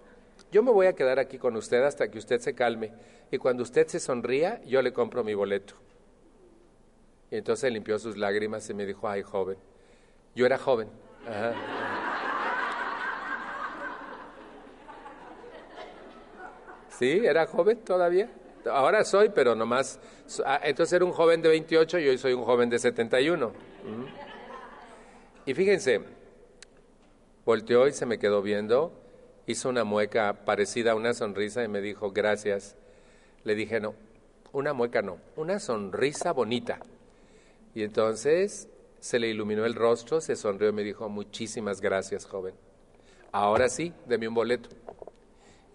Yo 0.51 0.63
me 0.63 0.71
voy 0.71 0.88
a 0.88 0.93
quedar 0.93 1.19
aquí 1.19 1.38
con 1.38 1.55
usted 1.55 1.84
hasta 1.84 2.09
que 2.09 2.17
usted 2.17 2.39
se 2.39 2.53
calme 2.53 2.93
y 3.32 3.38
cuando 3.38 3.63
usted 3.63 3.88
se 3.88 3.99
sonría, 3.99 4.61
yo 4.63 4.82
le 4.82 4.93
compro 4.93 5.23
mi 5.23 5.34
boleto. 5.34 5.73
Y 7.30 7.38
entonces 7.38 7.71
limpió 7.71 7.99
sus 7.99 8.15
lágrimas 8.15 8.69
y 8.69 8.73
me 8.73 8.86
dijo, 8.86 9.09
ay, 9.09 9.21
joven. 9.21 9.57
Yo 10.36 10.45
era 10.45 10.57
joven. 10.57 10.88
Sí, 16.89 17.21
era 17.25 17.45
joven 17.47 17.80
todavía. 17.84 18.30
Ahora 18.72 19.03
soy, 19.03 19.30
pero 19.30 19.55
nomás. 19.55 19.99
Ah, 20.45 20.61
entonces 20.63 20.93
era 20.93 21.05
un 21.05 21.11
joven 21.11 21.41
de 21.41 21.49
28 21.49 21.99
y 21.99 22.07
hoy 22.09 22.18
soy 22.18 22.34
un 22.34 22.43
joven 22.43 22.70
de 22.70 22.80
71. 22.80 23.51
Y 25.45 25.53
fíjense, 25.53 26.01
volteó 27.45 27.88
y 27.88 27.93
se 27.93 28.05
me 28.05 28.20
quedó 28.20 28.41
viendo 28.41 28.91
hizo 29.47 29.70
una 29.70 29.86
mueca 29.86 30.45
parecida 30.45 30.91
a 30.91 30.95
una 30.95 31.13
sonrisa 31.13 31.63
y 31.63 31.68
me 31.70 31.82
dijo, 31.82 32.11
gracias. 32.11 32.76
Le 33.43 33.55
dije, 33.55 33.80
no, 33.80 33.95
una 34.51 34.74
mueca 34.74 35.01
no, 35.01 35.20
una 35.38 35.59
sonrisa 35.59 36.34
bonita. 36.34 36.80
Y 37.74 37.84
entonces 37.84 38.68
se 38.99 39.20
le 39.20 39.30
iluminó 39.30 39.65
el 39.65 39.74
rostro, 39.74 40.20
se 40.20 40.36
sonrió 40.36 40.70
y 40.70 40.74
me 40.74 40.84
dijo, 40.84 41.07
muchísimas 41.07 41.80
gracias, 41.80 42.26
joven. 42.26 42.55
Ahora 43.32 43.70
sí, 43.70 43.93
deme 44.05 44.28
un 44.28 44.34
boleto. 44.34 44.70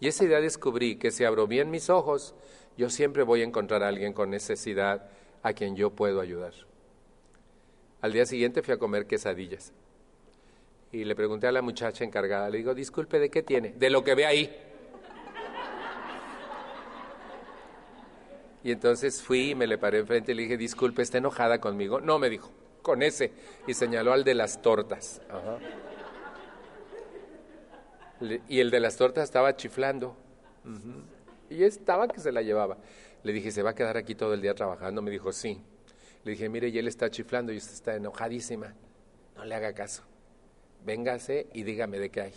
Y 0.01 0.09
esa 0.09 0.25
idea 0.25 0.41
descubrí 0.41 0.97
que 0.97 1.11
si 1.11 1.25
abro 1.25 1.47
bien 1.47 1.71
mis 1.71 1.89
ojos, 1.89 2.35
yo 2.77 2.91
siempre 2.91 3.23
voy 3.23 3.43
a 3.43 3.45
encontrar 3.45 3.83
a 3.83 3.89
alguien 3.89 4.13
con 4.13 4.31
necesidad 4.31 5.09
a 5.43 5.53
quien 5.53 5.77
yo 5.77 5.91
puedo 5.91 6.21
ayudar. 6.21 6.53
Al 8.01 8.13
día 8.13 8.27
siguiente 8.27 8.63
fui 8.63 8.75
a 8.75 8.79
comer 8.79 9.07
quesadillas 9.07 9.73
y 10.93 11.05
le 11.05 11.15
pregunté 11.15 11.47
a 11.47 11.53
la 11.53 11.63
muchacha 11.63 12.05
encargada, 12.05 12.51
le 12.51 12.59
digo, 12.59 12.75
disculpe, 12.75 13.19
¿de 13.19 13.31
qué 13.31 13.43
tiene? 13.43 13.73
De 13.73 13.89
lo 13.89 14.05
que 14.05 14.15
ve 14.15 14.27
ahí. 14.27 14.55
Y 18.65 18.71
entonces 18.71 19.23
fui 19.23 19.51
y 19.51 19.55
me 19.55 19.67
le 19.67 19.79
paré 19.79 19.99
enfrente 19.99 20.33
y 20.33 20.35
le 20.35 20.43
dije, 20.43 20.57
disculpe, 20.57 21.03
¿está 21.03 21.19
enojada 21.19 21.61
conmigo? 21.61 22.01
No, 22.01 22.19
me 22.19 22.29
dijo, 22.29 22.51
con 22.83 23.03
ese. 23.03 23.33
Y 23.67 23.75
señaló 23.75 24.13
al 24.13 24.23
de 24.23 24.35
las 24.35 24.63
tortas. 24.63 25.21
Y 28.49 28.61
el 28.61 28.71
de 28.71 28.81
las 28.81 28.97
tortas 28.97 29.25
estaba 29.25 29.57
chiflando. 29.57 30.17
Y 31.53 31.65
estaba 31.65 32.09
que 32.09 32.21
se 32.21 32.33
la 32.33 32.43
llevaba. 32.43 32.79
Le 33.23 33.33
dije, 33.33 33.51
¿se 33.51 33.63
va 33.63 33.71
a 33.71 33.75
quedar 33.75 33.97
aquí 33.97 34.15
todo 34.15 34.35
el 34.35 34.43
día 34.43 34.55
trabajando? 34.55 35.03
Me 35.03 35.11
dijo, 35.11 35.33
sí. 35.33 35.61
Le 36.25 36.33
dije, 36.33 36.49
mire, 36.49 36.69
y 36.69 36.79
él 36.79 36.89
está 36.89 37.11
chiflando 37.11 37.53
y 37.53 37.59
usted 37.59 37.75
está 37.75 37.95
enojadísima. 37.95 38.75
No 39.37 39.45
le 39.45 39.55
haga 39.55 39.73
caso 39.73 40.03
véngase 40.85 41.47
y 41.53 41.63
dígame 41.63 41.99
de 41.99 42.11
qué 42.11 42.21
hay. 42.21 42.33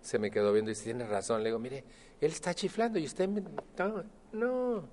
Se 0.00 0.18
me 0.18 0.30
quedó 0.30 0.52
viendo 0.52 0.70
y 0.70 0.74
dice, 0.74 0.84
tiene 0.84 1.06
razón. 1.06 1.42
Le 1.42 1.50
digo, 1.50 1.58
mire, 1.58 1.84
él 2.20 2.30
está 2.30 2.54
chiflando 2.54 2.98
y 2.98 3.04
usted 3.04 3.28
no, 3.28 4.04
no, 4.32 4.88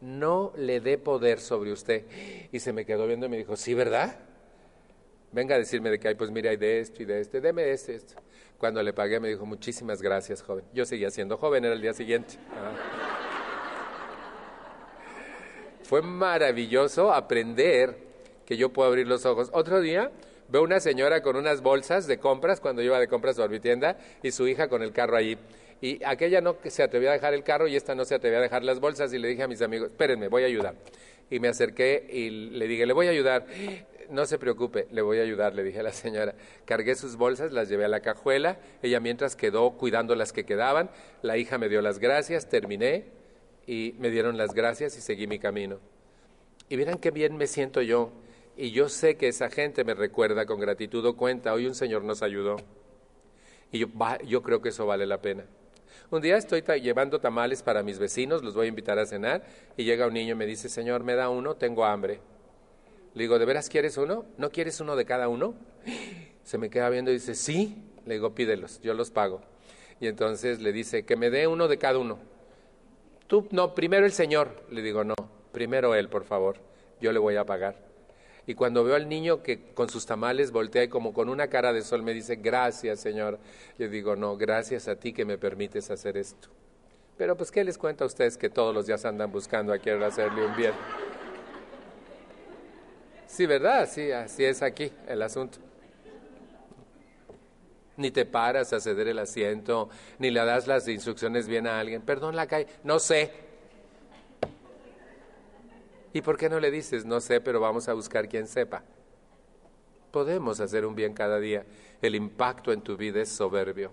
no 0.00 0.52
le 0.56 0.80
dé 0.80 0.98
poder 0.98 1.40
sobre 1.40 1.72
usted. 1.72 2.04
Y 2.50 2.58
se 2.60 2.72
me 2.72 2.84
quedó 2.84 3.06
viendo 3.06 3.26
y 3.26 3.28
me 3.28 3.36
dijo, 3.36 3.56
sí, 3.56 3.74
¿verdad? 3.74 4.18
Venga 5.32 5.56
a 5.56 5.58
decirme 5.58 5.90
de 5.90 5.98
qué 5.98 6.08
hay, 6.08 6.14
pues 6.14 6.30
mire, 6.30 6.50
hay 6.50 6.56
de 6.56 6.80
esto 6.80 7.02
y 7.02 7.06
de 7.06 7.20
este, 7.20 7.40
deme 7.40 7.70
este, 7.70 7.94
esto. 7.94 8.14
Cuando 8.62 8.80
le 8.80 8.92
pagué 8.92 9.18
me 9.18 9.26
dijo, 9.26 9.44
muchísimas 9.44 10.00
gracias, 10.00 10.40
joven. 10.40 10.64
Yo 10.72 10.84
seguía 10.84 11.10
siendo 11.10 11.36
joven, 11.36 11.64
era 11.64 11.74
el 11.74 11.82
día 11.82 11.92
siguiente. 11.92 12.34
Fue 15.82 16.00
maravilloso 16.00 17.12
aprender 17.12 17.98
que 18.46 18.56
yo 18.56 18.72
puedo 18.72 18.88
abrir 18.88 19.08
los 19.08 19.26
ojos. 19.26 19.50
Otro 19.52 19.80
día 19.80 20.12
Veo 20.48 20.62
una 20.62 20.78
señora 20.78 21.22
con 21.22 21.34
unas 21.34 21.60
bolsas 21.60 22.06
de 22.06 22.18
compras 22.18 22.60
cuando 22.60 22.82
iba 22.82 23.00
de 23.00 23.08
compras 23.08 23.38
a 23.40 23.48
tienda 23.48 23.96
y 24.22 24.30
su 24.30 24.46
hija 24.46 24.68
con 24.68 24.82
el 24.82 24.92
carro 24.92 25.16
allí. 25.16 25.38
Y 25.80 26.04
aquella 26.04 26.40
no 26.40 26.56
se 26.62 26.84
atrevía 26.84 27.10
a 27.10 27.14
dejar 27.14 27.34
el 27.34 27.42
carro 27.42 27.66
y 27.66 27.74
esta 27.74 27.96
no 27.96 28.04
se 28.04 28.14
atrevía 28.14 28.38
a 28.38 28.42
dejar 28.42 28.62
las 28.62 28.78
bolsas 28.78 29.12
y 29.12 29.18
le 29.18 29.26
dije 29.26 29.42
a 29.42 29.48
mis 29.48 29.60
amigos, 29.60 29.88
espérenme, 29.88 30.28
voy 30.28 30.44
a 30.44 30.46
ayudar. 30.46 30.76
Y 31.30 31.40
me 31.40 31.48
acerqué 31.48 32.06
y 32.08 32.30
le 32.30 32.68
dije, 32.68 32.86
le 32.86 32.92
voy 32.92 33.08
a 33.08 33.10
ayudar. 33.10 33.46
No 34.12 34.26
se 34.26 34.38
preocupe, 34.38 34.88
le 34.90 35.00
voy 35.00 35.18
a 35.18 35.22
ayudar, 35.22 35.54
le 35.54 35.64
dije 35.64 35.80
a 35.80 35.82
la 35.82 35.92
señora. 35.92 36.34
Cargué 36.66 36.94
sus 36.96 37.16
bolsas, 37.16 37.50
las 37.50 37.70
llevé 37.70 37.86
a 37.86 37.88
la 37.88 38.00
cajuela, 38.00 38.58
ella 38.82 39.00
mientras 39.00 39.36
quedó 39.36 39.70
cuidando 39.72 40.14
las 40.14 40.34
que 40.34 40.44
quedaban, 40.44 40.90
la 41.22 41.38
hija 41.38 41.56
me 41.56 41.70
dio 41.70 41.80
las 41.80 41.98
gracias, 41.98 42.50
terminé 42.50 43.06
y 43.66 43.94
me 43.98 44.10
dieron 44.10 44.36
las 44.36 44.52
gracias 44.52 44.98
y 44.98 45.00
seguí 45.00 45.26
mi 45.26 45.38
camino. 45.38 45.78
Y 46.68 46.76
miren 46.76 46.98
qué 46.98 47.10
bien 47.10 47.38
me 47.38 47.46
siento 47.46 47.80
yo 47.80 48.12
y 48.54 48.70
yo 48.70 48.90
sé 48.90 49.16
que 49.16 49.28
esa 49.28 49.48
gente 49.48 49.82
me 49.82 49.94
recuerda 49.94 50.44
con 50.44 50.60
gratitud 50.60 51.04
o 51.06 51.16
cuenta, 51.16 51.54
hoy 51.54 51.66
un 51.66 51.74
Señor 51.74 52.04
nos 52.04 52.22
ayudó. 52.22 52.56
Y 53.70 53.78
yo, 53.78 53.86
yo 54.26 54.42
creo 54.42 54.60
que 54.60 54.68
eso 54.68 54.84
vale 54.84 55.06
la 55.06 55.22
pena. 55.22 55.46
Un 56.10 56.20
día 56.20 56.36
estoy 56.36 56.62
llevando 56.82 57.18
tamales 57.18 57.62
para 57.62 57.82
mis 57.82 57.98
vecinos, 57.98 58.42
los 58.42 58.54
voy 58.54 58.66
a 58.66 58.68
invitar 58.68 58.98
a 58.98 59.06
cenar, 59.06 59.42
y 59.78 59.84
llega 59.84 60.06
un 60.06 60.12
niño 60.12 60.32
y 60.32 60.36
me 60.36 60.44
dice, 60.44 60.68
Señor, 60.68 61.02
me 61.02 61.14
da 61.14 61.30
uno, 61.30 61.54
tengo 61.56 61.86
hambre. 61.86 62.20
Le 63.14 63.24
digo, 63.24 63.38
¿de 63.38 63.44
veras 63.44 63.68
quieres 63.68 63.96
uno? 63.96 64.24
¿No 64.38 64.50
quieres 64.50 64.80
uno 64.80 64.96
de 64.96 65.04
cada 65.04 65.28
uno? 65.28 65.54
Se 66.44 66.58
me 66.58 66.70
queda 66.70 66.88
viendo 66.88 67.10
y 67.10 67.14
dice, 67.14 67.34
sí. 67.34 67.82
Le 68.06 68.14
digo, 68.14 68.34
pídelos, 68.34 68.80
yo 68.80 68.94
los 68.94 69.10
pago. 69.10 69.42
Y 70.00 70.08
entonces 70.08 70.60
le 70.60 70.72
dice, 70.72 71.04
que 71.04 71.16
me 71.16 71.30
dé 71.30 71.46
uno 71.46 71.68
de 71.68 71.78
cada 71.78 71.98
uno. 71.98 72.18
Tú, 73.28 73.46
no, 73.50 73.74
primero 73.74 74.04
el 74.04 74.12
Señor. 74.12 74.64
Le 74.70 74.82
digo, 74.82 75.04
no, 75.04 75.14
primero 75.52 75.94
Él, 75.94 76.08
por 76.08 76.24
favor, 76.24 76.56
yo 77.00 77.12
le 77.12 77.18
voy 77.18 77.36
a 77.36 77.46
pagar. 77.46 77.76
Y 78.46 78.54
cuando 78.54 78.82
veo 78.82 78.96
al 78.96 79.08
niño 79.08 79.42
que 79.42 79.72
con 79.72 79.88
sus 79.88 80.04
tamales 80.04 80.50
voltea 80.50 80.82
y 80.82 80.88
como 80.88 81.12
con 81.12 81.28
una 81.28 81.46
cara 81.48 81.72
de 81.72 81.82
sol 81.82 82.02
me 82.02 82.12
dice, 82.12 82.36
gracias 82.36 82.98
Señor, 82.98 83.38
yo 83.78 83.88
digo, 83.88 84.16
no, 84.16 84.36
gracias 84.36 84.88
a 84.88 84.96
ti 84.96 85.12
que 85.12 85.24
me 85.24 85.38
permites 85.38 85.90
hacer 85.90 86.16
esto. 86.16 86.48
Pero 87.16 87.36
pues, 87.36 87.52
¿qué 87.52 87.62
les 87.62 87.78
cuento 87.78 88.02
a 88.02 88.08
ustedes 88.08 88.36
que 88.36 88.50
todos 88.50 88.74
los 88.74 88.86
días 88.86 89.04
andan 89.04 89.30
buscando 89.30 89.72
a 89.72 89.78
quien 89.78 90.02
hacerle 90.02 90.44
un 90.44 90.56
bien? 90.56 90.72
Sí, 93.32 93.46
¿verdad? 93.46 93.88
Sí, 93.90 94.12
así 94.12 94.44
es 94.44 94.60
aquí 94.60 94.92
el 95.08 95.22
asunto. 95.22 95.56
Ni 97.96 98.10
te 98.10 98.26
paras 98.26 98.74
a 98.74 98.80
ceder 98.80 99.08
el 99.08 99.18
asiento, 99.18 99.88
ni 100.18 100.30
le 100.30 100.44
das 100.44 100.66
las 100.66 100.86
instrucciones 100.86 101.48
bien 101.48 101.66
a 101.66 101.80
alguien. 101.80 102.02
Perdón, 102.02 102.36
la 102.36 102.46
calle. 102.46 102.66
No 102.84 102.98
sé, 102.98 103.32
¿Y 106.12 106.20
por 106.20 106.36
qué 106.36 106.50
no 106.50 106.60
le 106.60 106.70
dices, 106.70 107.06
no 107.06 107.22
sé, 107.22 107.40
pero 107.40 107.58
vamos 107.58 107.88
a 107.88 107.94
buscar 107.94 108.28
quien 108.28 108.46
sepa? 108.46 108.82
Podemos 110.10 110.60
hacer 110.60 110.84
un 110.84 110.94
bien 110.94 111.14
cada 111.14 111.40
día. 111.40 111.64
El 112.02 112.14
impacto 112.14 112.70
en 112.70 112.82
tu 112.82 112.98
vida 112.98 113.22
es 113.22 113.30
soberbio. 113.30 113.92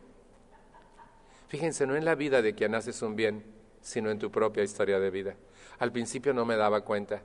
Fíjense, 1.47 1.87
no 1.87 1.95
en 1.95 2.03
la 2.03 2.15
vida 2.15 2.41
de 2.41 2.55
quien 2.55 2.75
haces 2.75 3.01
un 3.03 3.15
bien, 3.15 3.45
sino 3.81 4.11
en 4.11 4.19
tu 4.19 4.29
propia 4.31 4.63
historia 4.63 4.99
de 4.99 5.09
vida. 5.09 5.35
Al 5.77 5.93
principio 5.93 6.33
no 6.33 6.43
me 6.43 6.57
daba 6.57 6.81
cuenta, 6.81 7.21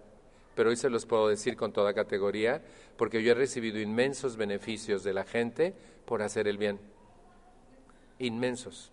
pero 0.54 0.70
hoy 0.70 0.76
se 0.76 0.90
los 0.90 1.06
puedo 1.06 1.28
decir 1.28 1.56
con 1.56 1.72
toda 1.72 1.94
categoría, 1.94 2.62
porque 2.96 3.22
yo 3.22 3.32
he 3.32 3.34
recibido 3.34 3.80
inmensos 3.80 4.36
beneficios 4.36 5.02
de 5.02 5.12
la 5.12 5.24
gente 5.24 5.74
por 6.04 6.22
hacer 6.22 6.48
el 6.48 6.58
bien. 6.58 6.78
Inmensos. 8.18 8.92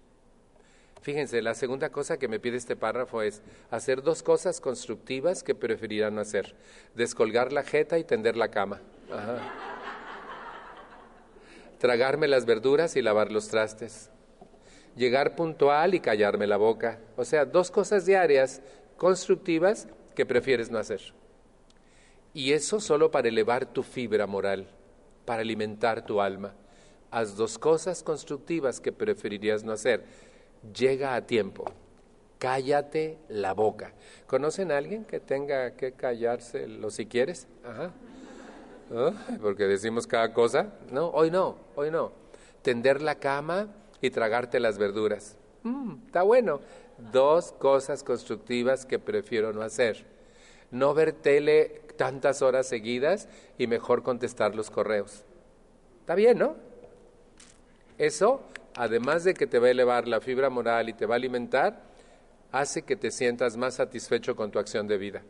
Fíjense, 1.02 1.42
la 1.42 1.56
segunda 1.56 1.90
cosa 1.90 2.18
que 2.18 2.28
me 2.28 2.40
pide 2.40 2.58
este 2.58 2.76
párrafo 2.76 3.24
es 3.24 3.42
hacer 3.72 4.04
dos 4.04 4.22
cosas 4.22 4.62
constructivas 4.62 5.42
que 5.44 5.56
preferirán 5.56 6.16
no 6.16 6.22
hacer. 6.22 6.56
Descolgar 6.96 7.52
la 7.52 7.64
jeta 7.64 7.98
y 7.98 8.04
tender 8.04 8.38
la 8.38 8.50
cama. 8.50 8.82
Tragarme 11.80 12.28
las 12.28 12.46
verduras 12.46 12.96
y 12.96 13.02
lavar 13.02 13.32
los 13.32 13.48
trastes. 13.48 14.12
Llegar 14.96 15.36
puntual 15.36 15.96
y 15.96 16.00
callarme 16.00 16.46
la 16.46 16.58
boca. 16.58 17.00
O 17.18 17.26
sea, 17.26 17.46
dos 17.46 17.72
cosas 17.72 18.06
diarias 18.06 18.62
constructivas 18.98 19.88
que 20.14 20.28
prefieres 20.28 20.70
no 20.70 20.78
hacer. 20.78 21.02
Y 22.34 22.54
eso 22.54 22.80
solo 22.80 23.12
para 23.12 23.28
elevar 23.28 23.66
tu 23.66 23.84
fibra 23.84 24.26
moral, 24.26 24.68
para 25.26 25.42
alimentar 25.42 26.06
tu 26.06 26.22
alma. 26.22 26.54
Haz 27.10 27.36
dos 27.36 27.58
cosas 27.58 28.04
constructivas 28.04 28.80
que 28.80 28.94
preferirías 28.94 29.64
no 29.64 29.74
hacer. 29.74 30.04
Llega 30.78 31.16
a 31.16 31.26
tiempo. 31.26 31.66
Cállate 32.40 33.18
la 33.28 33.54
boca. 33.54 33.94
¿Conocen 34.28 34.72
a 34.72 34.78
alguien 34.78 35.04
que 35.04 35.20
tenga 35.20 35.76
que 35.76 35.92
callarse 35.92 36.68
lo 36.68 36.90
si 36.90 37.06
quieres? 37.06 37.48
Ajá. 37.66 37.92
Porque 39.42 39.66
decimos 39.66 40.08
cada 40.08 40.34
cosa. 40.34 40.74
No, 40.92 41.10
hoy 41.10 41.32
no, 41.32 41.58
hoy 41.76 41.92
no. 41.92 42.12
Tender 42.62 43.02
la 43.02 43.16
cama 43.16 43.68
y 44.02 44.10
tragarte 44.10 44.60
las 44.60 44.78
verduras. 44.78 45.38
Mm, 45.64 46.06
está 46.08 46.24
bueno. 46.24 46.62
Dos 47.12 47.52
cosas 47.52 48.04
constructivas 48.04 48.86
que 48.86 49.00
prefiero 49.00 49.54
no 49.54 49.62
hacer. 49.62 50.06
No 50.72 50.94
ver 50.94 51.14
tele 51.14 51.82
tantas 52.02 52.42
horas 52.42 52.66
seguidas 52.66 53.30
y 53.60 53.68
mejor 53.68 54.02
contestar 54.02 54.56
los 54.56 54.72
correos. 54.72 55.24
Está 56.00 56.16
bien, 56.16 56.40
¿no? 56.40 56.56
Eso, 58.00 58.42
además 58.76 59.24
de 59.24 59.36
que 59.36 59.46
te 59.46 59.60
va 59.60 59.68
a 59.68 59.70
elevar 59.70 60.08
la 60.08 60.20
fibra 60.20 60.50
moral 60.50 60.90
y 60.90 60.94
te 60.94 61.06
va 61.06 61.14
a 61.14 61.18
alimentar, 61.18 61.84
hace 62.52 62.82
que 62.82 62.96
te 62.96 63.12
sientas 63.12 63.56
más 63.56 63.76
satisfecho 63.76 64.36
con 64.36 64.50
tu 64.50 64.58
acción 64.58 64.88
de 64.88 64.98
vida. 64.98 65.22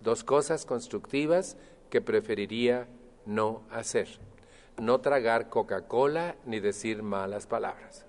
Dos 0.00 0.24
cosas 0.24 0.64
constructivas 0.64 1.58
que 1.90 2.00
preferiría 2.00 2.86
no 3.26 3.64
hacer. 3.70 4.08
No 4.78 5.02
tragar 5.02 5.50
Coca-Cola 5.50 6.36
ni 6.46 6.60
decir 6.60 7.02
malas 7.02 7.46
palabras. 7.46 8.06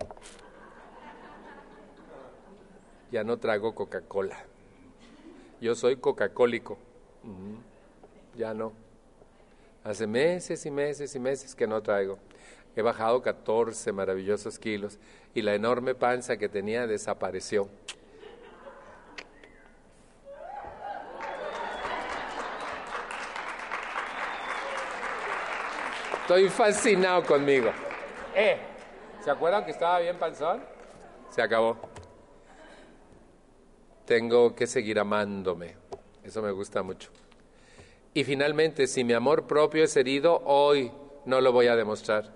Ya 3.12 3.26
no 3.26 3.36
trago 3.36 3.76
Coca-Cola. 3.76 4.38
Yo 5.60 5.76
soy 5.76 5.97
Coca-Cólico. 5.97 6.78
Ya 8.38 8.53
no. 8.53 8.71
Hace 9.83 10.05
meses 10.05 10.63
y 10.65 10.69
meses 10.69 11.15
y 11.15 11.19
meses 11.19 11.55
que 11.55 11.65
no 11.65 11.81
traigo. 11.81 12.19
He 12.75 12.83
bajado 12.83 13.21
14 13.23 13.91
maravillosos 13.91 14.59
kilos 14.59 14.99
y 15.33 15.41
la 15.41 15.55
enorme 15.55 15.95
panza 15.95 16.38
que 16.38 16.47
tenía 16.47 16.85
desapareció. 16.85 17.67
Estoy 26.21 26.49
fascinado 26.49 27.23
conmigo. 27.23 27.71
Eh, 28.35 28.57
¿se 29.23 29.31
acuerdan 29.31 29.65
que 29.65 29.71
estaba 29.71 29.97
bien 29.99 30.19
panzón? 30.19 30.61
Se 31.31 31.41
acabó. 31.41 31.77
Tengo 34.05 34.53
que 34.53 34.67
seguir 34.67 34.99
amándome. 34.99 35.75
Eso 36.23 36.41
me 36.43 36.51
gusta 36.51 36.83
mucho. 36.83 37.09
Y 38.18 38.24
finalmente, 38.24 38.88
si 38.88 39.03
mi 39.03 39.13
amor 39.13 39.45
propio 39.45 39.84
es 39.84 39.95
herido, 39.95 40.41
hoy 40.45 40.91
no 41.26 41.39
lo 41.39 41.51
voy 41.51 41.68
a 41.68 41.76
demostrar. 41.76 42.34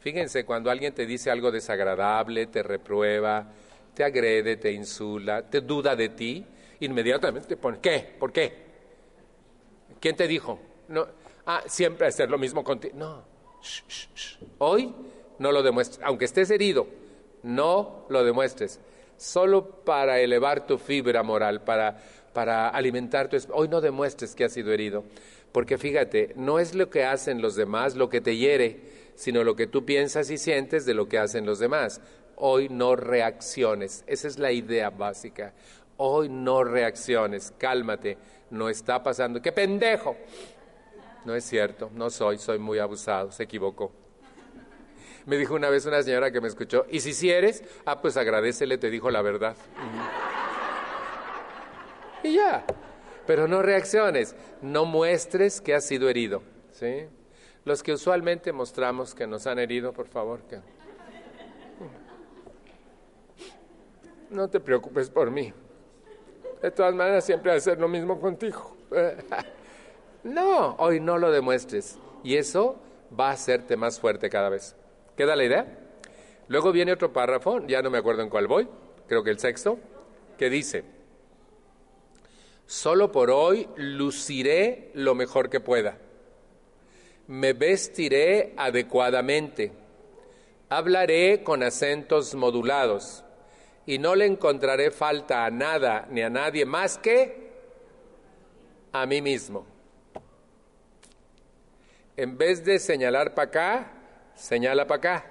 Fíjense, 0.00 0.44
cuando 0.44 0.68
alguien 0.68 0.92
te 0.94 1.06
dice 1.06 1.30
algo 1.30 1.52
desagradable, 1.52 2.46
te 2.48 2.60
reprueba, 2.64 3.52
te 3.94 4.02
agrede, 4.02 4.56
te 4.56 4.72
insula, 4.72 5.48
te 5.48 5.60
duda 5.60 5.94
de 5.94 6.08
ti, 6.08 6.44
inmediatamente 6.80 7.56
pone, 7.56 7.78
¿qué? 7.80 8.16
¿Por 8.18 8.32
qué? 8.32 8.52
¿Quién 10.00 10.16
te 10.16 10.26
dijo? 10.26 10.58
No, 10.88 11.06
ah, 11.46 11.62
siempre 11.66 12.08
hacer 12.08 12.28
lo 12.28 12.36
mismo 12.36 12.64
contigo. 12.64 12.96
No, 12.96 13.22
hoy 14.58 14.92
no 15.38 15.52
lo 15.52 15.62
demuestres, 15.62 16.04
aunque 16.04 16.24
estés 16.24 16.50
herido, 16.50 16.88
no 17.44 18.06
lo 18.08 18.24
demuestres, 18.24 18.80
solo 19.16 19.84
para 19.84 20.18
elevar 20.18 20.66
tu 20.66 20.78
fibra 20.78 21.22
moral, 21.22 21.62
para, 21.62 22.02
para 22.32 22.68
alimentar 22.68 23.28
tu 23.28 23.36
Hoy 23.52 23.68
no 23.68 23.80
demuestres 23.80 24.34
que 24.34 24.44
has 24.44 24.52
sido 24.52 24.72
herido, 24.72 25.04
porque 25.52 25.78
fíjate, 25.78 26.32
no 26.36 26.58
es 26.58 26.74
lo 26.74 26.90
que 26.90 27.04
hacen 27.04 27.42
los 27.42 27.56
demás 27.56 27.94
lo 27.94 28.08
que 28.08 28.20
te 28.20 28.36
hiere, 28.36 28.80
sino 29.14 29.44
lo 29.44 29.56
que 29.56 29.66
tú 29.66 29.84
piensas 29.84 30.30
y 30.30 30.38
sientes 30.38 30.86
de 30.86 30.94
lo 30.94 31.08
que 31.08 31.18
hacen 31.18 31.46
los 31.46 31.58
demás. 31.58 32.00
Hoy 32.36 32.68
no 32.68 32.96
reacciones, 32.96 34.04
esa 34.06 34.28
es 34.28 34.38
la 34.38 34.52
idea 34.52 34.90
básica. 34.90 35.52
Hoy 35.96 36.28
no 36.28 36.64
reacciones, 36.64 37.52
cálmate, 37.58 38.18
no 38.50 38.68
está 38.68 39.02
pasando. 39.02 39.40
¡Qué 39.40 39.52
pendejo! 39.52 40.16
No 41.24 41.34
es 41.34 41.44
cierto, 41.44 41.90
no 41.94 42.10
soy, 42.10 42.38
soy 42.38 42.58
muy 42.58 42.78
abusado, 42.78 43.30
se 43.30 43.44
equivocó. 43.44 43.92
Me 45.26 45.36
dijo 45.36 45.54
una 45.54 45.70
vez 45.70 45.86
una 45.86 46.02
señora 46.02 46.32
que 46.32 46.40
me 46.40 46.48
escuchó, 46.48 46.84
y 46.90 46.98
si 46.98 47.12
si 47.12 47.30
eres, 47.30 47.62
ah, 47.84 48.00
pues 48.00 48.16
agradecele, 48.16 48.76
te 48.78 48.90
dijo 48.90 49.08
la 49.10 49.22
verdad. 49.22 49.56
Y 52.22 52.34
ya, 52.34 52.64
pero 53.26 53.48
no 53.48 53.62
reacciones, 53.62 54.34
no 54.60 54.84
muestres 54.84 55.60
que 55.60 55.74
has 55.74 55.84
sido 55.84 56.08
herido, 56.08 56.42
¿sí? 56.72 57.06
Los 57.64 57.82
que 57.82 57.92
usualmente 57.92 58.52
mostramos 58.52 59.14
que 59.14 59.26
nos 59.26 59.46
han 59.46 59.58
herido, 59.58 59.92
por 59.92 60.08
favor, 60.08 60.40
que... 60.42 60.60
No 64.30 64.48
te 64.48 64.60
preocupes 64.60 65.10
por 65.10 65.30
mí. 65.30 65.52
De 66.62 66.70
todas 66.70 66.94
maneras, 66.94 67.24
siempre 67.24 67.52
hacer 67.52 67.78
lo 67.78 67.88
mismo 67.88 68.20
contigo. 68.20 68.76
No, 70.24 70.76
hoy 70.76 71.00
no 71.00 71.18
lo 71.18 71.32
demuestres. 71.32 71.98
Y 72.22 72.36
eso 72.36 72.76
va 73.18 73.30
a 73.30 73.32
hacerte 73.32 73.76
más 73.76 73.98
fuerte 73.98 74.30
cada 74.30 74.48
vez. 74.48 74.76
¿Queda 75.16 75.34
la 75.34 75.42
idea? 75.42 75.66
Luego 76.48 76.70
viene 76.70 76.92
otro 76.92 77.12
párrafo, 77.12 77.66
ya 77.66 77.82
no 77.82 77.90
me 77.90 77.98
acuerdo 77.98 78.22
en 78.22 78.28
cuál 78.28 78.46
voy, 78.46 78.68
creo 79.08 79.24
que 79.24 79.30
el 79.30 79.38
sexto, 79.38 79.78
que 80.38 80.50
dice, 80.50 80.84
solo 82.66 83.12
por 83.12 83.30
hoy 83.30 83.68
luciré 83.76 84.90
lo 84.94 85.14
mejor 85.14 85.50
que 85.50 85.60
pueda, 85.60 85.98
me 87.26 87.52
vestiré 87.52 88.54
adecuadamente, 88.56 89.72
hablaré 90.68 91.42
con 91.42 91.62
acentos 91.62 92.34
modulados. 92.34 93.24
Y 93.84 93.98
no 93.98 94.14
le 94.14 94.26
encontraré 94.26 94.92
falta 94.92 95.44
a 95.44 95.50
nada 95.50 96.06
ni 96.08 96.22
a 96.22 96.30
nadie 96.30 96.64
más 96.64 96.98
que 96.98 97.50
a 98.92 99.06
mí 99.06 99.20
mismo. 99.20 99.66
En 102.16 102.36
vez 102.38 102.64
de 102.64 102.78
señalar 102.78 103.34
para 103.34 103.48
acá, 103.48 103.92
señala 104.34 104.86
para 104.86 104.98
acá. 104.98 105.26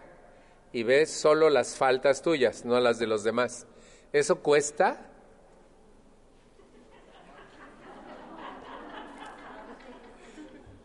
Y 0.74 0.84
ves 0.84 1.12
solo 1.12 1.50
las 1.50 1.76
faltas 1.76 2.22
tuyas, 2.22 2.66
no 2.66 2.80
las 2.80 3.00
de 3.00 3.08
los 3.08 3.24
demás. 3.24 3.68
¿Eso 4.12 4.40
cuesta? 4.40 5.11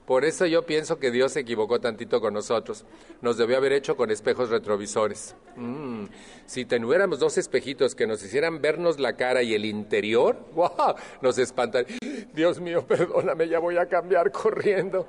Por 0.07 0.25
eso 0.25 0.47
yo 0.47 0.63
pienso 0.63 1.01
que 1.01 1.11
Dios 1.11 1.33
se 1.33 1.41
equivocó 1.41 1.81
tantito 1.81 2.21
con 2.21 2.33
nosotros. 2.33 2.85
Nos 3.23 3.37
debió 3.37 3.57
haber 3.57 3.73
hecho 3.73 3.97
con 3.97 4.13
espejos 4.13 4.51
retrovisores. 4.51 5.35
Mm, 5.57 6.05
si 6.47 6.65
tuviéramos 6.65 7.19
dos 7.19 7.37
espejitos 7.39 7.97
que 7.97 8.07
nos 8.07 8.23
hicieran 8.23 8.63
vernos 8.63 9.01
la 9.01 9.17
cara 9.17 9.43
y 9.43 9.55
el 9.55 9.65
interior, 9.65 10.39
¡wow! 10.55 10.95
nos 11.23 11.39
espantan. 11.39 11.87
Dios 12.33 12.61
mío, 12.61 12.87
perdóname, 12.87 13.49
ya 13.49 13.59
voy 13.59 13.79
a 13.79 13.87
cambiar 13.87 14.31
corriendo. 14.31 15.07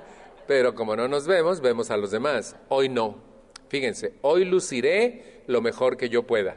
Pero 0.48 0.74
como 0.74 0.96
no 0.96 1.06
nos 1.06 1.28
vemos, 1.28 1.60
vemos 1.60 1.92
a 1.92 1.96
los 1.96 2.10
demás. 2.10 2.56
Hoy 2.68 2.88
no. 2.88 3.16
Fíjense, 3.68 4.14
hoy 4.22 4.44
luciré 4.44 5.42
lo 5.46 5.60
mejor 5.60 5.96
que 5.96 6.08
yo 6.08 6.24
pueda. 6.24 6.56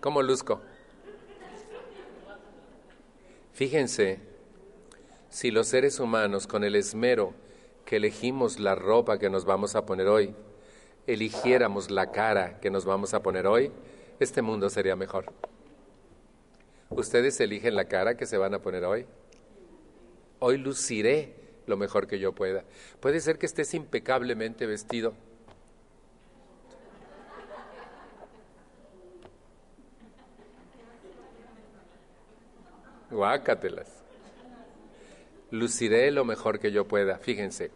¿Cómo 0.00 0.22
luzco? 0.22 0.60
Fíjense, 3.52 4.18
si 5.28 5.50
los 5.50 5.66
seres 5.66 6.00
humanos 6.00 6.46
con 6.46 6.64
el 6.64 6.74
esmero 6.74 7.34
que 7.84 7.96
elegimos 7.96 8.58
la 8.58 8.74
ropa 8.74 9.18
que 9.18 9.28
nos 9.28 9.44
vamos 9.44 9.74
a 9.76 9.84
poner 9.84 10.06
hoy, 10.06 10.34
eligiéramos 11.06 11.90
la 11.90 12.10
cara 12.12 12.60
que 12.60 12.70
nos 12.70 12.86
vamos 12.86 13.12
a 13.12 13.22
poner 13.22 13.46
hoy, 13.46 13.70
este 14.20 14.40
mundo 14.40 14.70
sería 14.70 14.96
mejor. 14.96 15.26
¿Ustedes 16.88 17.38
eligen 17.40 17.76
la 17.76 17.84
cara 17.84 18.16
que 18.16 18.26
se 18.26 18.38
van 18.38 18.54
a 18.54 18.62
poner 18.62 18.84
hoy? 18.84 19.06
Hoy 20.38 20.56
luciré 20.56 21.34
lo 21.66 21.76
mejor 21.76 22.06
que 22.06 22.18
yo 22.18 22.34
pueda. 22.34 22.64
Puede 23.00 23.20
ser 23.20 23.38
que 23.38 23.46
estés 23.46 23.74
impecablemente 23.74 24.66
vestido. 24.66 25.14
Guácatelas. 33.10 33.88
Luciré 35.50 36.10
lo 36.10 36.24
mejor 36.24 36.60
que 36.60 36.70
yo 36.70 36.86
pueda. 36.86 37.18
Fíjense, 37.18 37.70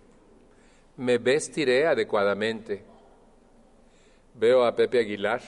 me 0.97 1.19
vestiré 1.19 1.86
adecuadamente. 1.86 2.85
Veo 4.35 4.65
a 4.65 4.74
Pepe 4.74 5.01
Aguilar 5.01 5.43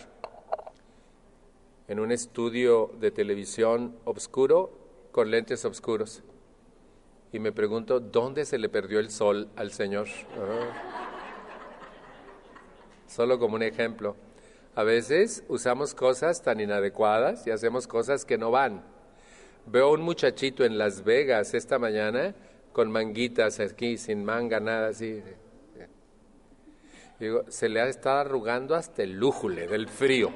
en 1.88 2.00
un 2.00 2.10
estudio 2.10 2.90
de 2.98 3.10
televisión 3.12 3.96
oscuro 4.04 4.72
con 5.12 5.30
lentes 5.30 5.64
oscuros. 5.64 6.22
y 7.32 7.38
me 7.38 7.52
pregunto, 7.52 8.00
¿dónde 8.00 8.44
se 8.44 8.56
le 8.56 8.68
perdió 8.68 8.98
el 8.98 9.10
sol 9.10 9.48
al 9.56 9.70
Señor? 9.70 10.08
Solo 13.06 13.38
como 13.38 13.56
un 13.56 13.62
ejemplo. 13.62 14.16
A 14.74 14.82
veces 14.84 15.44
usamos 15.48 15.94
cosas 15.94 16.42
tan 16.42 16.60
inadecuadas 16.60 17.46
y 17.46 17.50
hacemos 17.50 17.86
cosas 17.86 18.24
que 18.24 18.38
no 18.38 18.50
van. 18.50 18.95
Veo 19.66 19.90
un 19.92 20.02
muchachito 20.02 20.64
en 20.64 20.78
Las 20.78 21.02
Vegas 21.02 21.52
esta 21.52 21.78
mañana 21.78 22.34
con 22.72 22.90
manguitas 22.90 23.58
aquí, 23.58 23.98
sin 23.98 24.24
manga, 24.24 24.60
nada 24.60 24.88
así. 24.88 25.22
Digo, 27.18 27.44
se 27.48 27.68
le 27.68 27.80
ha 27.80 27.88
estado 27.88 28.18
arrugando 28.18 28.76
hasta 28.76 29.02
el 29.02 29.12
lújule 29.12 29.66
del 29.66 29.88
frío. 29.88 30.30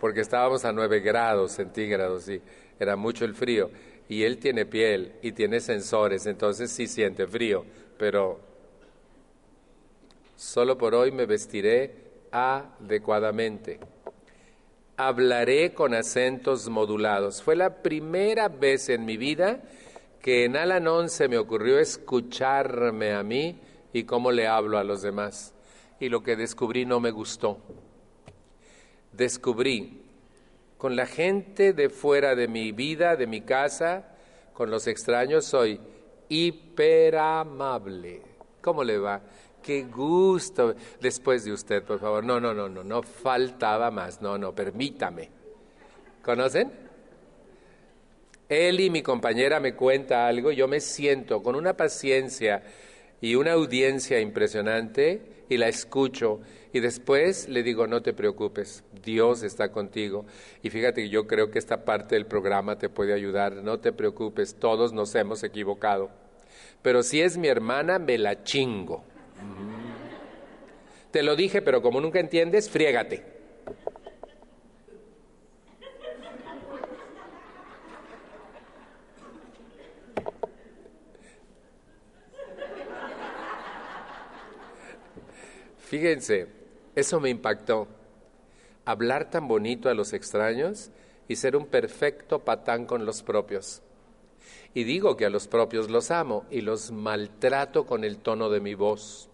Porque 0.00 0.20
estábamos 0.20 0.66
a 0.66 0.72
9 0.72 1.00
grados 1.00 1.52
centígrados 1.52 2.28
y 2.28 2.42
era 2.78 2.94
mucho 2.94 3.24
el 3.24 3.34
frío. 3.34 3.70
Y 4.08 4.24
él 4.24 4.38
tiene 4.38 4.66
piel 4.66 5.14
y 5.22 5.32
tiene 5.32 5.60
sensores, 5.60 6.26
entonces 6.26 6.70
sí 6.70 6.86
siente 6.86 7.26
frío, 7.26 7.64
pero 7.98 8.38
solo 10.36 10.76
por 10.76 10.94
hoy 10.94 11.10
me 11.10 11.24
vestiré 11.24 11.94
adecuadamente. 12.30 13.80
Hablaré 14.98 15.74
con 15.74 15.92
acentos 15.92 16.68
modulados. 16.68 17.42
Fue 17.42 17.54
la 17.54 17.82
primera 17.82 18.48
vez 18.48 18.88
en 18.88 19.04
mi 19.04 19.18
vida 19.18 19.60
que 20.22 20.44
en 20.44 20.56
Alanón 20.56 21.10
se 21.10 21.28
me 21.28 21.36
ocurrió 21.36 21.78
escucharme 21.78 23.12
a 23.12 23.22
mí 23.22 23.60
y 23.92 24.04
cómo 24.04 24.32
le 24.32 24.46
hablo 24.46 24.78
a 24.78 24.84
los 24.84 25.02
demás. 25.02 25.52
Y 26.00 26.08
lo 26.08 26.22
que 26.22 26.34
descubrí 26.34 26.86
no 26.86 26.98
me 26.98 27.10
gustó. 27.10 27.58
Descubrí 29.12 30.02
con 30.78 30.96
la 30.96 31.06
gente 31.06 31.74
de 31.74 31.90
fuera 31.90 32.34
de 32.34 32.48
mi 32.48 32.72
vida, 32.72 33.16
de 33.16 33.26
mi 33.26 33.42
casa, 33.42 34.16
con 34.52 34.70
los 34.70 34.86
extraños, 34.86 35.44
soy 35.44 35.78
hiperamable. 36.28 38.22
¿Cómo 38.62 38.82
le 38.82 38.98
va? 38.98 39.20
Qué 39.66 39.82
gusto. 39.82 40.76
Después 41.00 41.44
de 41.44 41.52
usted, 41.52 41.82
por 41.82 41.98
favor. 41.98 42.24
No, 42.24 42.38
no, 42.38 42.54
no, 42.54 42.68
no, 42.68 42.84
no 42.84 43.02
faltaba 43.02 43.90
más. 43.90 44.22
No, 44.22 44.38
no, 44.38 44.54
permítame. 44.54 45.28
¿Conocen? 46.22 46.70
Y 48.48 48.90
mi 48.90 49.02
compañera 49.02 49.58
me 49.58 49.74
cuenta 49.74 50.28
algo, 50.28 50.52
yo 50.52 50.68
me 50.68 50.78
siento 50.78 51.42
con 51.42 51.56
una 51.56 51.76
paciencia 51.76 52.62
y 53.20 53.34
una 53.34 53.54
audiencia 53.54 54.20
impresionante 54.20 55.44
y 55.48 55.56
la 55.56 55.66
escucho 55.66 56.40
y 56.72 56.78
después 56.78 57.48
le 57.48 57.64
digo, 57.64 57.88
no 57.88 58.02
te 58.02 58.12
preocupes, 58.12 58.84
Dios 59.02 59.42
está 59.42 59.72
contigo. 59.72 60.26
Y 60.62 60.70
fíjate 60.70 61.02
que 61.02 61.08
yo 61.08 61.26
creo 61.26 61.50
que 61.50 61.58
esta 61.58 61.84
parte 61.84 62.14
del 62.14 62.26
programa 62.26 62.78
te 62.78 62.88
puede 62.88 63.14
ayudar, 63.14 63.56
no 63.56 63.80
te 63.80 63.92
preocupes, 63.92 64.54
todos 64.54 64.92
nos 64.92 65.12
hemos 65.16 65.42
equivocado. 65.42 66.10
Pero 66.82 67.02
si 67.02 67.22
es 67.22 67.36
mi 67.36 67.48
hermana, 67.48 67.98
me 67.98 68.16
la 68.16 68.44
chingo. 68.44 69.02
Te 71.10 71.22
lo 71.22 71.36
dije, 71.36 71.62
pero 71.62 71.80
como 71.82 72.00
nunca 72.00 72.20
entiendes, 72.20 72.68
friégate. 72.68 73.22
Fíjense, 85.78 86.48
eso 86.96 87.20
me 87.20 87.30
impactó. 87.30 87.86
Hablar 88.84 89.30
tan 89.30 89.48
bonito 89.48 89.88
a 89.88 89.94
los 89.94 90.12
extraños 90.12 90.90
y 91.28 91.36
ser 91.36 91.56
un 91.56 91.66
perfecto 91.66 92.44
patán 92.44 92.86
con 92.86 93.06
los 93.06 93.22
propios. 93.22 93.82
Y 94.76 94.84
digo 94.84 95.16
que 95.16 95.24
a 95.24 95.30
los 95.30 95.48
propios 95.48 95.88
los 95.88 96.10
amo 96.10 96.44
y 96.50 96.60
los 96.60 96.90
maltrato 96.90 97.86
con 97.86 98.04
el 98.04 98.18
tono 98.18 98.50
de 98.50 98.60
mi 98.60 98.74
voz. 98.74 99.30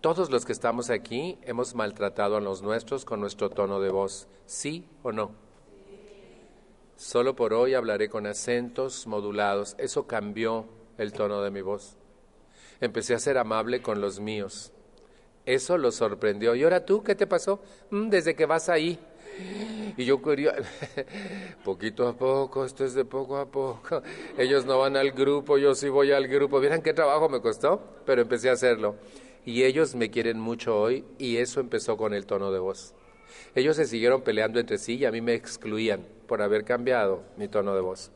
Todos 0.00 0.30
los 0.30 0.46
que 0.46 0.52
estamos 0.52 0.88
aquí 0.88 1.36
hemos 1.42 1.74
maltratado 1.74 2.38
a 2.38 2.40
los 2.40 2.62
nuestros 2.62 3.04
con 3.04 3.20
nuestro 3.20 3.50
tono 3.50 3.80
de 3.80 3.90
voz, 3.90 4.26
¿sí 4.46 4.88
o 5.02 5.12
no? 5.12 5.32
Solo 6.96 7.36
por 7.36 7.52
hoy 7.52 7.74
hablaré 7.74 8.08
con 8.08 8.26
acentos 8.26 9.06
modulados. 9.06 9.74
Eso 9.76 10.06
cambió 10.06 10.64
el 10.96 11.12
tono 11.12 11.42
de 11.42 11.50
mi 11.50 11.60
voz. 11.60 11.98
Empecé 12.80 13.12
a 13.14 13.18
ser 13.18 13.36
amable 13.36 13.82
con 13.82 14.00
los 14.00 14.20
míos. 14.20 14.72
Eso 15.44 15.76
lo 15.76 15.92
sorprendió. 15.92 16.54
¿Y 16.54 16.62
ahora 16.62 16.86
tú 16.86 17.02
qué 17.02 17.14
te 17.14 17.26
pasó? 17.26 17.60
Mm, 17.90 18.08
desde 18.08 18.34
que 18.34 18.46
vas 18.46 18.70
ahí. 18.70 18.98
Y 19.96 20.04
yo 20.04 20.20
quería, 20.22 20.54
poquito 21.64 22.08
a 22.08 22.16
poco, 22.16 22.64
esto 22.64 22.84
es 22.84 22.94
de 22.94 23.04
poco 23.04 23.36
a 23.38 23.46
poco. 23.46 24.02
Ellos 24.38 24.66
no 24.66 24.78
van 24.78 24.96
al 24.96 25.12
grupo, 25.12 25.58
yo 25.58 25.74
sí 25.74 25.88
voy 25.88 26.12
al 26.12 26.28
grupo. 26.28 26.60
Vieran 26.60 26.82
qué 26.82 26.92
trabajo 26.92 27.28
me 27.28 27.40
costó, 27.40 27.82
pero 28.06 28.22
empecé 28.22 28.50
a 28.50 28.52
hacerlo. 28.52 28.96
Y 29.44 29.64
ellos 29.64 29.94
me 29.94 30.10
quieren 30.10 30.40
mucho 30.40 30.80
hoy 30.80 31.04
y 31.18 31.36
eso 31.36 31.60
empezó 31.60 31.96
con 31.96 32.14
el 32.14 32.26
tono 32.26 32.50
de 32.50 32.58
voz. 32.58 32.94
Ellos 33.54 33.76
se 33.76 33.86
siguieron 33.86 34.22
peleando 34.22 34.58
entre 34.58 34.78
sí 34.78 34.96
y 34.96 35.04
a 35.04 35.12
mí 35.12 35.20
me 35.20 35.34
excluían 35.34 36.06
por 36.26 36.42
haber 36.42 36.64
cambiado 36.64 37.22
mi 37.36 37.48
tono 37.48 37.74
de 37.74 37.80
voz. 37.80 38.10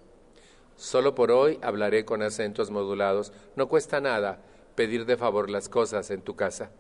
Solo 0.77 1.15
por 1.15 1.31
hoy 1.31 1.59
hablaré 1.63 2.05
con 2.05 2.23
acentos 2.23 2.71
modulados. 2.71 3.33
No 3.57 3.69
cuesta 3.69 4.01
nada 4.01 4.41
pedir 4.75 5.07
de 5.07 5.17
favor 5.17 5.51
las 5.51 5.69
cosas 5.69 6.11
en 6.11 6.23
tu 6.23 6.37
casa 6.37 6.71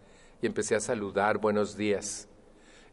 y 0.40 0.46
empecé 0.46 0.76
a 0.76 0.80
saludar, 0.80 1.38
buenos 1.38 1.76
días. 1.76 2.28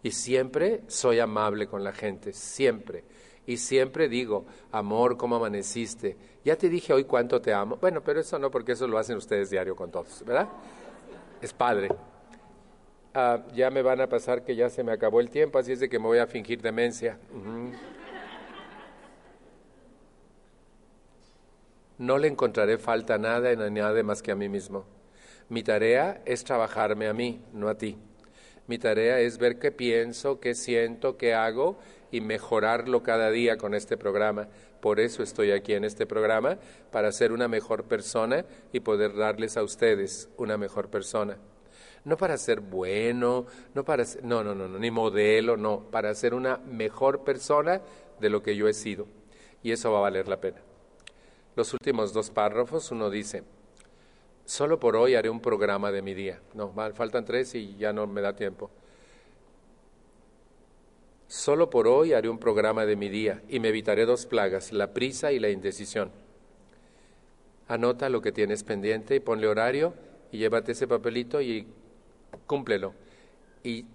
Y 0.06 0.11
siempre 0.11 0.84
soy 0.86 1.19
amable 1.19 1.65
con 1.65 1.84
la 1.84 1.91
gente, 1.91 2.32
siempre. 2.32 3.03
Y 3.48 3.57
siempre 3.57 4.07
digo, 4.07 4.45
amor, 4.72 5.18
¿cómo 5.18 5.38
amaneciste? 5.38 6.15
Ya 6.44 6.56
te 6.56 6.69
dije 6.69 6.94
hoy 6.94 7.06
cuánto 7.06 7.41
te 7.41 7.52
amo. 7.52 7.77
Bueno, 7.77 8.03
pero 8.03 8.19
eso 8.19 8.38
no, 8.38 8.52
porque 8.52 8.73
eso 8.73 8.88
lo 8.88 8.99
hacen 8.99 9.18
ustedes 9.18 9.49
diario 9.49 9.76
con 9.76 9.90
todos, 9.90 10.23
¿verdad? 10.23 10.48
Es 11.41 11.52
padre. 11.53 11.90
Ah, 13.15 13.48
ya 13.56 13.72
me 13.72 13.82
van 13.82 13.99
a 13.99 14.07
pasar 14.07 14.44
que 14.44 14.56
ya 14.56 14.69
se 14.69 14.84
me 14.84 14.91
acabó 14.91 15.22
el 15.22 15.32
tiempo, 15.32 15.57
así 15.57 15.72
es 15.72 15.80
de 15.80 15.90
que 15.90 15.98
me 15.98 16.06
voy 16.06 16.19
a 16.19 16.27
fingir 16.27 16.61
demencia. 16.61 17.18
No 21.98 22.19
le 22.19 22.27
encontraré 22.27 22.77
falta 22.77 23.18
nada 23.18 23.52
en 23.52 23.73
nadie 23.73 24.03
más 24.03 24.22
que 24.22 24.32
a 24.32 24.36
mí 24.36 24.49
mismo. 24.49 24.86
Mi 25.49 25.64
tarea 25.64 26.22
es 26.26 26.44
trabajarme 26.44 27.07
a 27.07 27.14
mí, 27.14 27.41
no 27.53 27.69
a 27.69 27.76
ti. 27.76 27.98
Mi 28.68 28.80
tarea 28.80 29.20
es 29.20 29.38
ver 29.38 29.60
qué 29.60 29.72
pienso, 29.72 30.40
qué 30.40 30.56
siento, 30.56 31.18
qué 31.18 31.34
hago 31.34 31.78
y 32.12 32.22
mejorarlo 32.22 33.04
cada 33.04 33.30
día 33.30 33.58
con 33.58 33.76
este 33.76 33.96
programa. 33.96 34.48
Por 34.82 35.00
eso 35.00 35.22
estoy 35.22 35.52
aquí 35.52 35.74
en 35.74 35.84
este 35.84 36.06
programa, 36.06 36.58
para 36.92 37.12
ser 37.12 37.32
una 37.32 37.48
mejor 37.48 37.84
persona 37.84 38.46
y 38.72 38.80
poder 38.80 39.16
darles 39.16 39.58
a 39.58 39.64
ustedes 39.64 40.30
una 40.38 40.58
mejor 40.58 40.90
persona. 40.90 41.38
No 42.04 42.18
para 42.18 42.38
ser 42.38 42.60
bueno, 42.60 43.46
no 43.74 43.84
para 43.84 44.06
ser, 44.06 44.24
no, 44.24 44.44
no, 44.44 44.56
no, 44.56 44.68
no, 44.68 44.80
ni 44.80 44.92
modelo, 44.92 45.58
no, 45.58 45.90
para 45.92 46.14
ser 46.14 46.34
una 46.34 46.58
mejor 46.58 47.24
persona 47.24 47.82
de 48.20 48.30
lo 48.30 48.44
que 48.44 48.56
yo 48.56 48.68
he 48.68 48.74
sido. 48.74 49.08
Y 49.64 49.72
eso 49.72 49.92
va 49.92 50.00
a 50.00 50.02
valer 50.02 50.28
la 50.28 50.40
pena. 50.40 50.62
Los 51.56 51.74
últimos 51.74 52.14
dos 52.14 52.30
párrafos, 52.30 52.92
uno 52.92 53.10
dice, 53.10 53.44
Solo 54.46 54.80
por 54.80 54.96
hoy 54.96 55.16
haré 55.16 55.30
un 55.30 55.42
programa 55.42 55.92
de 55.92 56.02
mi 56.02 56.14
día. 56.14 56.40
No, 56.54 56.72
faltan 56.94 57.26
tres 57.26 57.56
y 57.56 57.76
ya 57.78 57.92
no 57.94 58.06
me 58.06 58.22
da 58.22 58.36
tiempo. 58.36 58.70
Solo 61.28 61.70
por 61.70 61.88
hoy 61.88 62.14
haré 62.14 62.30
un 62.30 62.38
programa 62.38 62.86
de 62.86 62.96
mi 62.96 63.10
día 63.10 63.42
y 63.50 63.60
me 63.60 63.70
evitaré 63.70 64.06
dos 64.06 64.28
plagas, 64.28 64.72
la 64.72 64.94
prisa 64.94 65.32
y 65.32 65.40
la 65.40 65.50
indecisión. 65.50 66.12
Anota 67.68 68.10
lo 68.10 68.22
que 68.22 68.32
tienes 68.32 68.64
pendiente 68.64 69.16
y 69.16 69.20
ponle 69.20 69.48
horario 69.48 69.96
y 70.32 70.38
llévate 70.38 70.74
ese 70.74 70.88
papelito 70.88 71.42
y 71.42 71.68
cúmplelo. 72.46 72.94
Y 73.64 73.86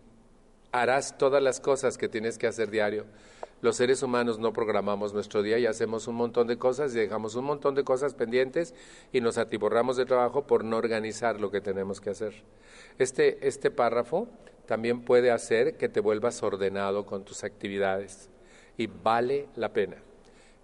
harás 0.72 1.16
todas 1.16 1.40
las 1.40 1.60
cosas 1.60 1.96
que 1.96 2.08
tienes 2.08 2.36
que 2.36 2.48
hacer 2.48 2.70
diario. 2.70 3.06
Los 3.62 3.76
seres 3.76 4.02
humanos 4.02 4.38
no 4.38 4.54
programamos 4.54 5.12
nuestro 5.12 5.42
día 5.42 5.58
y 5.58 5.66
hacemos 5.66 6.08
un 6.08 6.14
montón 6.14 6.46
de 6.46 6.56
cosas 6.56 6.94
y 6.94 6.98
dejamos 6.98 7.34
un 7.34 7.44
montón 7.44 7.74
de 7.74 7.84
cosas 7.84 8.14
pendientes 8.14 8.74
y 9.12 9.20
nos 9.20 9.36
atiborramos 9.36 9.98
de 9.98 10.06
trabajo 10.06 10.46
por 10.46 10.64
no 10.64 10.78
organizar 10.78 11.38
lo 11.38 11.50
que 11.50 11.60
tenemos 11.60 12.00
que 12.00 12.08
hacer. 12.08 12.32
Este, 12.98 13.46
este 13.46 13.70
párrafo 13.70 14.28
también 14.64 15.02
puede 15.04 15.30
hacer 15.30 15.76
que 15.76 15.90
te 15.90 16.00
vuelvas 16.00 16.42
ordenado 16.42 17.04
con 17.04 17.24
tus 17.24 17.44
actividades 17.44 18.30
y 18.78 18.86
vale 18.86 19.48
la 19.56 19.74
pena. 19.74 19.96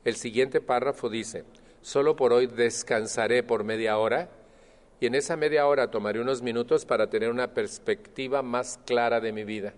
El 0.05 0.17
siguiente 0.17 0.63
párrafo 0.63 1.11
dice, 1.11 1.45
solo 1.83 2.17
por 2.17 2.33
hoy 2.33 2.47
descansaré 2.47 3.43
por 3.43 3.63
media 3.63 3.99
hora 3.99 4.31
y 5.01 5.07
en 5.07 5.15
esa 5.15 5.37
media 5.37 5.67
hora 5.67 5.91
tomaré 5.91 6.21
unos 6.21 6.41
minutos 6.41 6.87
para 6.87 7.11
tener 7.11 7.29
una 7.29 7.53
perspectiva 7.53 8.41
más 8.41 8.81
clara 8.87 9.21
de 9.21 9.33
mi 9.33 9.45
vida. 9.45 9.75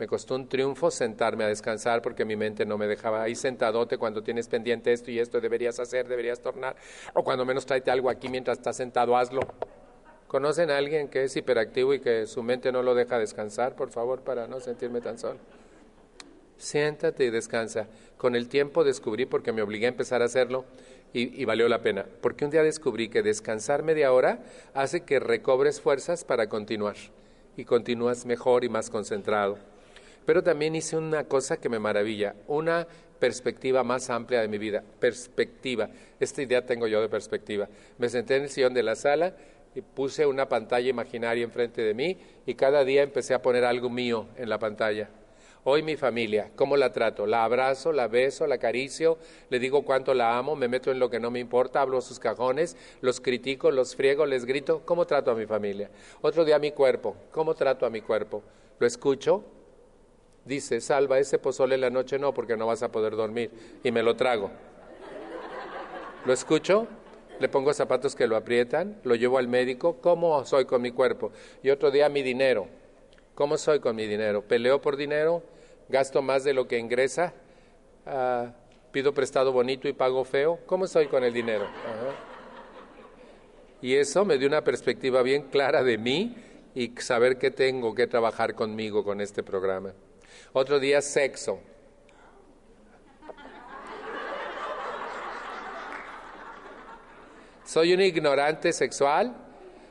Me 0.00 0.06
costó 0.06 0.34
un 0.34 0.48
triunfo 0.48 0.90
sentarme 0.90 1.44
a 1.44 1.48
descansar 1.48 2.00
porque 2.00 2.24
mi 2.24 2.34
mente 2.34 2.64
no 2.64 2.78
me 2.78 2.86
dejaba 2.86 3.22
ahí 3.22 3.34
sentadote 3.34 3.98
cuando 3.98 4.22
tienes 4.22 4.48
pendiente 4.48 4.94
esto 4.94 5.10
y 5.10 5.18
esto 5.18 5.42
deberías 5.42 5.78
hacer, 5.78 6.08
deberías 6.08 6.40
tornar, 6.40 6.74
o 7.12 7.22
cuando 7.22 7.44
menos 7.44 7.66
tráete 7.66 7.90
algo 7.90 8.08
aquí 8.08 8.30
mientras 8.30 8.56
estás 8.56 8.78
sentado, 8.78 9.14
hazlo. 9.14 9.42
¿Conocen 10.26 10.70
a 10.70 10.78
alguien 10.78 11.08
que 11.08 11.24
es 11.24 11.36
hiperactivo 11.36 11.92
y 11.92 12.00
que 12.00 12.26
su 12.26 12.42
mente 12.42 12.72
no 12.72 12.82
lo 12.82 12.94
deja 12.94 13.18
descansar, 13.18 13.76
por 13.76 13.90
favor, 13.90 14.22
para 14.22 14.46
no 14.46 14.58
sentirme 14.60 15.02
tan 15.02 15.18
solo? 15.18 15.38
Siéntate 16.56 17.24
y 17.24 17.30
descansa. 17.30 17.86
Con 18.16 18.34
el 18.36 18.48
tiempo 18.48 18.84
descubrí, 18.84 19.26
porque 19.26 19.52
me 19.52 19.60
obligué 19.60 19.84
a 19.84 19.90
empezar 19.90 20.22
a 20.22 20.26
hacerlo, 20.26 20.64
y, 21.12 21.42
y, 21.42 21.44
valió 21.44 21.68
la 21.68 21.82
pena. 21.82 22.06
Porque 22.22 22.46
un 22.46 22.50
día 22.50 22.62
descubrí 22.62 23.10
que 23.10 23.22
descansar 23.22 23.82
media 23.82 24.12
hora 24.12 24.38
hace 24.72 25.02
que 25.02 25.20
recobres 25.20 25.78
fuerzas 25.78 26.24
para 26.24 26.48
continuar. 26.48 26.96
Y 27.56 27.66
continúas 27.66 28.24
mejor 28.24 28.64
y 28.64 28.70
más 28.70 28.88
concentrado. 28.88 29.58
Pero 30.30 30.44
también 30.44 30.76
hice 30.76 30.96
una 30.96 31.24
cosa 31.24 31.56
que 31.56 31.68
me 31.68 31.80
maravilla, 31.80 32.36
una 32.46 32.86
perspectiva 33.18 33.82
más 33.82 34.10
amplia 34.10 34.40
de 34.40 34.46
mi 34.46 34.58
vida. 34.58 34.84
Perspectiva. 35.00 35.90
Esta 36.20 36.40
idea 36.40 36.64
tengo 36.64 36.86
yo 36.86 37.00
de 37.00 37.08
perspectiva. 37.08 37.68
Me 37.98 38.08
senté 38.08 38.36
en 38.36 38.44
el 38.44 38.48
sillón 38.48 38.72
de 38.72 38.84
la 38.84 38.94
sala 38.94 39.34
y 39.74 39.80
puse 39.80 40.26
una 40.26 40.48
pantalla 40.48 40.88
imaginaria 40.88 41.42
enfrente 41.42 41.82
de 41.82 41.94
mí 41.94 42.16
y 42.46 42.54
cada 42.54 42.84
día 42.84 43.02
empecé 43.02 43.34
a 43.34 43.42
poner 43.42 43.64
algo 43.64 43.90
mío 43.90 44.28
en 44.36 44.48
la 44.48 44.60
pantalla. 44.60 45.08
Hoy 45.64 45.82
mi 45.82 45.96
familia, 45.96 46.52
¿cómo 46.54 46.76
la 46.76 46.92
trato? 46.92 47.26
La 47.26 47.42
abrazo, 47.42 47.90
la 47.90 48.06
beso, 48.06 48.46
la 48.46 48.54
acaricio, 48.54 49.18
le 49.48 49.58
digo 49.58 49.82
cuánto 49.82 50.14
la 50.14 50.38
amo, 50.38 50.54
me 50.54 50.68
meto 50.68 50.92
en 50.92 51.00
lo 51.00 51.10
que 51.10 51.18
no 51.18 51.32
me 51.32 51.40
importa, 51.40 51.80
hablo 51.80 52.00
sus 52.00 52.20
cajones, 52.20 52.76
los 53.00 53.20
critico, 53.20 53.72
los 53.72 53.96
friego, 53.96 54.26
les 54.26 54.44
grito, 54.44 54.82
¿cómo 54.84 55.08
trato 55.08 55.32
a 55.32 55.34
mi 55.34 55.46
familia? 55.46 55.90
Otro 56.20 56.44
día 56.44 56.60
mi 56.60 56.70
cuerpo, 56.70 57.16
¿cómo 57.32 57.56
trato 57.56 57.84
a 57.84 57.90
mi 57.90 58.00
cuerpo? 58.00 58.44
Lo 58.78 58.86
escucho, 58.86 59.44
dice, 60.44 60.80
salva 60.80 61.18
ese 61.18 61.38
pozole 61.38 61.74
en 61.74 61.82
la 61.82 61.90
noche 61.90 62.18
no, 62.18 62.34
porque 62.34 62.56
no 62.56 62.66
vas 62.66 62.82
a 62.82 62.90
poder 62.90 63.16
dormir, 63.16 63.50
y 63.84 63.90
me 63.90 64.02
lo 64.02 64.16
trago. 64.16 64.50
Lo 66.24 66.32
escucho, 66.32 66.86
le 67.38 67.48
pongo 67.48 67.72
zapatos 67.72 68.14
que 68.14 68.26
lo 68.26 68.36
aprietan, 68.36 69.00
lo 69.04 69.14
llevo 69.14 69.38
al 69.38 69.48
médico, 69.48 69.96
¿cómo 70.00 70.44
soy 70.44 70.66
con 70.66 70.82
mi 70.82 70.90
cuerpo? 70.90 71.32
Y 71.62 71.70
otro 71.70 71.90
día 71.90 72.08
mi 72.08 72.22
dinero, 72.22 72.68
¿cómo 73.34 73.56
soy 73.56 73.80
con 73.80 73.96
mi 73.96 74.06
dinero? 74.06 74.42
¿Peleo 74.42 74.80
por 74.80 74.96
dinero? 74.96 75.42
¿Gasto 75.88 76.22
más 76.22 76.44
de 76.44 76.52
lo 76.52 76.68
que 76.68 76.78
ingresa? 76.78 77.32
Ah, 78.06 78.52
¿Pido 78.92 79.14
prestado 79.14 79.52
bonito 79.52 79.88
y 79.88 79.92
pago 79.92 80.24
feo? 80.24 80.58
¿Cómo 80.66 80.86
soy 80.86 81.06
con 81.06 81.24
el 81.24 81.32
dinero? 81.32 81.66
Y 83.80 83.94
eso 83.94 84.24
me 84.24 84.36
dio 84.36 84.48
una 84.48 84.62
perspectiva 84.62 85.22
bien 85.22 85.44
clara 85.44 85.82
de 85.82 85.96
mí 85.96 86.36
y 86.74 86.92
saber 86.98 87.38
que 87.38 87.50
tengo 87.50 87.94
que 87.94 88.06
trabajar 88.06 88.54
conmigo 88.54 89.04
con 89.04 89.20
este 89.20 89.42
programa. 89.42 89.92
Otro 90.52 90.80
día 90.80 91.00
sexo. 91.00 91.60
Soy 97.64 97.94
un 97.94 98.00
ignorante 98.00 98.72
sexual. 98.72 99.36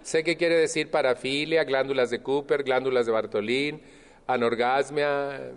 Sé 0.01 0.23
qué 0.23 0.35
quiere 0.35 0.55
decir 0.55 0.91
parafilia, 0.91 1.63
glándulas 1.63 2.09
de 2.09 2.21
Cooper, 2.21 2.63
glándulas 2.63 3.05
de 3.05 3.11
Bartolín, 3.11 3.81
anorgasmia, 4.27 5.51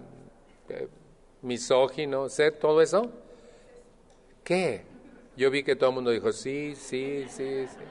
eh, 0.69 0.89
misógino, 1.43 2.29
sé 2.29 2.51
todo 2.53 2.81
eso. 2.81 3.11
¿Qué? 4.45 4.83
Yo 5.37 5.51
vi 5.51 5.63
que 5.63 5.75
todo 5.75 5.91
el 5.91 5.95
mundo 5.97 6.11
dijo 6.11 6.33
sí, 6.33 6.75
sí, 6.77 7.27
sí, 7.29 7.67
sí. 7.67 7.85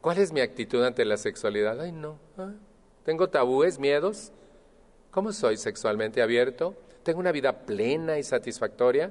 ¿Cuál 0.00 0.18
es 0.18 0.32
mi 0.32 0.40
actitud 0.40 0.82
ante 0.84 1.04
la 1.04 1.16
sexualidad? 1.16 1.80
Ay, 1.80 1.92
no. 1.92 2.18
Ah, 2.36 2.52
¿Tengo 3.04 3.28
tabúes, 3.28 3.78
miedos? 3.78 4.32
¿Cómo 5.18 5.32
soy 5.32 5.56
sexualmente 5.56 6.22
abierto? 6.22 6.76
¿Tengo 7.02 7.18
una 7.18 7.32
vida 7.32 7.52
plena 7.52 8.20
y 8.20 8.22
satisfactoria? 8.22 9.10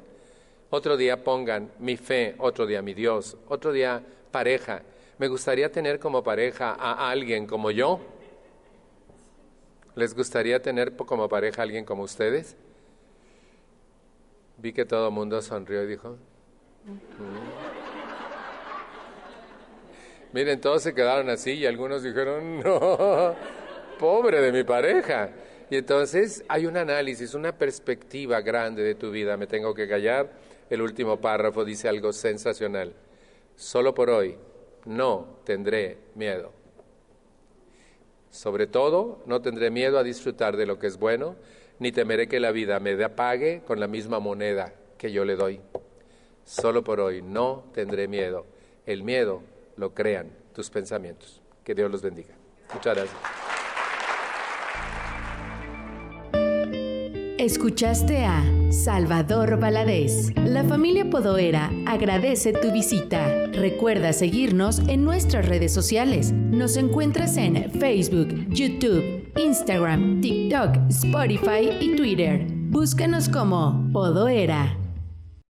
Otro 0.70 0.96
día 0.96 1.22
pongan 1.22 1.70
mi 1.80 1.98
fe, 1.98 2.34
otro 2.38 2.66
día 2.66 2.82
mi 2.82 2.94
Dios, 2.94 3.36
otro 3.50 3.74
día 3.74 4.02
pareja. 4.32 4.84
Me 5.18 5.28
gustaría 5.28 5.70
tener 5.70 6.00
como 6.00 6.24
pareja 6.24 6.72
a 6.80 7.10
alguien 7.12 7.46
como 7.46 7.72
yo. 7.72 8.00
¿Les 9.96 10.16
gustaría 10.16 10.62
tener 10.62 10.96
como 10.96 11.28
pareja 11.28 11.62
a 11.62 11.64
alguien 11.64 11.84
como 11.84 12.04
ustedes? 12.04 12.56
Vi 14.56 14.72
que 14.72 14.86
todo 14.86 15.10
el 15.10 15.14
mundo 15.14 15.42
sonrió 15.42 15.84
y 15.84 15.88
dijo. 15.88 16.12
Mm". 16.86 16.96
Miren, 20.32 20.62
todos 20.62 20.84
se 20.84 20.96
quedaron 20.96 21.30
así 21.30 21.52
y 21.52 21.66
algunos 21.66 22.02
dijeron, 22.02 22.62
no, 22.62 23.36
pobre 24.00 24.40
de 24.40 24.54
mi 24.54 24.64
pareja. 24.64 25.32
Y 25.70 25.76
entonces 25.76 26.44
hay 26.48 26.66
un 26.66 26.78
análisis, 26.78 27.34
una 27.34 27.58
perspectiva 27.58 28.42
grande 28.42 28.84
de 28.84 28.96
tu 28.96 29.12
vida. 29.12 29.36
Me 29.38 29.48
tengo 29.48 29.74
que 29.74 29.88
callar 29.88 30.32
el 30.70 30.82
último 30.82 31.18
párrafo 31.18 31.64
dice 31.64 31.88
algo 31.88 32.12
sensacional. 32.14 32.94
Solo 33.56 33.94
por 33.94 34.10
hoy 34.10 34.38
no 34.86 35.40
tendré 35.44 35.98
miedo. 36.16 36.52
Sobre 38.30 38.68
todo, 38.68 39.24
no 39.26 39.42
tendré 39.42 39.72
miedo 39.72 39.98
a 39.98 40.04
disfrutar 40.04 40.58
de 40.58 40.66
lo 40.66 40.78
que 40.78 40.88
es 40.88 40.98
bueno, 40.98 41.36
ni 41.80 41.92
temeré 41.92 42.28
que 42.28 42.40
la 42.40 42.52
vida 42.52 42.80
me 42.80 42.96
pague 43.10 43.62
con 43.66 43.80
la 43.80 43.88
misma 43.88 44.20
moneda 44.20 44.74
que 44.98 45.12
yo 45.12 45.26
le 45.26 45.36
doy. 45.36 45.62
Solo 46.44 46.84
por 46.84 47.00
hoy 47.00 47.22
no 47.22 47.66
tendré 47.74 48.08
miedo. 48.08 48.46
El 48.86 49.04
miedo 49.04 49.42
lo 49.76 49.94
crean 49.94 50.30
tus 50.54 50.70
pensamientos. 50.70 51.42
Que 51.64 51.76
Dios 51.76 51.92
los 51.92 52.02
bendiga. 52.02 52.36
Muchas 52.74 52.96
gracias. 52.96 53.47
Escuchaste 57.48 58.26
a 58.26 58.44
Salvador 58.72 59.58
Valadez. 59.58 60.34
La 60.36 60.66
familia 60.66 61.10
Podoera 61.10 61.72
agradece 61.86 62.52
tu 62.52 62.74
visita. 62.74 63.48
Recuerda 63.54 64.12
seguirnos 64.12 64.80
en 64.80 65.06
nuestras 65.06 65.48
redes 65.48 65.74
sociales. 65.74 66.34
Nos 66.34 66.76
encuentras 66.76 67.38
en 67.38 67.72
Facebook, 67.72 68.50
YouTube, 68.50 69.32
Instagram, 69.38 70.20
TikTok, 70.20 70.90
Spotify 70.90 71.70
y 71.80 71.96
Twitter. 71.96 72.46
Búscanos 72.50 73.30
como 73.30 73.90
Podoera. 73.94 74.78